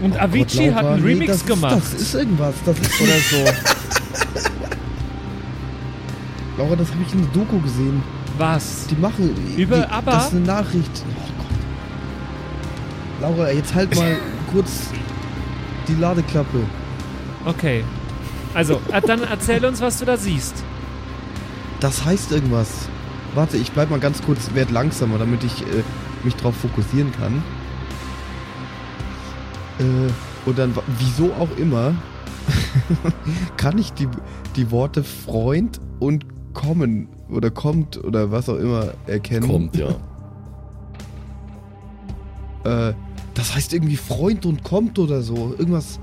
Und 0.00 0.14
Oh 0.14 0.18
Avicii 0.20 0.66
Gott, 0.68 0.74
hat 0.76 0.86
einen 0.86 1.02
nee, 1.04 1.12
Remix 1.12 1.32
das 1.32 1.46
gemacht. 1.46 1.76
Ist, 1.78 1.94
das 1.94 2.00
ist 2.00 2.14
irgendwas. 2.14 2.54
Das 2.64 2.78
ist 2.78 3.00
oder 3.00 3.18
so. 3.30 3.36
Laura, 6.58 6.76
das 6.76 6.90
habe 6.90 7.02
ich 7.06 7.12
in 7.12 7.20
der 7.22 7.30
Doku 7.32 7.60
gesehen. 7.60 8.02
Was? 8.38 8.86
Die 8.86 8.94
machen. 8.96 9.34
Über 9.56 9.78
die, 9.78 9.90
ABBA? 9.90 10.10
Das 10.12 10.26
ist 10.28 10.34
eine 10.34 10.46
Nachricht. 10.46 11.04
Oh. 11.04 11.37
Laura, 13.20 13.50
jetzt 13.50 13.74
halt 13.74 13.94
mal 13.96 14.16
kurz 14.52 14.90
die 15.88 15.94
Ladeklappe. 15.94 16.60
Okay. 17.44 17.84
Also, 18.54 18.80
äh, 18.92 19.00
dann 19.00 19.22
erzähl 19.22 19.64
uns, 19.64 19.80
was 19.80 19.98
du 19.98 20.04
da 20.04 20.16
siehst. 20.16 20.62
Das 21.80 22.04
heißt 22.04 22.32
irgendwas. 22.32 22.88
Warte, 23.34 23.56
ich 23.56 23.72
bleib 23.72 23.90
mal 23.90 24.00
ganz 24.00 24.22
kurz, 24.22 24.54
werd 24.54 24.70
langsamer, 24.70 25.18
damit 25.18 25.44
ich 25.44 25.62
äh, 25.62 25.82
mich 26.24 26.34
drauf 26.36 26.56
fokussieren 26.56 27.12
kann. 27.12 27.42
Äh, 29.78 30.48
und 30.48 30.58
dann, 30.58 30.74
wieso 30.98 31.32
auch 31.34 31.56
immer, 31.58 31.94
kann 33.56 33.78
ich 33.78 33.92
die, 33.92 34.08
die 34.56 34.70
Worte 34.70 35.04
Freund 35.04 35.80
und 35.98 36.24
kommen 36.54 37.08
oder 37.30 37.50
kommt 37.50 38.02
oder 38.02 38.30
was 38.30 38.48
auch 38.48 38.56
immer 38.56 38.92
erkennen. 39.06 39.48
Kommt, 39.48 39.76
ja. 39.76 39.90
Äh, 42.64 42.94
das 43.38 43.54
heißt 43.54 43.72
irgendwie 43.72 43.96
Freund 43.96 44.44
und 44.46 44.64
kommt 44.64 44.98
oder 44.98 45.22
so. 45.22 45.54
Irgendwas. 45.56 46.00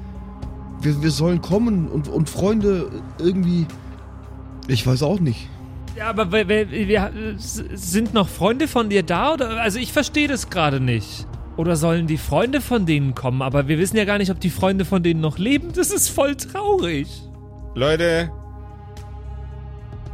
Wir, 0.80 1.04
wir 1.04 1.12
sollen 1.12 1.42
kommen 1.42 1.90
und, 1.90 2.08
und 2.08 2.30
Freunde 2.30 2.90
irgendwie. 3.20 3.66
Ich 4.68 4.88
weiß 4.88 5.04
auch 5.04 5.20
nicht. 5.20 5.50
Ja, 5.98 6.10
aber 6.10 6.32
wir, 6.32 6.48
wir, 6.48 6.72
wir, 6.72 7.12
sind 7.38 8.14
noch 8.14 8.30
Freunde 8.30 8.70
von 8.70 8.90
dir 8.90 9.04
da? 9.04 9.34
Oder? 9.34 9.62
Also 9.62 9.80
ich 9.80 9.92
verstehe 9.92 10.30
das 10.30 10.50
gerade 10.50 10.80
nicht. 10.80 11.28
Oder 11.58 11.76
sollen 11.76 12.08
die 12.08 12.18
Freunde 12.18 12.62
von 12.62 12.86
denen 12.86 13.16
kommen? 13.16 13.42
Aber 13.42 13.68
wir 13.68 13.80
wissen 13.80 13.98
ja 13.98 14.06
gar 14.06 14.18
nicht, 14.18 14.32
ob 14.32 14.40
die 14.40 14.50
Freunde 14.50 14.86
von 14.86 15.04
denen 15.04 15.20
noch 15.20 15.38
leben. 15.38 15.74
Das 15.74 15.92
ist 15.92 16.08
voll 16.08 16.36
traurig. 16.36 17.08
Leute, 17.76 18.32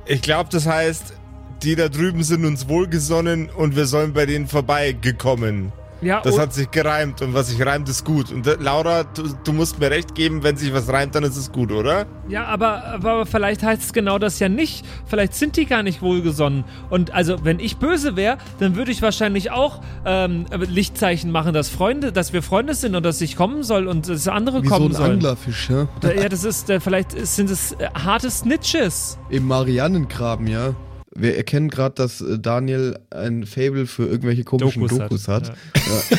ich 0.07 0.23
glaube, 0.23 0.49
das 0.51 0.65
heißt, 0.65 1.13
die 1.61 1.75
da 1.75 1.87
drüben 1.87 2.23
sind 2.23 2.45
uns 2.45 2.67
wohlgesonnen 2.67 3.49
und 3.49 3.75
wir 3.75 3.85
sollen 3.85 4.13
bei 4.13 4.25
denen 4.25 4.47
vorbeigekommen. 4.47 5.71
Ja, 6.01 6.21
Das 6.21 6.37
hat 6.39 6.53
sich 6.53 6.69
gereimt 6.71 7.21
und 7.21 7.33
was 7.33 7.49
sich 7.49 7.63
reimt, 7.63 7.87
ist 7.87 8.03
gut. 8.03 8.31
Und 8.31 8.47
äh, 8.47 8.55
Laura, 8.59 9.03
du, 9.03 9.23
du 9.43 9.53
musst 9.53 9.79
mir 9.79 9.91
recht 9.91 10.15
geben, 10.15 10.41
wenn 10.43 10.57
sich 10.57 10.73
was 10.73 10.89
reimt, 10.89 11.13
dann 11.15 11.23
ist 11.23 11.37
es 11.37 11.51
gut, 11.51 11.71
oder? 11.71 12.07
Ja, 12.27 12.45
aber, 12.45 12.83
aber 12.85 13.25
vielleicht 13.25 13.61
heißt 13.61 13.83
es 13.83 13.93
genau 13.93 14.17
das 14.17 14.39
ja 14.39 14.49
nicht. 14.49 14.85
Vielleicht 15.05 15.35
sind 15.35 15.57
die 15.57 15.65
gar 15.65 15.83
nicht 15.83 16.01
wohlgesonnen. 16.01 16.63
Und 16.89 17.13
also, 17.13 17.43
wenn 17.43 17.59
ich 17.59 17.77
böse 17.77 18.15
wäre, 18.15 18.37
dann 18.59 18.75
würde 18.75 18.91
ich 18.91 19.01
wahrscheinlich 19.01 19.51
auch 19.51 19.81
ähm, 20.05 20.45
Lichtzeichen 20.51 21.31
machen, 21.31 21.53
dass 21.53 21.69
Freunde, 21.69 22.11
dass 22.11 22.33
wir 22.33 22.41
Freunde 22.41 22.73
sind 22.73 22.95
und 22.95 23.03
dass 23.05 23.21
ich 23.21 23.35
kommen 23.35 23.61
soll 23.63 23.87
und 23.87 24.09
dass 24.09 24.27
andere 24.27 24.63
Wie 24.63 24.67
so 24.67 24.73
kommen 24.73 24.87
ein 24.87 24.93
sollen. 24.93 25.11
Anglerfisch, 25.13 25.69
ja? 25.69 25.87
Da, 25.99 26.11
ja, 26.11 26.29
das 26.29 26.43
ist, 26.43 26.69
äh, 26.69 26.79
vielleicht 26.79 27.11
sind 27.27 27.49
es 27.49 27.73
äh, 27.73 27.87
harte 27.93 28.31
Snitches. 28.31 29.19
Im 29.29 29.47
Mariannengraben, 29.47 30.47
ja. 30.47 30.73
Wir 31.13 31.35
erkennen 31.35 31.69
gerade, 31.69 31.95
dass 31.95 32.21
äh, 32.21 32.39
Daniel 32.39 32.99
ein 33.09 33.45
Fable 33.45 33.85
für 33.85 34.05
irgendwelche 34.07 34.43
komischen 34.43 34.87
Dokus, 34.87 35.27
hat. 35.27 35.49
Ja. 35.49 36.17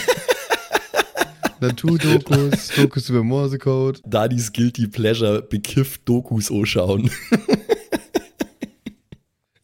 Naturdokus, 1.61 2.69
Dokus 2.75 3.09
über 3.09 3.23
Morsecode. 3.23 4.01
Dadis 4.05 4.53
Guilty 4.53 4.89
Pleasure 4.89 5.43
bekifft 5.43 6.09
Dokus 6.09 6.51
anschauen. 6.51 7.11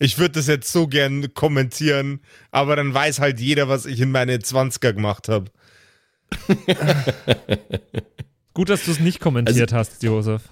Ich 0.00 0.18
würde 0.18 0.34
das 0.34 0.46
jetzt 0.46 0.70
so 0.70 0.86
gern 0.86 1.34
kommentieren, 1.34 2.20
aber 2.52 2.76
dann 2.76 2.94
weiß 2.94 3.18
halt 3.18 3.40
jeder, 3.40 3.68
was 3.68 3.84
ich 3.84 4.00
in 4.00 4.12
meine 4.12 4.36
20er 4.36 4.92
gemacht 4.92 5.28
habe. 5.28 5.50
Gut, 8.54 8.68
dass 8.68 8.84
du 8.84 8.92
es 8.92 9.00
nicht 9.00 9.18
kommentiert 9.18 9.72
hast, 9.72 10.02
Josef. 10.04 10.42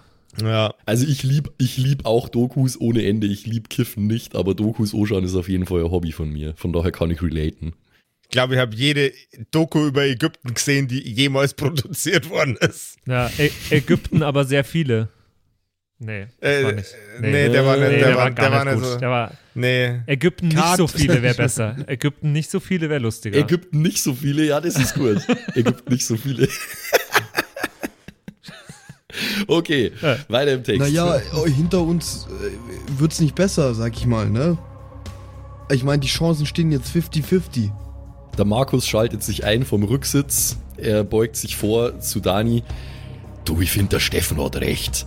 Ja. 0.42 0.74
Also 0.84 1.06
ich 1.06 1.22
lieb, 1.22 1.50
ich 1.58 1.76
lieb 1.78 2.04
auch 2.04 2.28
Dokus 2.28 2.80
ohne 2.80 3.04
Ende. 3.06 3.26
Ich 3.26 3.46
lieb 3.46 3.70
Kiffen 3.70 4.06
nicht, 4.06 4.34
aber 4.36 4.54
Dokus 4.54 4.94
anschauen 4.94 5.24
ist 5.24 5.34
auf 5.34 5.48
jeden 5.48 5.66
Fall 5.66 5.84
ein 5.84 5.90
Hobby 5.90 6.12
von 6.12 6.30
mir. 6.32 6.54
Von 6.56 6.72
daher 6.72 6.92
kann 6.92 7.10
ich 7.10 7.22
relaten. 7.22 7.74
Ich 8.22 8.30
glaube, 8.30 8.54
ich 8.54 8.60
habe 8.60 8.74
jede 8.74 9.12
Doku 9.52 9.86
über 9.86 10.04
Ägypten 10.04 10.52
gesehen, 10.52 10.88
die 10.88 10.98
jemals 11.08 11.54
produziert 11.54 12.28
worden 12.28 12.56
ist. 12.60 12.96
Ja, 13.06 13.30
Ä 13.38 13.50
Ägypten 13.70 14.22
aber 14.22 14.44
sehr 14.44 14.64
viele. 14.64 15.08
Nee, 15.98 16.26
Äh, 16.40 16.62
war 16.64 16.72
nicht. 16.72 16.94
nee, 17.20 17.48
der 17.48 17.64
war 17.64 17.76
nicht, 17.78 17.88
Nee, 17.92 17.98
der, 18.00 18.16
war, 18.16 18.30
gar 18.30 18.50
der 18.50 18.58
war 18.58 18.64
nicht 18.66 18.74
nicht 18.74 18.82
gut. 18.82 18.92
so. 18.92 18.98
Der 19.00 19.08
war 19.10 19.32
Nee. 19.54 20.00
Ägypten 20.06 20.48
nicht 20.48 20.58
Cut. 20.58 20.76
so 20.76 20.86
viele 20.88 21.22
wäre 21.22 21.34
besser. 21.36 21.76
Ägypten 21.86 22.32
nicht 22.32 22.50
so 22.50 22.60
viele 22.60 22.90
wäre 22.90 23.00
lustiger. 23.00 23.38
Ägypten 23.38 23.80
nicht 23.80 24.02
so 24.02 24.12
viele, 24.12 24.44
ja, 24.44 24.60
das 24.60 24.76
ist 24.78 24.94
gut. 24.94 25.22
Ägypten 25.54 25.90
nicht 25.90 26.04
so 26.04 26.16
viele. 26.18 26.48
okay, 29.46 29.92
Ja. 30.02 30.16
weiter 30.28 30.52
im 30.52 30.64
Text. 30.64 30.80
Naja, 30.80 31.16
äh, 31.16 31.50
hinter 31.50 31.82
uns 31.82 32.26
äh, 32.26 32.98
wird's 33.00 33.20
nicht 33.20 33.34
besser, 33.34 33.74
sag 33.74 33.96
ich 33.96 34.06
mal, 34.06 34.28
ne? 34.28 34.58
Ich 35.70 35.82
meine, 35.84 36.00
die 36.00 36.08
Chancen 36.08 36.46
stehen 36.46 36.70
jetzt 36.70 36.94
50-50. 36.94 37.70
Der 38.38 38.44
Markus 38.44 38.86
schaltet 38.86 39.22
sich 39.22 39.44
ein 39.44 39.64
vom 39.64 39.82
Rücksitz. 39.82 40.58
Er 40.76 41.04
beugt 41.04 41.36
sich 41.36 41.56
vor 41.56 41.98
zu 42.00 42.20
Dani. 42.20 42.62
Du, 43.44 43.60
ich 43.60 43.70
finde, 43.70 43.90
der 43.90 44.00
Steffen 44.00 44.42
hat 44.42 44.56
recht. 44.56 45.06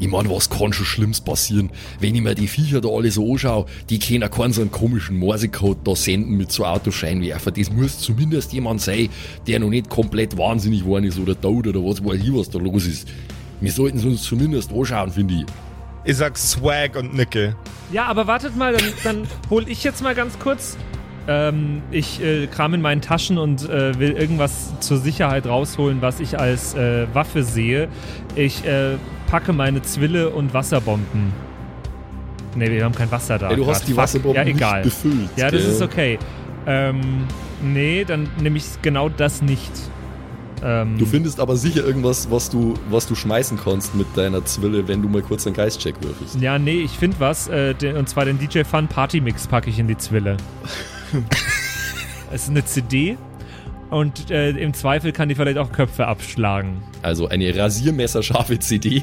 Ich 0.00 0.08
mein, 0.08 0.30
was 0.30 0.48
kann 0.48 0.72
schon 0.72 0.86
Schlimmes 0.86 1.20
passieren? 1.20 1.68
Wenn 1.98 2.14
ich 2.14 2.22
mir 2.22 2.34
die 2.34 2.48
Viecher 2.48 2.80
da 2.80 2.88
alle 2.88 3.10
so 3.10 3.32
anschaue, 3.32 3.66
die 3.90 3.98
können 3.98 4.30
keinen 4.30 4.54
so 4.54 4.62
einen 4.62 4.70
komischen 4.70 5.18
Morsecode 5.18 5.76
da 5.84 5.94
senden 5.94 6.38
mit 6.38 6.50
so 6.50 6.64
Autoscheinwerfer. 6.64 7.50
Das 7.50 7.70
muss 7.70 7.98
zumindest 7.98 8.50
jemand 8.54 8.80
sein, 8.80 9.10
der 9.46 9.58
noch 9.58 9.68
nicht 9.68 9.90
komplett 9.90 10.38
wahnsinnig 10.38 10.84
geworden 10.84 11.04
ist 11.04 11.18
oder 11.18 11.38
tot 11.38 11.66
oder 11.66 11.80
was 11.80 12.02
weiß 12.02 12.18
ich, 12.18 12.34
was 12.34 12.48
da 12.48 12.58
los 12.58 12.86
ist. 12.86 13.08
Wir 13.60 13.70
sollten 13.70 13.98
es 13.98 14.06
uns 14.06 14.22
zumindest 14.22 14.72
anschauen, 14.72 15.10
finde 15.10 15.34
ich. 15.34 15.44
Ich 16.04 16.16
sag 16.16 16.38
Swag 16.38 16.96
und 16.96 17.14
Nicke. 17.14 17.54
Ja, 17.92 18.06
aber 18.06 18.26
wartet 18.26 18.56
mal, 18.56 18.72
dann, 18.72 18.92
dann 19.04 19.28
hol 19.50 19.68
ich 19.68 19.84
jetzt 19.84 20.02
mal 20.02 20.14
ganz 20.14 20.38
kurz. 20.38 20.78
Ähm, 21.28 21.82
ich 21.90 22.22
äh, 22.22 22.46
kram 22.46 22.74
in 22.74 22.80
meinen 22.80 23.00
Taschen 23.02 23.38
und 23.38 23.68
äh, 23.68 23.98
will 23.98 24.12
irgendwas 24.12 24.72
zur 24.80 24.98
Sicherheit 24.98 25.46
rausholen, 25.46 26.00
was 26.00 26.18
ich 26.20 26.38
als 26.38 26.74
äh, 26.74 27.06
Waffe 27.12 27.42
sehe. 27.44 27.88
Ich 28.34 28.64
äh, 28.64 28.96
packe 29.26 29.52
meine 29.52 29.82
Zwille 29.82 30.30
und 30.30 30.54
Wasserbomben. 30.54 31.32
Ne, 32.56 32.70
wir 32.70 32.84
haben 32.84 32.94
kein 32.94 33.10
Wasser 33.12 33.38
da. 33.38 33.50
Ey, 33.50 33.56
du 33.56 33.64
grad. 33.64 33.76
hast 33.76 33.86
die 33.86 33.92
Fuck. 33.92 34.02
Wasserbomben 34.02 34.46
ja, 34.46 34.52
egal. 34.52 34.82
nicht 34.84 35.02
befüllt. 35.02 35.28
Ja, 35.36 35.50
das 35.50 35.62
ist 35.64 35.82
okay. 35.82 36.18
Ähm, 36.66 37.00
nee, 37.62 38.04
dann 38.04 38.28
nehme 38.40 38.56
ich 38.56 38.64
genau 38.82 39.08
das 39.08 39.40
nicht. 39.40 39.70
Ähm, 40.62 40.98
Du 40.98 41.06
findest 41.06 41.38
aber 41.40 41.56
sicher 41.56 41.84
irgendwas, 41.84 42.30
was 42.30 42.50
du, 42.50 42.74
was 42.90 43.06
du 43.06 43.14
schmeißen 43.14 43.58
kannst 43.62 43.94
mit 43.94 44.06
deiner 44.16 44.44
Zwille, 44.44 44.88
wenn 44.88 45.00
du 45.00 45.08
mal 45.08 45.22
kurz 45.22 45.46
einen 45.46 45.54
Geistcheck 45.56 45.94
würfelst. 46.02 46.40
ja, 46.40 46.58
nee, 46.58 46.80
ich 46.80 46.90
finde 46.92 47.16
was. 47.20 47.48
Äh, 47.48 47.74
den, 47.74 47.96
und 47.96 48.08
zwar 48.08 48.24
den 48.24 48.38
DJ 48.38 48.64
Fun 48.64 48.88
Party 48.88 49.20
Mix 49.20 49.46
packe 49.46 49.70
ich 49.70 49.78
in 49.78 49.86
die 49.86 49.96
Zwille. 49.96 50.36
es 52.32 52.42
ist 52.42 52.50
eine 52.50 52.64
CD. 52.64 53.16
Und 53.90 54.30
äh, 54.30 54.50
im 54.50 54.72
Zweifel 54.72 55.10
kann 55.10 55.28
die 55.28 55.34
vielleicht 55.34 55.58
auch 55.58 55.72
Köpfe 55.72 56.06
abschlagen. 56.06 56.80
Also 57.02 57.26
eine 57.26 57.56
rasiermesserscharfe 57.56 58.60
CD 58.60 59.02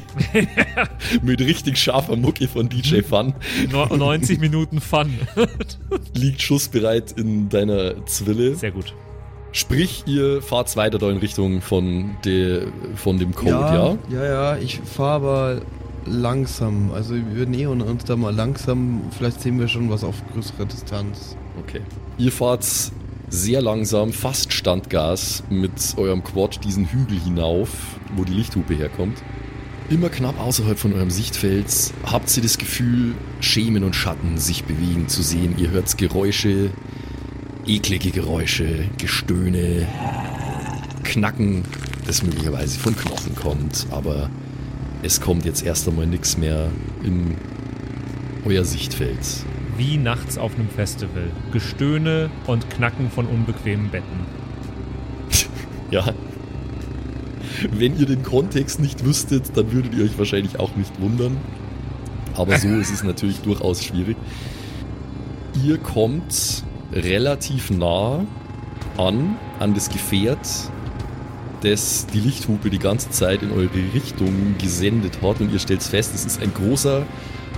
mit 1.22 1.42
richtig 1.42 1.78
scharfer 1.78 2.16
Mucke 2.16 2.48
von 2.48 2.70
DJ 2.70 3.02
Fun 3.02 3.34
No 3.70 3.86
90 3.86 4.40
Minuten 4.40 4.80
Fun. 4.80 5.14
liegt 6.14 6.42
schussbereit 6.42 7.12
in 7.12 7.50
deiner 7.50 8.06
Zwille. 8.06 8.56
Sehr 8.56 8.72
gut. 8.72 8.94
Sprich, 9.52 10.04
ihr 10.06 10.42
fahrt 10.42 10.76
weiter 10.78 11.00
da 11.00 11.10
in 11.10 11.18
Richtung 11.18 11.62
von, 11.62 12.16
der, 12.24 12.68
von 12.96 13.18
dem 13.18 13.34
Code, 13.34 13.52
ja? 13.52 13.98
ja, 14.10 14.26
ja, 14.26 14.58
ich 14.58 14.80
fahre 14.80 15.16
aber 15.16 15.62
langsam. 16.08 16.92
Also 16.94 17.16
wir 17.16 17.46
nähern 17.46 17.82
uns 17.82 18.06
da 18.06 18.16
mal 18.16 18.34
langsam. 18.34 19.02
Vielleicht 19.18 19.42
sehen 19.42 19.60
wir 19.60 19.68
schon 19.68 19.90
was 19.90 20.04
auf 20.04 20.16
größere 20.34 20.66
Distanz. 20.66 21.36
Okay. 21.60 21.82
Ihr 22.18 22.32
fahrt 22.32 22.66
sehr 23.30 23.62
langsam, 23.62 24.14
fast 24.14 24.54
Standgas 24.54 25.44
mit 25.50 25.72
eurem 25.98 26.24
Quad 26.24 26.64
diesen 26.64 26.86
Hügel 26.86 27.20
hinauf, 27.20 27.70
wo 28.16 28.24
die 28.24 28.34
Lichthupe 28.34 28.74
herkommt. 28.74 29.18
Immer 29.90 30.10
knapp 30.10 30.40
außerhalb 30.40 30.78
von 30.78 30.94
eurem 30.94 31.12
Sichtfeld 31.12 31.68
habt 32.04 32.36
ihr 32.36 32.44
das 32.44 32.58
Gefühl, 32.58 33.16
Schemen 33.40 33.84
und 33.84 33.96
Schatten 33.96 34.38
sich 34.38 34.66
bewegen 34.66 35.08
zu 35.08 35.22
sehen. 35.22 35.56
Ihr 35.58 35.72
hört 35.72 35.98
Geräusche, 35.98 36.72
eklige 37.66 38.12
Geräusche, 38.12 38.90
Gestöhne, 38.98 39.88
Knacken, 41.04 41.64
das 42.06 42.22
möglicherweise 42.24 42.80
von 42.80 42.98
Knochen 42.98 43.36
kommt, 43.36 43.88
aber 43.90 44.30
es 45.04 45.22
kommt 45.22 45.46
jetzt 45.46 45.64
erst 45.66 45.88
einmal 45.88 46.08
nichts 46.08 46.38
mehr 46.38 46.70
in 47.04 47.36
euer 48.46 48.66
Sichtfeld. 48.66 49.20
Wie 49.78 49.98
nachts 49.98 50.38
auf 50.38 50.56
einem 50.56 50.70
Festival. 50.70 51.30
Gestöhne 51.52 52.30
und 52.48 52.70
Knacken 52.70 53.12
von 53.12 53.26
unbequemen 53.28 53.90
Betten. 53.90 54.26
Ja. 55.90 56.04
Wenn 57.72 57.98
ihr 57.98 58.06
den 58.06 58.24
Kontext 58.24 58.82
nicht 58.82 59.06
wüsstet, 59.06 59.56
dann 59.56 59.72
würdet 59.72 59.96
ihr 59.96 60.04
euch 60.04 60.18
wahrscheinlich 60.18 60.60
auch 60.60 60.76
nicht 60.76 61.00
wundern. 61.00 61.38
Aber 62.36 62.58
so 62.60 62.68
ist 62.68 62.92
es 62.92 63.04
natürlich 63.04 63.40
durchaus 63.40 63.82
schwierig. 63.82 64.18
Ihr 65.64 65.78
kommt 65.78 66.66
relativ 66.92 67.72
nah 67.72 68.26
an, 68.98 69.38
an 69.60 69.74
das 69.74 69.90
Gefährt, 69.90 70.46
das 71.62 72.08
die 72.08 72.20
Lichthupe 72.20 72.70
die 72.70 72.80
ganze 72.80 73.10
Zeit 73.10 73.42
in 73.42 73.52
eure 73.52 73.94
Richtung 73.94 74.56
gesendet 74.58 75.22
hat. 75.22 75.40
Und 75.40 75.52
ihr 75.52 75.60
stellt 75.60 75.84
fest, 75.84 76.14
es 76.14 76.26
ist 76.26 76.42
ein 76.42 76.54
großer, 76.54 77.06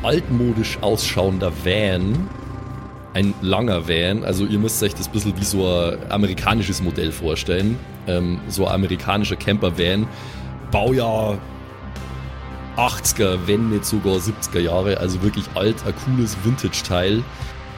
altmodisch 0.03 0.77
ausschauender 0.81 1.51
Van, 1.63 2.29
ein 3.13 3.33
langer 3.41 3.87
Van. 3.87 4.23
Also 4.23 4.45
ihr 4.45 4.59
müsst 4.59 4.81
euch 4.83 4.95
das 4.95 5.07
ein 5.07 5.13
bisschen 5.13 5.37
wie 5.37 5.43
so 5.43 5.67
ein 5.67 5.97
amerikanisches 6.11 6.81
Modell 6.81 7.11
vorstellen. 7.11 7.77
Ähm, 8.07 8.39
so 8.47 8.65
ein 8.65 8.73
amerikanischer 8.73 9.35
Camper-Van. 9.35 10.07
Baujahr 10.71 11.37
80er, 12.77 13.39
wenn 13.45 13.69
nicht 13.69 13.85
sogar 13.85 14.15
70er 14.15 14.59
Jahre. 14.59 14.97
Also 14.99 15.21
wirklich 15.21 15.45
alt, 15.55 15.75
ein 15.85 15.93
cooles 16.05 16.37
Vintage-Teil, 16.43 17.23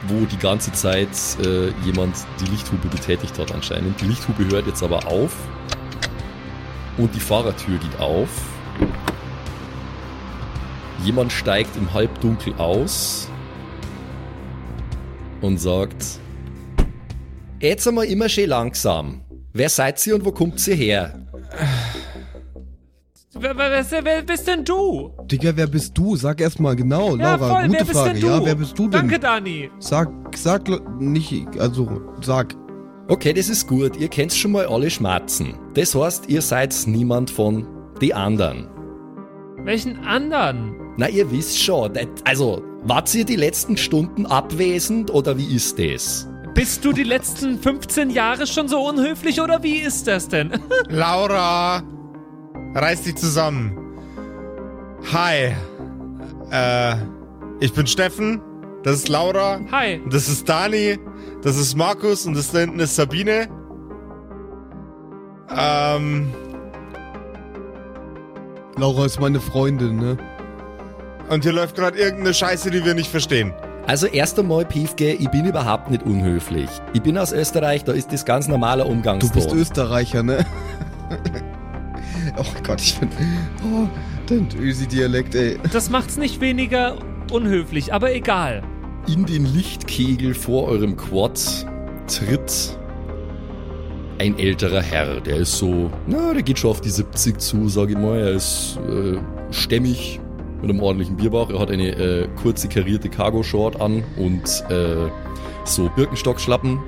wo 0.06 0.24
die 0.26 0.36
ganze 0.36 0.72
Zeit 0.72 1.08
äh, 1.44 1.70
jemand 1.84 2.16
die 2.40 2.50
Lichthupe 2.50 2.88
betätigt 2.88 3.38
hat 3.38 3.52
anscheinend. 3.52 4.00
Die 4.00 4.06
Lichthupe 4.06 4.44
hört 4.48 4.66
jetzt 4.66 4.82
aber 4.82 5.06
auf. 5.06 5.34
Und 6.98 7.14
die 7.14 7.20
Fahrertür 7.20 7.78
geht 7.78 7.98
auf. 7.98 8.28
Jemand 11.04 11.32
steigt 11.32 11.76
im 11.76 11.92
Halbdunkel 11.92 12.54
aus 12.58 13.28
und 15.40 15.58
sagt: 15.58 16.04
Jetzt 17.60 17.88
einmal 17.88 18.06
immer 18.06 18.28
schön 18.28 18.48
langsam. 18.48 19.22
Wer 19.52 19.68
seid 19.68 20.04
ihr 20.06 20.14
und 20.14 20.24
wo 20.24 20.32
kommt 20.32 20.66
ihr 20.66 20.74
her? 20.74 21.14
Wer, 23.34 23.56
wer, 23.56 23.84
wer, 23.90 24.04
wer 24.04 24.22
bist 24.22 24.46
denn 24.46 24.64
du? 24.64 25.10
Digga, 25.24 25.52
wer 25.56 25.66
bist 25.66 25.96
du? 25.96 26.16
Sag 26.16 26.40
erst 26.40 26.60
mal 26.60 26.76
genau, 26.76 27.16
ja, 27.16 27.34
Laura, 27.36 27.48
voll, 27.48 27.66
gute 27.66 27.78
wer 27.78 27.84
bist 27.84 27.98
Frage. 27.98 28.12
denn 28.12 28.20
du? 28.20 28.26
Ja, 28.28 28.44
wer 28.44 28.54
bist 28.54 28.78
du 28.78 28.82
denn? 28.82 28.90
Danke, 29.00 29.18
Dani. 29.18 29.70
Sag, 29.78 30.08
sag 30.36 31.00
nicht, 31.00 31.46
also 31.58 32.02
sag. 32.20 32.54
Okay, 33.08 33.32
das 33.32 33.48
ist 33.48 33.66
gut. 33.66 33.96
Ihr 33.96 34.08
kennt 34.08 34.32
schon 34.32 34.52
mal 34.52 34.66
alle 34.66 34.90
Schmerzen. 34.90 35.54
Das 35.74 35.94
heißt, 35.94 36.28
ihr 36.28 36.42
seid 36.42 36.74
niemand 36.86 37.30
von 37.30 37.66
die 38.00 38.14
anderen. 38.14 38.68
Welchen 39.64 39.98
anderen? 40.04 40.74
Na, 40.96 41.08
ihr 41.08 41.30
wisst 41.30 41.62
schon. 41.62 41.92
Also, 42.24 42.62
wart 42.82 43.14
ihr 43.14 43.24
die 43.24 43.36
letzten 43.36 43.76
Stunden 43.76 44.26
abwesend 44.26 45.10
oder 45.10 45.36
wie 45.36 45.54
ist 45.54 45.78
das? 45.78 46.28
Bist 46.54 46.84
du 46.84 46.92
die 46.92 47.04
letzten 47.04 47.58
15 47.58 48.10
Jahre 48.10 48.46
schon 48.46 48.68
so 48.68 48.86
unhöflich 48.86 49.40
oder 49.40 49.62
wie 49.62 49.76
ist 49.78 50.06
das 50.06 50.28
denn? 50.28 50.52
Laura, 50.88 51.82
reiß 52.74 53.02
dich 53.02 53.16
zusammen. 53.16 53.76
Hi. 55.12 55.54
Äh, 56.50 56.96
ich 57.60 57.72
bin 57.72 57.86
Steffen. 57.86 58.40
Das 58.82 58.96
ist 58.96 59.08
Laura. 59.08 59.60
Hi. 59.70 60.00
Das 60.10 60.28
ist 60.28 60.48
Dani. 60.48 60.98
Das 61.42 61.56
ist 61.56 61.76
Markus 61.76 62.26
und 62.26 62.36
das 62.36 62.52
da 62.52 62.60
hinten 62.60 62.78
ist 62.80 62.94
Sabine. 62.96 63.48
Ähm, 65.56 66.32
Laura 68.76 69.04
ist 69.06 69.20
meine 69.20 69.40
Freundin, 69.40 69.96
ne? 69.96 70.16
und 71.28 71.44
hier 71.44 71.52
läuft 71.52 71.76
gerade 71.76 71.98
irgendeine 71.98 72.34
Scheiße, 72.34 72.70
die 72.70 72.84
wir 72.84 72.94
nicht 72.94 73.10
verstehen. 73.10 73.52
Also 73.86 74.06
erst 74.06 74.38
einmal, 74.38 74.64
Piefke, 74.64 75.12
ich 75.12 75.28
bin 75.30 75.44
überhaupt 75.46 75.90
nicht 75.90 76.04
unhöflich. 76.04 76.68
Ich 76.92 77.02
bin 77.02 77.18
aus 77.18 77.32
Österreich, 77.32 77.84
da 77.84 77.92
ist 77.92 78.12
das 78.12 78.24
ganz 78.24 78.46
normaler 78.48 78.84
Du 78.84 78.90
Umgangston. 78.90 79.32
bist 79.34 79.52
Österreicher, 79.52 80.22
ne? 80.22 80.44
oh 82.36 82.44
Gott, 82.64 82.80
ich 82.80 82.98
bin. 83.00 83.08
Oh, 83.64 83.88
dein 84.28 84.48
Ösi-Dialekt, 84.56 85.34
ey. 85.34 85.58
Das 85.72 85.90
macht's 85.90 86.16
nicht 86.16 86.40
weniger 86.40 86.96
unhöflich, 87.32 87.92
aber 87.92 88.14
egal. 88.14 88.62
In 89.08 89.26
den 89.26 89.52
Lichtkegel 89.52 90.32
vor 90.32 90.68
eurem 90.68 90.96
Quad 90.96 91.66
tritt 92.06 92.78
ein 94.18 94.38
älterer 94.38 94.80
Herr. 94.80 95.20
Der 95.20 95.38
ist 95.38 95.58
so, 95.58 95.90
na, 96.06 96.32
der 96.32 96.42
geht 96.42 96.60
schon 96.60 96.70
auf 96.70 96.80
die 96.80 96.88
70 96.88 97.40
zu, 97.40 97.68
sag 97.68 97.90
ich 97.90 97.98
mal. 97.98 98.20
Er 98.20 98.30
ist 98.30 98.78
äh, 98.88 99.18
stämmig 99.52 100.20
mit 100.60 100.70
einem 100.70 100.80
ordentlichen 100.80 101.16
Bierbauch. 101.16 101.50
Er 101.50 101.58
hat 101.58 101.72
eine 101.72 101.88
äh, 101.88 102.28
kurze 102.40 102.68
karierte 102.68 103.08
Cargo-Short 103.08 103.80
an 103.80 104.04
und 104.16 104.44
äh, 104.70 105.10
so 105.64 105.90
Birkenstockschlappen. 105.96 106.78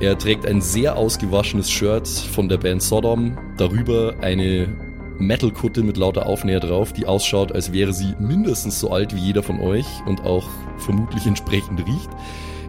Er 0.00 0.18
trägt 0.18 0.44
ein 0.44 0.60
sehr 0.60 0.96
ausgewaschenes 0.96 1.70
Shirt 1.70 2.08
von 2.08 2.48
der 2.48 2.58
Band 2.58 2.82
Sodom. 2.82 3.38
Darüber 3.56 4.14
eine 4.20 4.85
Metal-Kutte 5.18 5.82
mit 5.82 5.96
lauter 5.96 6.26
Aufnäher 6.26 6.60
drauf, 6.60 6.92
die 6.92 7.06
ausschaut, 7.06 7.52
als 7.52 7.72
wäre 7.72 7.92
sie 7.92 8.14
mindestens 8.18 8.80
so 8.80 8.90
alt 8.90 9.14
wie 9.14 9.20
jeder 9.20 9.42
von 9.42 9.60
euch 9.60 9.86
und 10.06 10.24
auch 10.24 10.48
vermutlich 10.78 11.26
entsprechend 11.26 11.86
riecht. 11.86 12.10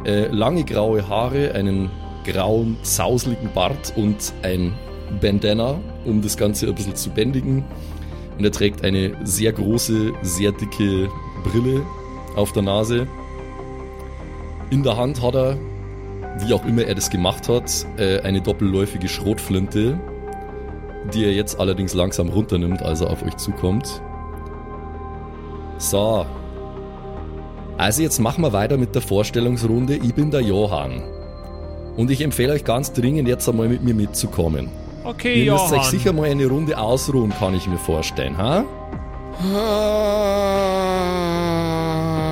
Äh, 0.06 0.28
lange 0.28 0.64
graue 0.64 1.08
Haare, 1.08 1.54
einen 1.54 1.90
grauen, 2.24 2.78
sauseligen 2.82 3.50
Bart 3.54 3.94
und 3.96 4.34
ein 4.44 4.74
Bandana, 5.22 5.80
um 6.06 6.22
das 6.22 6.38
Ganze 6.38 6.68
ein 6.68 6.76
bisschen 6.76 6.96
zu 6.96 7.10
bändigen. 7.10 7.64
Und 8.38 8.46
er 8.46 8.52
trägt 8.52 8.84
eine 8.84 9.14
sehr 9.24 9.52
große, 9.52 10.14
sehr 10.22 10.52
dicke 10.52 11.10
Brille 11.44 11.82
auf 12.36 12.52
der 12.54 12.64
Nase. 12.64 13.08
In 14.70 14.84
der 14.84 14.98
Hand 14.98 15.22
hat 15.22 15.36
er, 15.36 15.58
wie 16.40 16.54
auch 16.54 16.66
immer 16.66 16.84
er 16.84 16.96
das 16.96 17.10
gemacht 17.10 17.50
hat, 17.50 17.86
äh, 17.98 18.20
eine 18.20 18.42
doppelläufige 18.42 19.08
Schrotflinte, 19.08 20.00
die 21.14 21.26
er 21.26 21.34
jetzt 21.34 21.60
allerdings 21.60 21.94
langsam 21.94 22.30
runternimmt, 22.30 22.82
als 22.82 23.02
er 23.02 23.10
auf 23.10 23.24
euch 23.24 23.36
zukommt. 23.38 24.02
So. 25.78 26.26
Also 27.78 28.02
jetzt 28.02 28.20
machen 28.20 28.42
wir 28.44 28.54
weiter 28.54 28.78
mit 28.78 28.96
der 28.96 29.02
Vorstellungsrunde. 29.02 29.96
Ich 29.98 30.14
bin 30.14 30.32
der 30.32 30.42
Johann. 30.42 31.04
Und 31.96 32.12
ich 32.12 32.22
empfehle 32.22 32.54
euch 32.54 32.64
ganz 32.64 32.94
dringend, 32.94 33.28
jetzt 33.28 33.48
einmal 33.50 33.68
mit 33.70 33.84
mir 33.84 33.94
mitzukommen. 33.94 34.70
Okay, 35.04 35.46
Ihr 35.46 35.54
müsst 35.54 35.66
Johann. 35.70 35.80
euch 35.80 35.86
sicher 35.86 36.14
mal 36.14 36.30
eine 36.30 36.46
Runde 36.48 36.78
ausruhen, 36.78 37.32
kann 37.40 37.56
ich 37.56 37.68
mir 37.68 37.78
vorstellen, 37.78 38.38
ha? 38.38 38.64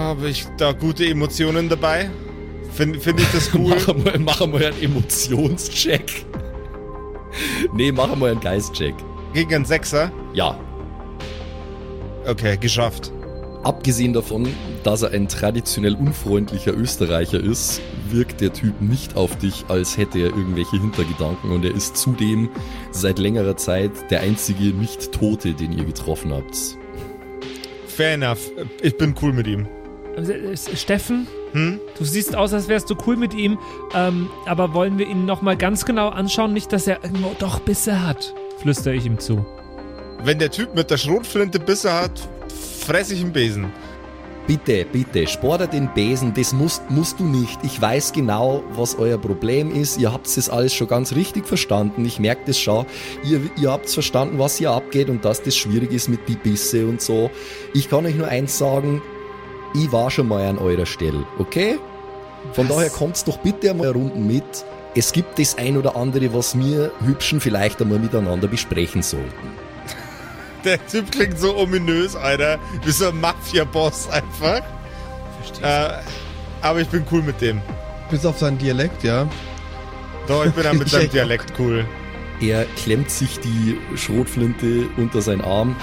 Habe 0.10 0.30
ich 0.30 0.46
da 0.58 0.72
gute 0.72 1.06
Emotionen 1.06 1.70
dabei? 1.70 2.10
Finde 2.74 3.00
find 3.00 3.20
ich 3.22 3.32
das 3.32 3.50
cool? 3.54 3.76
Mach 3.88 3.96
mal, 3.96 4.20
mach 4.20 4.48
mal 4.48 4.66
einen 4.66 4.82
Emotionscheck. 4.82 6.26
nee, 7.74 7.92
mach 7.92 8.16
mal 8.16 8.32
einen 8.32 8.40
Geistcheck. 8.40 8.96
Gegen 9.34 9.54
einen 9.54 9.66
Sechser? 9.66 10.12
Ja, 10.34 10.58
Okay, 12.28 12.58
geschafft. 12.58 13.12
Abgesehen 13.64 14.14
davon, 14.14 14.48
dass 14.84 15.04
er 15.04 15.12
ein 15.12 15.28
traditionell 15.28 15.96
unfreundlicher 15.96 16.74
Österreicher 16.74 17.40
ist, 17.40 17.82
wirkt 18.10 18.42
der 18.42 18.52
Typ 18.52 18.82
nicht 18.82 19.16
auf 19.16 19.38
dich, 19.38 19.66
als 19.68 19.98
hätte 19.98 20.20
er 20.20 20.26
irgendwelche 20.26 20.80
Hintergedanken 20.80 21.52
und 21.52 21.66
er 21.66 21.76
ist 21.76 21.98
zudem 21.98 22.50
seit 22.92 23.20
längerer 23.20 23.58
Zeit 23.58 23.92
der 24.10 24.22
einzige 24.22 24.66
Nicht-Tote, 24.66 25.54
den 25.54 25.72
ihr 25.72 25.86
getroffen 25.86 26.34
habt. 26.34 26.56
Fair 27.88 28.14
enough. 28.16 28.52
Ich 28.82 28.98
bin 28.98 29.14
cool 29.22 29.34
mit 29.34 29.46
ihm. 29.48 29.68
Äh, 30.16 30.56
Steffen, 30.76 31.28
Hm? 31.52 31.80
du 31.98 32.04
siehst 32.06 32.36
aus, 32.36 32.54
als 32.54 32.68
wärst 32.68 32.90
du 32.90 32.96
cool 33.06 33.16
mit 33.18 33.34
ihm, 33.34 33.58
ähm, 33.94 34.30
aber 34.46 34.74
wollen 34.74 34.98
wir 34.98 35.08
ihn 35.08 35.26
nochmal 35.26 35.56
ganz 35.58 35.86
genau 35.86 36.10
anschauen, 36.10 36.54
nicht, 36.54 36.72
dass 36.74 36.88
er 36.88 37.04
irgendwo 37.04 37.34
doch 37.40 37.60
Bisse 37.60 38.06
hat, 38.06 38.34
flüstere 38.60 38.96
ich 38.96 39.06
ihm 39.06 39.20
zu. 39.20 39.46
Wenn 40.24 40.40
der 40.40 40.52
Typ 40.52 40.76
mit 40.76 40.90
der 40.90 40.98
Schrotflinte 40.98 41.60
Bisse 41.60 41.94
hat, 41.94 42.28
fress 42.86 43.12
ich 43.12 43.22
einen 43.22 43.32
Besen. 43.32 43.68
Bitte, 44.48 44.86
bitte, 44.92 45.26
spore 45.26 45.68
den 45.68 45.92
Besen, 45.96 46.34
das 46.36 46.54
musst, 46.54 46.90
musst 46.92 47.20
du 47.20 47.24
nicht. 47.24 47.58
Ich 47.64 47.82
weiß 47.82 48.14
genau, 48.14 48.64
was 48.76 48.96
euer 49.00 49.18
Problem 49.18 49.74
ist. 49.74 49.98
Ihr 49.98 50.14
habt 50.14 50.28
das 50.38 50.50
alles 50.50 50.72
schon 50.74 50.88
ganz 50.88 51.16
richtig 51.16 51.48
verstanden. 51.48 52.06
Ich 52.06 52.20
merke 52.20 52.42
das 52.46 52.60
schon. 52.60 52.86
Ihr, 53.24 53.42
ihr 53.58 53.72
habt 53.72 53.90
verstanden, 53.90 54.38
was 54.38 54.58
hier 54.58 54.70
abgeht 54.70 55.10
und 55.10 55.26
dass 55.26 55.42
das 55.42 55.56
schwierig 55.56 55.92
ist 55.92 56.10
mit 56.10 56.28
die 56.28 56.36
Bisse 56.36 56.86
und 56.86 57.02
so. 57.02 57.32
Ich 57.74 57.90
kann 57.90 58.06
euch 58.06 58.14
nur 58.14 58.28
eins 58.28 58.56
sagen, 58.56 59.02
ich 59.76 59.92
war 59.92 60.10
schon 60.10 60.28
mal 60.28 60.46
an 60.46 60.58
eurer 60.58 60.86
Stelle, 60.86 61.26
okay? 61.38 61.78
Von 62.54 62.68
daher 62.68 62.90
kommt's 62.90 63.24
doch 63.24 63.38
bitte 63.38 63.72
einmal 63.72 63.92
Runden 63.92 64.28
mit. 64.28 64.44
Es 64.96 65.12
gibt 65.12 65.40
das 65.40 65.58
ein 65.58 65.78
oder 65.78 65.96
andere, 65.96 66.34
was 66.34 66.58
wir 66.58 66.92
Hübschen 67.06 67.42
vielleicht 67.42 67.82
einmal 67.82 68.00
miteinander 68.00 68.48
besprechen 68.48 69.04
sollten. 69.04 69.52
Der 70.64 70.86
Typ 70.88 71.12
klingt 71.12 71.38
so 71.38 71.56
ominös, 71.58 72.16
Alter. 72.16 72.58
Wie 72.84 72.92
so 72.92 73.10
ein 73.10 73.20
Mafia-Boss 73.20 74.10
einfach. 74.10 74.62
Äh, 75.62 75.90
aber 76.62 76.82
ich 76.82 76.88
bin 76.88 77.06
cool 77.12 77.22
mit 77.22 77.40
dem. 77.42 77.62
Bis 78.10 78.26
auf 78.26 78.40
seinen 78.40 78.58
Dialekt, 78.58 79.04
ja. 79.04 79.28
Doch, 80.28 80.46
ich 80.46 80.52
bin 80.54 80.64
dann 80.64 80.78
mit 80.78 80.90
seinem. 80.90 81.10
Dialekt 81.12 81.54
cool. 81.60 81.86
Er 82.42 82.66
klemmt 82.78 83.12
sich 83.12 83.40
die 83.40 83.78
Schrotflinte 83.96 84.88
unter 84.98 85.22
seinen 85.22 85.42
Arm. 85.42 85.76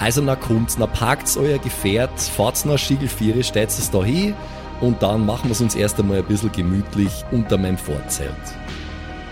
Also 0.00 0.22
na 0.22 0.34
kommt's, 0.34 0.78
na 0.78 0.86
parkt's 0.86 1.36
euer 1.36 1.58
Gefährt, 1.58 2.18
fahrt's 2.18 2.64
nach 2.64 2.78
Schiegelviere, 2.78 3.44
stellt's 3.44 3.78
es 3.78 3.90
da 3.90 4.02
hin 4.02 4.34
und 4.80 5.02
dann 5.02 5.26
machen 5.26 5.50
wir's 5.50 5.60
uns 5.60 5.74
erst 5.74 6.00
einmal 6.00 6.18
ein 6.18 6.24
bisschen 6.24 6.50
gemütlich 6.52 7.12
unter 7.30 7.58
meinem 7.58 7.76
Vorzelt. 7.76 8.34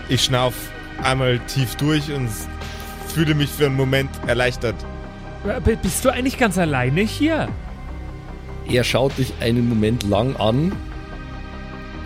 Ich 0.09 0.23
schnauf 0.23 0.53
einmal 1.03 1.39
tief 1.47 1.75
durch 1.75 2.11
und 2.11 2.29
fühle 3.07 3.33
mich 3.33 3.49
für 3.49 3.65
einen 3.65 3.75
Moment 3.75 4.11
erleichtert. 4.27 4.75
Äh, 5.47 5.75
Bist 5.75 6.05
du 6.05 6.09
eigentlich 6.09 6.37
ganz 6.37 6.57
alleine 6.59 7.01
hier? 7.01 7.47
Er 8.67 8.83
schaut 8.83 9.17
dich 9.17 9.33
einen 9.39 9.67
Moment 9.67 10.03
lang 10.03 10.35
an 10.35 10.71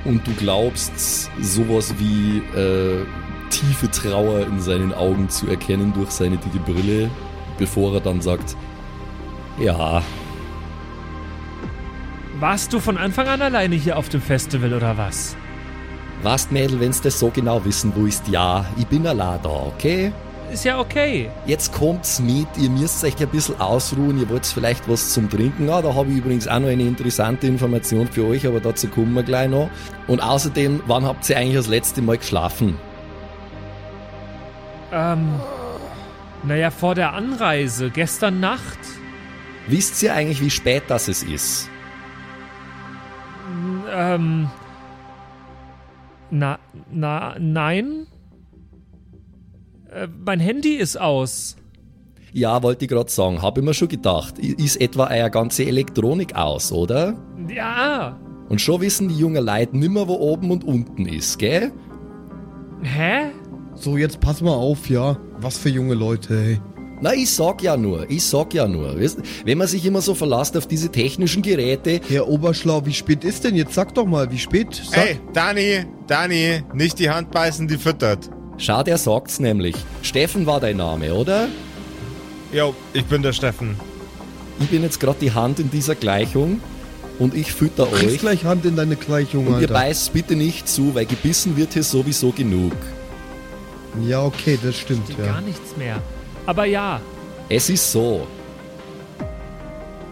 und 0.05 0.25
du 0.25 0.31
glaubst 0.35 1.29
sowas 1.41 1.95
wie 1.97 2.37
äh, 2.57 3.05
tiefe 3.49 3.91
Trauer 3.91 4.45
in 4.45 4.61
seinen 4.61 4.93
Augen 4.93 5.27
zu 5.27 5.49
erkennen 5.49 5.91
durch 5.93 6.11
seine 6.11 6.37
dicke 6.37 6.59
Brille, 6.59 7.09
bevor 7.57 7.95
er 7.95 8.01
dann 8.01 8.21
sagt, 8.21 8.55
ja, 9.59 10.01
Warst 12.39 12.73
du 12.73 12.79
von 12.79 12.97
Anfang 12.97 13.27
an 13.27 13.41
alleine 13.41 13.75
hier 13.75 13.97
auf 13.97 14.09
dem 14.09 14.21
Festival 14.21 14.73
oder 14.73 14.97
was? 14.97 15.35
Was, 16.23 16.51
Mädel, 16.51 16.79
wenn's 16.79 16.99
das 16.99 17.19
so 17.19 17.29
genau 17.29 17.63
wissen 17.63 17.93
willst, 17.95 18.27
ja, 18.27 18.65
ich 18.77 18.87
bin 18.87 19.05
allein 19.07 19.39
da, 19.41 19.49
okay? 19.49 20.11
Ist 20.51 20.65
ja 20.65 20.79
okay. 20.79 21.29
Jetzt 21.45 21.71
kommt's 21.73 22.19
mit, 22.19 22.47
ihr 22.57 22.69
müsst 22.69 23.03
euch 23.03 23.17
ein 23.19 23.29
bisschen 23.29 23.59
ausruhen, 23.61 24.19
ihr 24.19 24.29
wollt 24.29 24.45
vielleicht 24.45 24.89
was 24.89 25.13
zum 25.13 25.29
Trinken. 25.29 25.69
Ah, 25.69 25.81
da 25.81 25.95
habe 25.95 26.11
ich 26.11 26.17
übrigens 26.17 26.47
auch 26.47 26.59
noch 26.59 26.67
eine 26.67 26.83
interessante 26.83 27.47
Information 27.47 28.07
für 28.07 28.25
euch, 28.27 28.45
aber 28.45 28.59
dazu 28.59 28.87
kommen 28.87 29.13
wir 29.13 29.23
gleich 29.23 29.49
noch. 29.49 29.69
Und 30.07 30.21
außerdem, 30.21 30.83
wann 30.85 31.05
habt 31.05 31.29
ihr 31.29 31.37
eigentlich 31.37 31.55
das 31.55 31.67
letzte 31.67 32.01
Mal 32.01 32.17
geschlafen? 32.17 32.77
Ähm, 34.91 35.27
naja, 36.45 36.71
vor 36.71 36.95
der 36.95 37.13
Anreise, 37.13 37.89
gestern 37.89 38.39
Nacht. 38.39 38.79
Wisst 39.67 40.01
ihr 40.03 40.13
eigentlich, 40.13 40.41
wie 40.41 40.49
spät 40.49 40.83
das 40.87 41.07
es 41.07 41.23
ist? 41.23 41.69
Äh, 43.89 44.15
Ähm. 44.15 44.49
Na, 46.31 46.57
na, 46.91 47.35
nein. 47.39 48.07
Äh, 49.91 50.07
mein 50.25 50.39
Handy 50.39 50.73
ist 50.75 50.99
aus. 50.99 51.55
Ja, 52.31 52.63
wollte 52.63 52.85
ich 52.85 52.89
gerade 52.89 53.11
sagen, 53.11 53.43
habe 53.43 53.59
ich 53.59 53.65
mir 53.65 53.75
schon 53.75 53.89
gedacht. 53.89 54.39
Ist 54.39 54.81
etwa 54.81 55.07
eure 55.11 55.29
ganze 55.29 55.65
Elektronik 55.65 56.35
aus, 56.35 56.71
oder? 56.71 57.15
Ja. 57.47 58.17
Und 58.49 58.59
schon 58.59 58.81
wissen 58.81 59.09
die 59.09 59.17
jungen 59.17 59.45
Leute 59.45 59.77
nimmer, 59.77 60.07
wo 60.07 60.15
oben 60.15 60.49
und 60.49 60.63
unten 60.63 61.05
ist, 61.05 61.37
gell? 61.37 61.71
Hä? 62.81 63.29
So, 63.83 63.97
jetzt 63.97 64.19
pass 64.21 64.39
mal 64.41 64.51
auf, 64.53 64.89
ja. 64.89 65.17
Was 65.41 65.57
für 65.57 65.69
junge 65.69 65.93
Leute, 65.93 66.33
ey. 66.39 66.61
Na, 67.01 67.13
ich 67.13 67.29
sag 67.31 67.61
ja 67.61 67.75
nur, 67.75 68.09
ich 68.09 68.23
sag 68.23 68.53
ja 68.53 68.65
nur. 68.65 68.97
Weißt, 68.97 69.17
wenn 69.43 69.57
man 69.57 69.67
sich 69.67 69.85
immer 69.85 69.99
so 70.01 70.15
verlasst 70.15 70.55
auf 70.55 70.67
diese 70.67 70.89
technischen 70.89 71.41
Geräte, 71.41 71.99
Herr 72.07 72.29
Oberschlau, 72.29 72.85
wie 72.85 72.93
spät 72.93 73.25
ist 73.25 73.43
denn 73.43 73.55
jetzt? 73.57 73.73
Sag 73.73 73.93
doch 73.93 74.05
mal, 74.05 74.31
wie 74.31 74.39
spät? 74.39 74.81
Sag. 74.89 75.05
Ey, 75.05 75.19
Dani, 75.33 75.85
Dani, 76.07 76.61
nicht 76.73 76.99
die 76.99 77.09
Hand 77.09 77.31
beißen, 77.31 77.67
die 77.67 77.77
füttert. 77.77 78.29
schau, 78.57 78.83
der 78.83 78.97
sagt's 78.97 79.41
nämlich. 79.41 79.75
Steffen 80.01 80.45
war 80.45 80.61
dein 80.61 80.77
Name, 80.77 81.13
oder? 81.13 81.49
Jo, 82.53 82.73
ich 82.93 83.03
bin 83.05 83.21
der 83.21 83.33
Steffen. 83.33 83.75
Ich 84.61 84.69
bin 84.69 84.81
jetzt 84.83 84.99
gerade 85.01 85.17
die 85.19 85.33
Hand 85.33 85.59
in 85.59 85.69
dieser 85.71 85.95
Gleichung 85.95 86.61
und 87.19 87.33
ich 87.35 87.51
fütter 87.51 87.91
euch. 87.91 88.19
gleich 88.19 88.45
Hand 88.45 88.63
in 88.65 88.77
deine 88.77 88.95
Gleichung, 88.95 89.47
Und 89.47 89.53
ihr 89.55 89.61
Alter. 89.61 89.73
beißt 89.73 90.13
bitte 90.13 90.37
nicht 90.37 90.69
zu, 90.69 90.95
weil 90.95 91.05
gebissen 91.05 91.57
wird 91.57 91.73
hier 91.73 91.83
sowieso 91.83 92.31
genug. 92.31 92.71
Ja, 94.01 94.23
okay, 94.23 94.57
das 94.61 94.77
stimmt, 94.77 95.07
Geht 95.07 95.19
ja. 95.19 95.25
gar 95.25 95.41
nichts 95.41 95.77
mehr. 95.77 96.01
Aber 96.45 96.65
ja. 96.65 96.99
Es 97.49 97.69
ist 97.69 97.91
so. 97.91 98.27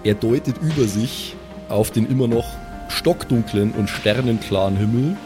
Er 0.03 0.13
deutet 0.13 0.55
über 0.61 0.86
sich 0.86 1.36
auf 1.69 1.91
den 1.91 2.09
immer 2.09 2.27
noch 2.27 2.45
stockdunklen 2.89 3.71
und 3.71 3.89
sternenklaren 3.89 4.75
Himmel 4.75 5.17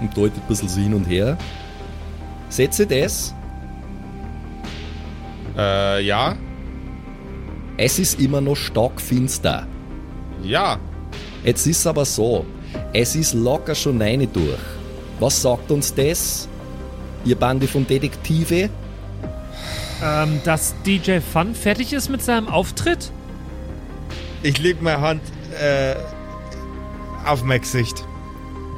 und 0.00 0.16
deutet 0.16 0.38
ein 0.42 0.48
bisschen 0.48 0.68
so 0.68 0.80
hin 0.80 0.94
und 0.94 1.04
her. 1.04 1.36
Setze 2.48 2.86
das. 2.86 3.34
Äh, 5.56 6.04
ja? 6.04 6.36
Es 7.76 7.98
ist 7.98 8.20
immer 8.20 8.40
noch 8.40 8.56
stockfinster. 8.56 9.66
Ja. 10.42 10.78
Jetzt 11.44 11.66
ist 11.66 11.86
aber 11.86 12.04
so. 12.04 12.44
Es 12.92 13.16
ist 13.16 13.34
locker 13.34 13.74
schon 13.74 14.00
eine 14.00 14.26
durch. 14.26 14.58
Was 15.18 15.42
sagt 15.42 15.70
uns 15.70 15.94
das? 15.94 16.48
Ihr 17.24 17.36
Bande 17.36 17.66
von 17.68 17.86
Detektive? 17.86 18.68
Ähm, 20.02 20.40
dass 20.44 20.74
DJ 20.84 21.18
Fun 21.20 21.54
fertig 21.54 21.92
ist 21.92 22.08
mit 22.08 22.22
seinem 22.22 22.48
Auftritt? 22.48 23.12
Ich 24.42 24.58
leg 24.58 24.82
meine 24.82 25.00
Hand, 25.00 25.22
äh, 25.60 25.94
auf 27.24 27.44
mein 27.44 27.60
Gesicht. 27.60 28.04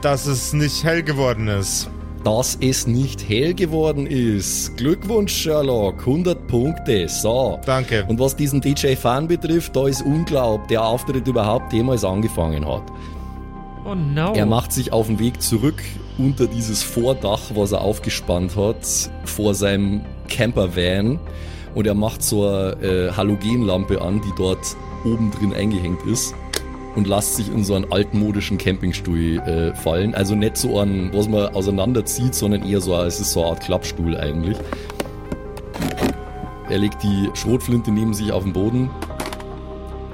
Dass 0.03 0.27
es 0.27 0.53
nicht 0.53 0.85
hell 0.85 1.03
geworden 1.03 1.49
ist. 1.49 1.89
dass 2.25 2.57
es 2.63 2.87
nicht 2.87 3.29
hell 3.29 3.53
geworden 3.53 4.07
ist. 4.07 4.77
Glückwunsch, 4.79 5.33
Sherlock. 5.35 6.01
100 6.01 6.47
Punkte. 6.47 7.07
So. 7.07 7.61
Danke. 7.67 8.05
Und 8.09 8.19
was 8.19 8.35
diesen 8.35 8.63
DJ 8.63 8.95
Fan 8.95 9.29
betrifft, 9.29 9.77
da 9.77 9.87
ist 9.87 10.01
unglaublich, 10.01 10.69
der 10.69 10.83
Auftritt 10.85 11.29
überhaupt 11.29 11.73
jemals 11.75 12.03
angefangen 12.03 12.67
hat. 12.67 12.85
Oh 13.87 13.95
no. 13.95 14.33
Er 14.33 14.47
macht 14.47 14.73
sich 14.73 14.93
auf 14.93 15.09
den 15.09 15.19
Weg 15.19 15.43
zurück 15.43 15.83
unter 16.17 16.47
dieses 16.47 16.83
Vordach, 16.83 17.41
was 17.55 17.73
er 17.73 17.83
aufgespannt 17.83 18.57
hat, 18.57 18.79
vor 19.25 19.55
seinem 19.55 20.01
Campervan. 20.29 21.19
Und 21.75 21.87
er 21.87 21.95
macht 21.95 22.23
so 22.23 22.47
eine 22.47 22.73
äh, 22.81 23.13
Halogenlampe 23.13 24.01
an, 24.01 24.23
die 24.23 24.33
dort 24.39 24.77
oben 25.05 25.31
drin 25.33 25.53
eingehängt 25.53 26.03
ist. 26.07 26.35
Und 26.95 27.09
lässt 27.09 27.37
sich 27.37 27.49
in 27.49 27.65
so 27.65 27.75
einen 27.75 27.91
altmodischen 27.93 28.57
Campingstuhl 28.57 29.39
äh, 29.41 29.75
fallen. 29.75 30.15
Also 30.15 30.35
nicht 30.35 30.57
so 30.57 30.79
einen, 30.79 31.13
was 31.13 31.29
man 31.29 31.49
auseinanderzieht, 31.49 32.35
sondern 32.35 32.65
eher 32.65 32.81
so, 32.81 32.97
es 33.03 33.21
ist 33.21 33.33
so 33.33 33.43
eine 33.43 33.51
Art 33.51 33.61
Klappstuhl 33.61 34.17
eigentlich. 34.17 34.57
Er 36.71 36.79
legt 36.79 37.03
die 37.03 37.29
Schrotflinte 37.35 37.91
neben 37.91 38.15
sich 38.15 38.33
auf 38.33 38.45
den 38.45 38.53
Boden. 38.53 38.89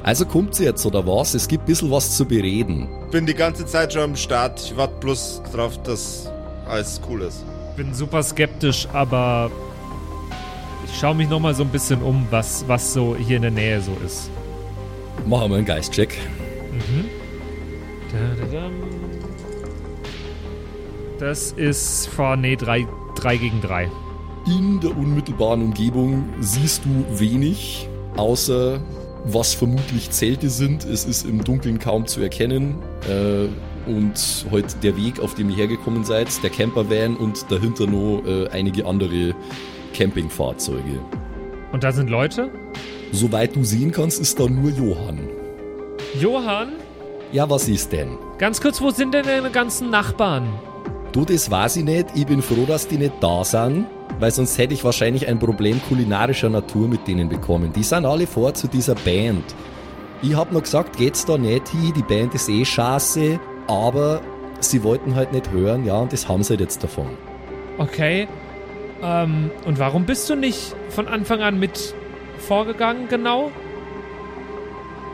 Also 0.02 0.24
kommt 0.24 0.54
sie 0.54 0.64
jetzt, 0.64 0.84
oder 0.86 1.06
was? 1.06 1.34
Es 1.34 1.46
gibt 1.46 1.64
ein 1.64 1.66
bisschen 1.66 1.90
was 1.90 2.16
zu 2.16 2.24
bereden. 2.24 2.88
Bin 3.10 3.26
die 3.26 3.34
ganze 3.34 3.66
Zeit 3.66 3.92
schon 3.92 4.02
am 4.02 4.16
Start. 4.16 4.60
Ich 4.60 4.76
warte 4.76 4.94
bloß 5.00 5.42
drauf, 5.52 5.80
dass 5.82 6.30
alles 6.66 7.00
cool 7.08 7.22
ist. 7.22 7.44
bin 7.76 7.92
super 7.92 8.22
skeptisch, 8.22 8.88
aber 8.92 9.50
ich 10.86 10.98
schaue 10.98 11.14
mich 11.14 11.28
noch 11.28 11.40
mal 11.40 11.54
so 11.54 11.62
ein 11.64 11.68
bisschen 11.68 12.00
um, 12.02 12.26
was, 12.30 12.64
was 12.66 12.92
so 12.92 13.14
hier 13.16 13.36
in 13.36 13.42
der 13.42 13.50
Nähe 13.50 13.80
so 13.80 13.92
ist. 14.04 14.30
Machen 15.26 15.50
wir 15.50 15.58
einen 15.58 15.66
Geistcheck. 15.66 16.16
Da-da-dam. 18.10 18.72
Das 21.18 21.52
ist 21.52 22.06
vor, 22.08 22.36
nee, 22.36 22.56
3 22.56 22.86
gegen 23.36 23.60
3. 23.60 23.90
In 24.46 24.80
der 24.80 24.96
unmittelbaren 24.96 25.62
Umgebung 25.62 26.24
siehst 26.40 26.82
du 26.86 27.20
wenig, 27.20 27.88
außer 28.16 28.80
was 29.24 29.54
vermutlich 29.54 30.10
Zelte 30.10 30.48
sind. 30.50 30.84
Es 30.84 31.04
ist 31.04 31.24
im 31.26 31.42
Dunkeln 31.44 31.78
kaum 31.78 32.06
zu 32.06 32.20
erkennen. 32.20 32.76
Äh, 33.08 33.48
und 33.90 34.46
heute 34.50 34.76
der 34.82 34.96
Weg, 34.96 35.20
auf 35.20 35.34
dem 35.34 35.50
ihr 35.50 35.56
hergekommen 35.56 36.04
seid, 36.04 36.28
der 36.42 36.50
Campervan 36.50 37.16
und 37.16 37.50
dahinter 37.50 37.86
noch 37.86 38.22
äh, 38.26 38.46
einige 38.48 38.84
andere 38.86 39.34
Campingfahrzeuge. 39.94 41.00
Und 41.72 41.82
da 41.84 41.92
sind 41.92 42.10
Leute? 42.10 42.50
Soweit 43.12 43.56
du 43.56 43.64
sehen 43.64 43.90
kannst, 43.90 44.20
ist 44.20 44.38
da 44.38 44.46
nur 44.46 44.70
Johann. 44.70 45.28
Johann, 46.20 46.72
Ja, 47.32 47.48
was 47.48 47.68
ist 47.68 47.92
denn? 47.92 48.18
ganz 48.38 48.60
kurz, 48.60 48.80
wo 48.80 48.90
sind 48.90 49.14
denn 49.14 49.24
deine 49.26 49.50
ganzen 49.50 49.90
Nachbarn? 49.90 50.48
Du, 51.12 51.24
das 51.24 51.50
weiß 51.50 51.76
ich 51.76 51.84
nicht. 51.84 52.06
Ich 52.14 52.26
bin 52.26 52.40
froh, 52.42 52.64
dass 52.66 52.86
die 52.88 52.96
nicht 52.98 53.12
da 53.20 53.44
sind, 53.44 53.86
weil 54.18 54.30
sonst 54.30 54.58
hätte 54.58 54.74
ich 54.74 54.84
wahrscheinlich 54.84 55.28
ein 55.28 55.38
Problem 55.38 55.80
kulinarischer 55.88 56.50
Natur 56.50 56.88
mit 56.88 57.06
denen 57.06 57.28
bekommen. 57.28 57.72
Die 57.72 57.82
sind 57.82 58.04
alle 58.04 58.26
vor 58.26 58.54
zu 58.54 58.68
dieser 58.68 58.94
Band. 58.94 59.44
Ich 60.22 60.34
hab 60.34 60.52
noch 60.52 60.62
gesagt, 60.62 60.96
geht's 60.98 61.24
da 61.24 61.38
nicht 61.38 61.68
hin, 61.68 61.92
die 61.96 62.02
Band 62.02 62.34
ist 62.34 62.48
eh 62.48 62.64
scheiße, 62.64 63.40
aber 63.66 64.20
sie 64.60 64.82
wollten 64.82 65.14
halt 65.14 65.32
nicht 65.32 65.50
hören, 65.50 65.84
ja, 65.84 65.96
und 65.96 66.12
das 66.12 66.28
haben 66.28 66.42
sie 66.42 66.50
halt 66.50 66.60
jetzt 66.60 66.84
davon. 66.84 67.08
Okay. 67.78 68.28
Ähm, 69.02 69.50
und 69.64 69.78
warum 69.78 70.04
bist 70.04 70.28
du 70.28 70.34
nicht 70.34 70.74
von 70.90 71.08
Anfang 71.08 71.40
an 71.40 71.58
mit 71.58 71.94
vorgegangen, 72.38 73.08
genau? 73.08 73.50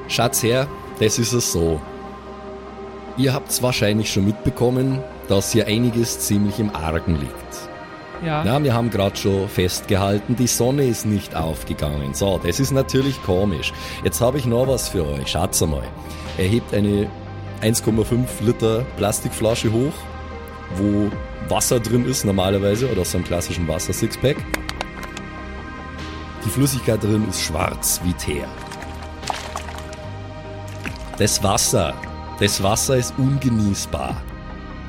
Schatz 0.08 0.42
her, 0.42 0.66
das 0.98 1.18
ist 1.18 1.32
es 1.32 1.52
so. 1.52 1.80
Ihr 3.16 3.32
habt's 3.32 3.62
wahrscheinlich 3.62 4.12
schon 4.12 4.26
mitbekommen, 4.26 5.00
dass 5.28 5.52
hier 5.52 5.66
einiges 5.66 6.18
ziemlich 6.20 6.58
im 6.58 6.74
Argen 6.74 7.14
liegt. 7.18 7.65
Ja. 8.24 8.44
Ja, 8.44 8.62
wir 8.62 8.74
haben 8.74 8.90
gerade 8.90 9.16
schon 9.16 9.48
festgehalten, 9.48 10.36
die 10.36 10.46
Sonne 10.46 10.84
ist 10.84 11.06
nicht 11.06 11.36
aufgegangen. 11.36 12.14
So, 12.14 12.40
das 12.44 12.60
ist 12.60 12.72
natürlich 12.72 13.22
komisch. 13.22 13.72
Jetzt 14.04 14.20
habe 14.20 14.38
ich 14.38 14.46
noch 14.46 14.66
was 14.66 14.88
für 14.88 15.06
euch. 15.06 15.28
Schaut's 15.28 15.62
einmal. 15.62 15.84
Er 16.38 16.46
hebt 16.46 16.72
eine 16.74 17.08
1,5 17.62 18.26
Liter 18.40 18.84
Plastikflasche 18.96 19.72
hoch, 19.72 19.94
wo 20.76 21.10
Wasser 21.48 21.80
drin 21.80 22.06
ist 22.06 22.24
normalerweise 22.24 22.90
oder 22.90 23.04
so 23.04 23.18
einem 23.18 23.26
klassischen 23.26 23.68
Wasser-Sixpack. 23.68 24.36
Die 26.44 26.50
Flüssigkeit 26.50 27.02
drin 27.02 27.26
ist 27.28 27.40
schwarz 27.42 28.00
wie 28.04 28.12
Teer. 28.14 28.46
Das 31.18 31.42
Wasser, 31.42 31.94
das 32.40 32.62
Wasser 32.62 32.96
ist 32.96 33.14
ungenießbar. 33.16 34.20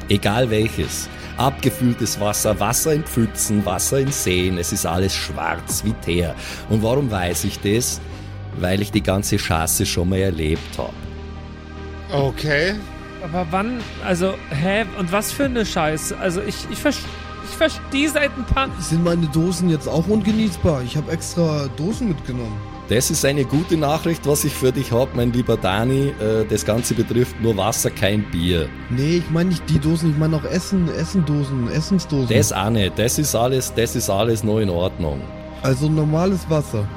Egal 0.09 0.49
welches. 0.49 1.09
Abgefülltes 1.37 2.19
Wasser, 2.19 2.59
Wasser 2.59 2.93
in 2.93 3.03
Pfützen, 3.03 3.65
Wasser 3.65 3.99
in 3.99 4.11
Seen, 4.11 4.57
es 4.57 4.73
ist 4.73 4.85
alles 4.85 5.13
schwarz 5.13 5.83
wie 5.85 5.93
Teer. 5.93 6.35
Und 6.69 6.81
warum 6.81 7.11
weiß 7.11 7.43
ich 7.43 7.59
das? 7.59 8.01
Weil 8.59 8.81
ich 8.81 8.91
die 8.91 9.03
ganze 9.03 9.37
Chance 9.37 9.85
schon 9.85 10.09
mal 10.09 10.17
erlebt 10.17 10.77
habe. 10.77 10.93
Okay. 12.11 12.73
Aber 13.23 13.45
wann, 13.51 13.81
also, 14.03 14.33
hä? 14.49 14.85
Und 14.97 15.11
was 15.11 15.31
für 15.31 15.45
eine 15.45 15.65
Scheiße? 15.65 16.17
Also, 16.17 16.41
ich, 16.41 16.55
ich, 16.71 16.79
ver 16.79 16.89
ich 16.89 17.55
verstehe 17.55 18.09
seit 18.09 18.31
ein 18.37 18.45
paar. 18.45 18.69
Sind 18.79 19.03
meine 19.03 19.27
Dosen 19.27 19.69
jetzt 19.69 19.87
auch 19.87 20.07
ungenießbar? 20.07 20.81
Ich 20.83 20.97
habe 20.97 21.11
extra 21.11 21.67
Dosen 21.77 22.09
mitgenommen. 22.09 22.59
Das 22.89 23.11
ist 23.11 23.25
eine 23.25 23.43
gute 23.43 23.75
Nachricht, 23.75 24.25
was 24.25 24.45
ich 24.45 24.53
für 24.53 24.71
dich 24.71 24.93
habe, 24.93 25.11
mein 25.13 25.33
lieber 25.33 25.57
Dani. 25.57 26.13
Äh, 26.21 26.45
Das 26.49 26.65
Ganze 26.65 26.93
betrifft 26.93 27.35
nur 27.41 27.57
Wasser, 27.57 27.89
kein 27.91 28.23
Bier. 28.31 28.69
Nee, 28.89 29.17
ich 29.17 29.29
meine 29.29 29.49
nicht 29.49 29.69
die 29.69 29.77
Dosen, 29.79 30.11
ich 30.11 30.17
meine 30.17 30.37
auch 30.37 30.45
Essen, 30.45 30.87
Essendosen, 30.95 31.69
Essensdosen. 31.69 32.29
Das 32.35 32.53
auch 32.53 32.69
nicht. 32.69 32.97
Das 32.97 33.19
ist 33.19 33.35
alles, 33.35 33.73
das 33.73 33.95
ist 33.97 34.09
alles 34.09 34.43
noch 34.43 34.59
in 34.59 34.69
Ordnung. 34.69 35.19
also 35.63 35.89
normales 35.89 36.49
Wasser. 36.49 36.87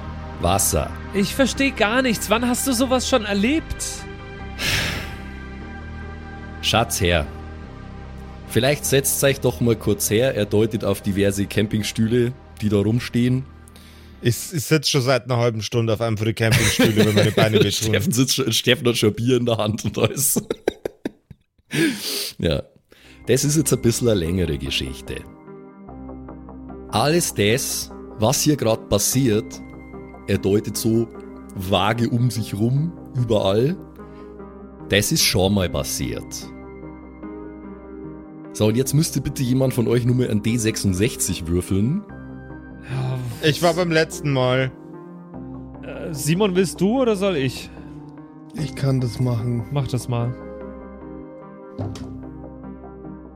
Wasser. 0.40 0.90
Ich 1.12 1.34
verstehe 1.34 1.72
gar 1.72 2.02
nichts. 2.02 2.30
Wann 2.30 2.46
hast 2.46 2.66
du 2.68 2.72
sowas 2.72 3.08
schon 3.08 3.24
erlebt? 3.24 3.84
Schatz 6.62 7.00
her. 7.00 7.26
Vielleicht 8.48 8.84
setzt 8.84 9.22
euch 9.24 9.40
doch 9.40 9.60
mal 9.60 9.76
kurz 9.76 10.10
her. 10.10 10.34
Er 10.34 10.44
deutet 10.46 10.84
auf 10.84 11.00
diverse 11.00 11.46
Campingstühle, 11.46 12.32
die 12.60 12.68
da 12.68 12.78
rumstehen. 12.78 13.44
Ich, 14.22 14.52
ich 14.52 14.64
sitze 14.64 14.90
schon 14.90 15.02
seit 15.02 15.24
einer 15.24 15.38
halben 15.38 15.62
Stunde 15.62 15.94
auf 15.94 16.00
einem 16.00 16.18
von 16.18 16.26
den 16.26 16.34
Campingstühlen, 16.34 16.96
wenn 16.96 17.14
meine 17.14 17.32
Beine 17.32 17.56
wehtun. 17.64 17.72
Steffen, 17.72 18.12
sitzt 18.12 18.54
Steffen 18.54 18.86
hat 18.86 18.96
schon 18.96 19.14
Bier 19.14 19.38
in 19.38 19.46
der 19.46 19.56
Hand 19.56 19.84
und 19.84 19.98
alles. 19.98 20.42
Ja, 22.38 22.64
das 23.26 23.44
ist 23.44 23.56
jetzt 23.56 23.72
ein 23.72 23.80
bisschen 23.80 24.08
eine 24.08 24.18
längere 24.18 24.58
Geschichte. 24.58 25.16
Alles 26.88 27.32
das, 27.32 27.92
was 28.18 28.42
hier 28.42 28.56
gerade 28.56 28.82
passiert, 28.88 29.62
er 30.26 30.38
deutet 30.38 30.76
so 30.76 31.06
vage 31.54 32.08
um 32.08 32.28
sich 32.30 32.54
rum, 32.54 32.92
überall, 33.14 33.76
das 34.88 35.12
ist 35.12 35.22
schon 35.22 35.54
mal 35.54 35.68
passiert. 35.68 36.26
So, 38.52 38.66
und 38.66 38.76
jetzt 38.76 38.94
müsste 38.94 39.20
bitte 39.20 39.44
jemand 39.44 39.74
von 39.74 39.86
euch 39.86 40.04
nur 40.04 40.16
mal 40.16 40.28
ein 40.28 40.42
D66 40.42 41.46
würfeln. 41.46 42.02
Ich 43.42 43.62
war 43.62 43.74
beim 43.74 43.90
letzten 43.90 44.32
Mal. 44.32 44.70
Äh, 45.82 46.12
Simon, 46.12 46.54
willst 46.54 46.80
du 46.80 47.00
oder 47.00 47.16
soll 47.16 47.36
ich? 47.36 47.70
Ich 48.54 48.74
kann 48.74 49.00
das 49.00 49.18
machen. 49.18 49.66
Mach 49.72 49.88
das 49.88 50.08
mal. 50.08 50.34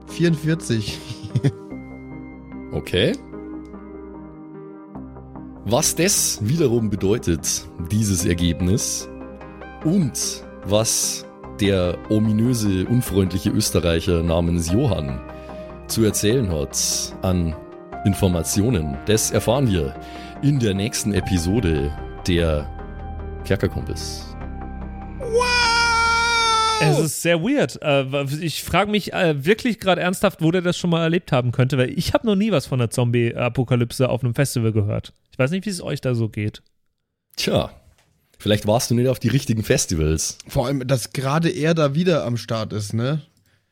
44. 0.09 0.99
Okay. 2.73 3.13
Was 5.65 5.95
das 5.95 6.41
wiederum 6.43 6.91
bedeutet, 6.91 7.69
dieses 7.89 8.27
Ergebnis, 8.27 9.09
und 9.85 10.45
was 10.65 11.25
der 11.61 11.97
ominöse, 12.11 12.85
unfreundliche 12.87 13.51
Österreicher 13.51 14.25
namens 14.25 14.73
Johann 14.73 15.21
zu 15.87 16.03
erzählen 16.03 16.51
hat 16.51 17.15
an 17.23 17.55
Informationen, 18.05 18.97
das 19.07 19.31
erfahren 19.31 19.69
wir 19.71 19.95
in 20.43 20.59
der 20.59 20.75
nächsten 20.75 21.15
Episode 21.15 21.91
der 22.27 22.69
Kerkerkumpels. 23.45 24.35
Es 26.83 26.99
ist 26.99 27.23
sehr 27.23 27.43
weird. 27.43 27.81
Äh, 27.83 28.25
Ich 28.45 28.63
frage 28.63 28.91
mich 28.91 29.13
äh, 29.13 29.45
wirklich 29.45 29.81
gerade 29.81 30.01
ernsthaft, 30.03 30.43
wo 30.43 30.51
der 30.51 30.61
das 30.61 30.77
schon 30.77 30.91
mal 30.91 31.03
erlebt 31.03 31.33
haben 31.33 31.53
könnte, 31.53 31.79
weil 31.79 31.91
ich 31.99 32.13
habe 32.13 32.27
noch 32.27 32.37
nie 32.37 32.53
was 32.53 32.67
von 32.67 32.79
der 32.79 32.91
Zombie-Apokalypse 32.91 34.09
auf 34.09 34.23
einem 34.23 34.35
Festival 34.35 34.73
gehört. 34.73 35.13
Ich 35.31 35.39
weiß 35.39 35.51
nicht, 35.51 35.65
wie 35.65 35.71
es 35.71 35.83
euch 35.83 36.01
da 36.01 36.15
so 36.15 36.29
geht. 36.29 36.63
Tja, 37.37 37.71
vielleicht 38.39 38.67
warst 38.67 38.91
du 38.91 38.95
nicht 38.95 39.09
auf 39.09 39.19
die 39.19 39.29
richtigen 39.29 39.63
Festivals. 39.63 40.39
Vor 40.47 40.67
allem, 40.67 40.87
dass 40.87 41.13
gerade 41.13 41.49
er 41.49 41.75
da 41.75 41.95
wieder 41.95 42.25
am 42.25 42.37
Start 42.37 42.73
ist, 42.73 42.93
ne? 42.93 43.23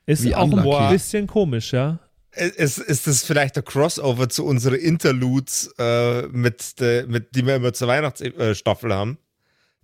Ist 0.06 0.24
Wie 0.24 0.34
auch 0.34 0.50
ein 0.50 0.92
bisschen 0.92 1.26
komisch, 1.26 1.72
ja. 1.72 1.98
Ist, 2.34 2.78
ist 2.78 3.06
das 3.06 3.24
vielleicht 3.24 3.56
der 3.56 3.62
Crossover 3.62 4.28
zu 4.28 4.46
unseren 4.46 4.76
Interludes, 4.76 5.72
äh, 5.78 6.28
mit, 6.28 6.80
de, 6.80 7.06
mit, 7.06 7.34
die 7.36 7.46
wir 7.46 7.56
immer 7.56 7.74
zur 7.74 7.88
Weihnachtsstaffel 7.88 8.94
haben? 8.94 9.18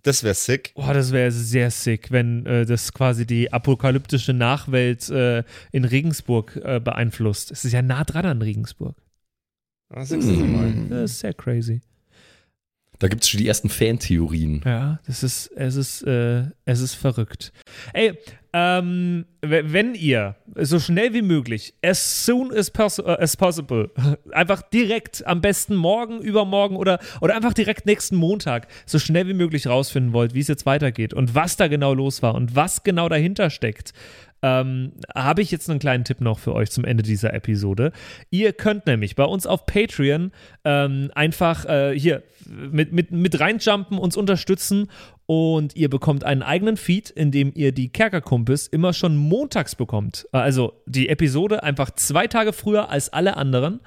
Das 0.03 0.23
wäre 0.23 0.33
sick. 0.33 0.73
Boah, 0.75 0.93
das 0.93 1.11
wäre 1.11 1.31
sehr 1.31 1.69
sick, 1.71 2.09
wenn 2.09 2.45
äh, 2.45 2.65
das 2.65 2.93
quasi 2.93 3.27
die 3.27 3.51
apokalyptische 3.51 4.33
Nachwelt 4.33 5.09
äh, 5.09 5.43
in 5.71 5.83
Regensburg 5.85 6.55
äh, 6.63 6.79
beeinflusst. 6.79 7.51
Es 7.51 7.65
ist 7.65 7.73
ja 7.73 7.81
nah 7.81 8.03
dran 8.03 8.25
an 8.25 8.41
Regensburg. 8.41 8.95
Ah, 9.89 10.05
siehst 10.05 10.27
du 10.27 10.45
mal. 10.45 10.73
Das 10.89 11.11
ist 11.11 11.19
sehr 11.19 11.33
crazy. 11.33 11.81
Da 12.99 13.07
gibt 13.07 13.23
es 13.23 13.29
schon 13.29 13.39
die 13.39 13.47
ersten 13.47 13.69
Fantheorien. 13.69 14.61
Ja, 14.65 14.99
das 15.07 15.23
ist, 15.23 15.47
es 15.55 15.75
ist, 15.75 16.01
äh, 16.03 16.43
es 16.65 16.81
ist 16.81 16.95
verrückt. 16.95 17.53
Ey, 17.93 18.17
ähm, 18.51 19.25
wenn 19.41 19.95
ihr 19.95 20.35
so 20.55 20.79
schnell 20.79 21.13
wie 21.13 21.21
möglich, 21.21 21.75
as 21.81 22.25
soon 22.25 22.51
as, 22.51 22.69
äh, 22.99 23.17
as 23.19 23.37
possible, 23.37 23.91
einfach 24.31 24.63
direkt, 24.63 25.25
am 25.25 25.39
besten 25.39 25.75
morgen, 25.75 26.19
übermorgen 26.19 26.75
oder, 26.75 26.99
oder 27.21 27.35
einfach 27.35 27.53
direkt 27.53 27.85
nächsten 27.85 28.17
Montag, 28.17 28.67
so 28.85 28.99
schnell 28.99 29.27
wie 29.27 29.33
möglich 29.33 29.67
rausfinden 29.67 30.11
wollt, 30.11 30.33
wie 30.33 30.39
es 30.39 30.47
jetzt 30.47 30.65
weitergeht 30.65 31.13
und 31.13 31.35
was 31.35 31.55
da 31.55 31.67
genau 31.67 31.93
los 31.93 32.21
war 32.21 32.35
und 32.35 32.55
was 32.55 32.83
genau 32.83 33.07
dahinter 33.07 33.49
steckt, 33.49 33.93
ähm, 34.41 34.93
habe 35.15 35.41
ich 35.41 35.51
jetzt 35.51 35.69
einen 35.69 35.79
kleinen 35.79 36.03
Tipp 36.03 36.21
noch 36.21 36.39
für 36.39 36.53
euch 36.53 36.71
zum 36.71 36.85
Ende 36.85 37.03
dieser 37.03 37.33
Episode. 37.33 37.91
Ihr 38.29 38.53
könnt 38.53 38.85
nämlich 38.85 39.15
bei 39.15 39.25
uns 39.25 39.45
auf 39.45 39.65
Patreon 39.65 40.31
ähm, 40.63 41.11
einfach 41.15 41.65
äh, 41.65 41.97
hier 41.97 42.23
mit, 42.47 42.91
mit, 42.93 43.11
mit 43.11 43.39
reinjumpen, 43.39 43.97
uns 43.97 44.17
unterstützen 44.17 44.89
und 45.25 45.75
ihr 45.75 45.89
bekommt 45.89 46.23
einen 46.23 46.41
eigenen 46.41 46.77
Feed, 46.77 47.09
in 47.09 47.31
dem 47.31 47.51
ihr 47.53 47.71
die 47.71 47.89
Kerkerkumpels 47.89 48.67
immer 48.67 48.93
schon 48.93 49.15
montags 49.15 49.75
bekommt. 49.75 50.27
Äh, 50.33 50.37
Also 50.37 50.73
die 50.87 51.09
Episode 51.09 51.61
einfach 51.63 51.91
zwei 51.91 52.27
Tage 52.27 52.51
früher 52.53 52.89
als 52.89 53.13
alle 53.13 53.37
anderen. 53.37 53.79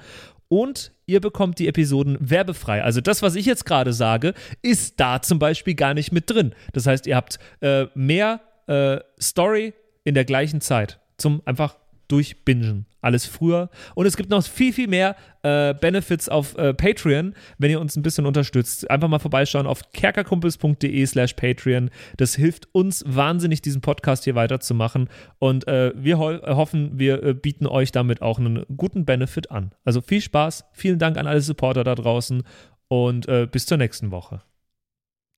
Und 0.47 0.91
ihr 1.07 1.19
bekommt 1.19 1.57
die 1.57 1.67
Episoden 1.67 2.15
werbefrei. 2.19 2.83
Also 2.83 3.01
das, 3.01 3.23
was 3.23 3.35
ich 3.35 3.45
jetzt 3.45 3.65
gerade 3.65 3.91
sage, 3.91 4.35
ist 4.61 4.99
da 4.99 5.21
zum 5.21 5.39
Beispiel 5.39 5.73
gar 5.73 5.95
nicht 5.95 6.11
mit 6.11 6.29
drin. 6.29 6.53
Das 6.73 6.85
heißt, 6.85 7.07
ihr 7.07 7.15
habt 7.15 7.39
äh, 7.61 7.87
mehr 7.95 8.39
äh, 8.67 8.99
Story 9.19 9.73
in 10.03 10.15
der 10.15 10.25
gleichen 10.25 10.61
Zeit 10.61 10.99
zum 11.17 11.41
einfach 11.45 11.77
durchbingen. 12.07 12.85
Alles 13.01 13.25
früher. 13.25 13.69
Und 13.95 14.05
es 14.05 14.15
gibt 14.15 14.29
noch 14.29 14.45
viel, 14.45 14.71
viel 14.71 14.87
mehr 14.87 15.15
äh, 15.41 15.73
Benefits 15.73 16.29
auf 16.29 16.55
äh, 16.57 16.73
Patreon, 16.73 17.33
wenn 17.57 17.71
ihr 17.71 17.81
uns 17.81 17.95
ein 17.95 18.03
bisschen 18.03 18.25
unterstützt. 18.25 18.89
Einfach 18.89 19.07
mal 19.07 19.19
vorbeischauen 19.19 19.67
auf 19.67 19.91
kerkerkumpels.de 19.91 21.05
slash 21.05 21.33
Patreon. 21.33 21.89
Das 22.17 22.35
hilft 22.35 22.67
uns 22.73 23.03
wahnsinnig, 23.07 23.61
diesen 23.61 23.81
Podcast 23.81 24.23
hier 24.23 24.35
weiterzumachen. 24.35 25.09
Und 25.39 25.67
äh, 25.67 25.91
wir 25.95 26.17
ho 26.17 26.39
hoffen, 26.55 26.97
wir 26.99 27.23
äh, 27.23 27.33
bieten 27.33 27.67
euch 27.67 27.91
damit 27.91 28.21
auch 28.21 28.39
einen 28.39 28.65
guten 28.77 29.05
Benefit 29.05 29.51
an. 29.51 29.73
Also 29.83 30.01
viel 30.01 30.21
Spaß. 30.21 30.65
Vielen 30.73 30.99
Dank 30.99 31.17
an 31.17 31.27
alle 31.27 31.41
Supporter 31.41 31.83
da 31.83 31.95
draußen. 31.95 32.43
Und 32.87 33.27
äh, 33.27 33.47
bis 33.51 33.65
zur 33.65 33.77
nächsten 33.77 34.11
Woche. 34.11 34.41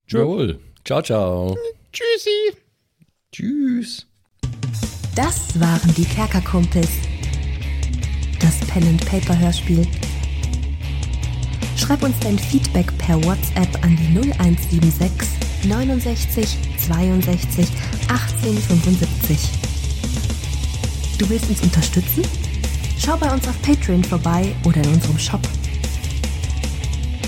Jawohl. 0.08 0.60
Ciao, 0.84 1.02
ciao. 1.02 1.58
Tschüssi. 1.92 2.58
Tschüss. 3.32 4.15
Das 5.16 5.58
waren 5.58 5.94
die 5.96 6.04
Kerkerkumpels. 6.04 6.90
Das 8.42 8.58
Pen 8.68 8.86
and 8.86 9.06
Paper 9.06 9.38
Hörspiel. 9.40 9.88
Schreib 11.78 12.04
uns 12.04 12.20
dein 12.20 12.38
Feedback 12.38 12.96
per 12.98 13.24
WhatsApp 13.24 13.82
an 13.82 13.96
die 13.96 14.08
0176 14.08 15.30
69 15.64 16.58
62 16.86 17.68
18 18.10 18.58
75. 18.58 19.38
Du 21.18 21.30
willst 21.30 21.50
uns 21.50 21.62
unterstützen? 21.62 22.24
Schau 22.98 23.16
bei 23.16 23.32
uns 23.32 23.48
auf 23.48 23.62
Patreon 23.62 24.04
vorbei 24.04 24.54
oder 24.66 24.84
in 24.84 24.90
unserem 24.90 25.18
Shop. 25.18 25.48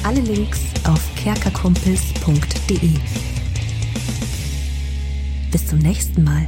Alle 0.04 0.20
Links 0.20 0.60
auf 0.84 1.00
kerkerkumpels.de. 1.16 2.90
Bis 5.52 5.68
zum 5.68 5.80
nächsten 5.80 6.26
Mal. 6.26 6.48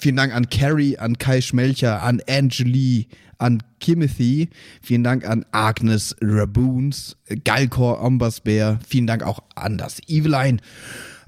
Vielen 0.00 0.16
Dank 0.16 0.34
an 0.34 0.48
Carrie, 0.48 0.96
an 0.96 1.18
Kai 1.18 1.42
Schmelcher, 1.42 2.02
an 2.02 2.22
Angeli, 2.26 3.06
an 3.36 3.62
Kimothy. 3.80 4.48
Vielen 4.80 5.04
Dank 5.04 5.28
an 5.28 5.44
Agnes 5.52 6.16
Raboons, 6.22 7.18
Galkor 7.44 8.00
Ombasbär. 8.00 8.78
Vielen 8.88 9.06
Dank 9.06 9.22
auch 9.22 9.40
an 9.56 9.76
das 9.76 10.00
Eveline, 10.08 10.56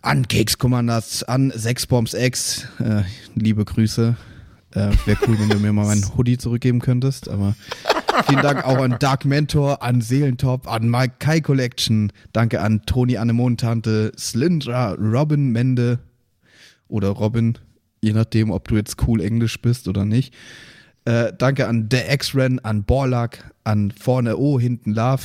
an 0.01 0.27
Keks 0.27 0.57
Commanders, 0.57 1.23
an 1.23 1.53
Sexbombs 1.55 2.15
X. 2.15 2.67
Äh, 2.79 3.03
liebe 3.35 3.67
Grüße. 3.67 4.17
Äh, 4.71 4.91
Wäre 5.05 5.19
cool, 5.29 5.39
wenn 5.39 5.51
du 5.51 5.59
mir 5.59 5.75
mal 5.75 5.85
meinen 5.85 6.17
Hoodie 6.17 6.39
zurückgeben 6.39 6.81
könntest, 6.81 7.29
aber 7.29 7.55
vielen 8.27 8.41
Dank 8.41 8.65
auch 8.65 8.79
an 8.79 8.97
Dark 8.99 9.27
Mentor, 9.27 9.83
an 9.83 10.01
Seelentop, 10.01 10.67
an 10.67 10.89
Mike 10.89 11.17
Kai 11.19 11.41
Collection. 11.43 12.11
Danke 12.33 12.63
an 12.63 12.81
Toni 12.87 13.19
Annemontante, 13.19 14.13
Slindra, 14.19 14.95
Robin 14.95 15.53
Mende 15.53 15.99
oder 16.89 17.11
Robin, 17.11 17.59
je 18.03 18.13
nachdem, 18.13 18.51
ob 18.51 18.69
du 18.69 18.77
jetzt 18.77 18.97
cool 19.07 19.21
Englisch 19.21 19.61
bist 19.63 19.89
oder 19.89 20.05
nicht. 20.05 20.35
Äh, 21.05 21.33
danke 21.37 21.69
an 21.69 21.89
The 21.91 22.01
X-Ren, 22.11 22.59
an 22.61 22.85
Borlak, 22.85 23.51
an 23.65 23.93
Vorne 23.93 24.37
O, 24.37 24.59
hinten 24.61 24.93
Love, 24.93 25.23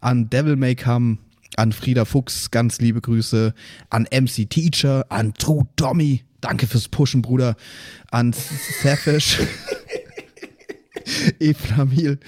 an 0.00 0.30
Devil 0.30 0.56
May 0.56 0.74
Come, 0.74 1.18
an 1.56 1.72
Frieda 1.72 2.04
Fuchs, 2.04 2.50
ganz 2.50 2.80
liebe 2.80 3.00
Grüße, 3.00 3.52
an 3.90 4.06
MC 4.10 4.46
Teacher, 4.48 5.04
an 5.08 5.34
True 5.34 5.66
Tommy, 5.76 6.24
danke 6.40 6.66
fürs 6.66 6.88
Pushen, 6.88 7.22
Bruder, 7.22 7.56
an 8.10 8.32
Safish, 8.32 9.40
Eflamil, 11.38 12.18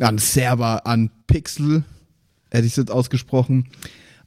an 0.00 0.18
Server, 0.18 0.86
an 0.86 1.10
Pixel, 1.26 1.84
hätte 2.50 2.66
ich 2.66 2.72
es 2.72 2.76
jetzt 2.76 2.90
ausgesprochen, 2.90 3.68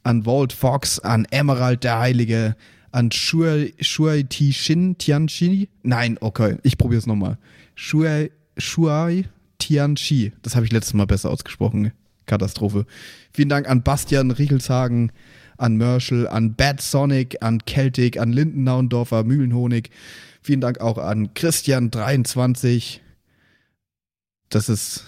an 0.02 0.26
Walt 0.26 0.52
Fox, 0.52 0.98
an 0.98 1.26
Emerald 1.30 1.84
der 1.84 1.98
Heilige, 1.98 2.56
an 2.92 3.10
Shuai, 3.10 3.74
Shuai 3.80 4.24
Tishin 4.24 4.96
Tianchi. 4.98 5.68
Nein, 5.82 6.18
okay, 6.20 6.56
ich 6.62 6.78
probiere 6.78 6.98
es 6.98 7.06
nochmal. 7.06 7.38
Shuai, 7.74 8.30
Shuai 8.56 9.26
Tianchi. 9.58 10.32
Das 10.42 10.56
habe 10.56 10.66
ich 10.66 10.72
letztes 10.72 10.94
Mal 10.94 11.06
besser 11.06 11.30
ausgesprochen. 11.30 11.92
Katastrophe. 12.26 12.86
Vielen 13.32 13.48
Dank 13.48 13.68
an 13.68 13.82
Bastian 13.82 14.30
Riechelshagen, 14.30 15.12
an 15.56 15.76
Merschel, 15.76 16.28
an 16.28 16.54
Bad 16.54 16.80
Sonic, 16.80 17.42
an 17.42 17.60
Celtic, 17.66 18.18
an 18.18 18.32
Lindennaundorfer, 18.32 19.24
Mühlenhonig. 19.24 19.90
Vielen 20.42 20.60
Dank 20.60 20.80
auch 20.80 20.98
an 20.98 21.28
Christian23. 21.34 23.00
Das 24.48 24.68
ist 24.68 25.04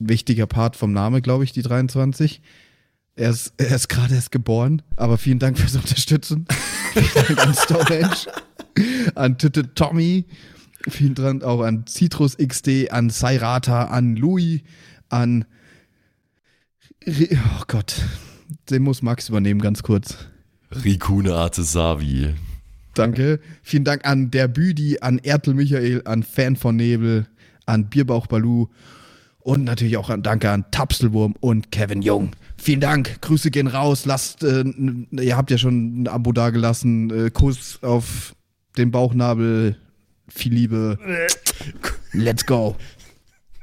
ein 0.00 0.08
wichtiger 0.08 0.46
Part 0.46 0.76
vom 0.76 0.92
Name, 0.92 1.22
glaube 1.22 1.44
ich, 1.44 1.52
die 1.52 1.62
23. 1.62 2.42
Er 3.18 3.30
ist, 3.30 3.54
er 3.56 3.74
ist 3.74 3.88
gerade 3.88 4.14
erst 4.14 4.30
geboren, 4.30 4.82
aber 4.96 5.16
vielen 5.16 5.38
Dank 5.38 5.58
fürs 5.58 5.74
Unterstützen. 5.74 6.46
vielen 6.92 7.26
Dank 7.26 7.46
an 7.46 7.54
Stonehenge, 7.54 8.16
an 9.14 9.38
Titte 9.38 9.74
Tommy, 9.74 10.26
vielen 10.86 11.14
Dank 11.14 11.42
auch 11.42 11.62
an 11.62 11.86
Citrus 11.86 12.36
XD, 12.36 12.90
an 12.90 13.08
Sairata, 13.08 13.86
an 13.86 14.16
Louis, 14.16 14.60
an. 15.08 15.46
Oh 17.08 17.62
Gott, 17.68 18.02
den 18.68 18.82
muss 18.82 19.00
Max 19.00 19.30
übernehmen, 19.30 19.62
ganz 19.62 19.82
kurz. 19.82 20.18
Rikune 20.84 21.34
Artesavi. 21.34 22.34
Danke. 22.92 23.40
Vielen 23.62 23.84
Dank 23.84 24.04
an 24.04 24.30
der 24.30 24.48
Büdi, 24.48 24.98
an 25.00 25.18
Ertel 25.18 25.54
Michael, 25.54 26.02
an 26.04 26.22
Fan 26.22 26.56
von 26.56 26.76
Nebel, 26.76 27.26
an 27.64 27.88
Bierbauch 27.88 28.26
Balu 28.26 28.66
und 29.38 29.64
natürlich 29.64 29.96
auch 29.96 30.10
an 30.10 30.22
Danke 30.22 30.50
an 30.50 30.64
Tapselwurm 30.70 31.34
und 31.40 31.70
Kevin 31.70 32.02
Jung. 32.02 32.32
Vielen 32.58 32.80
Dank. 32.80 33.20
Grüße 33.20 33.50
gehen 33.50 33.66
raus. 33.66 34.06
Lasst, 34.06 34.42
äh, 34.42 34.64
ihr 35.12 35.36
habt 35.36 35.50
ja 35.50 35.58
schon 35.58 36.02
ein 36.02 36.08
Abo 36.08 36.32
dagelassen. 36.32 37.26
Äh, 37.26 37.30
Kuss 37.30 37.78
auf 37.82 38.34
den 38.76 38.90
Bauchnabel. 38.90 39.76
Viel 40.28 40.54
Liebe. 40.54 40.98
Let's 42.12 42.44
go. 42.46 42.76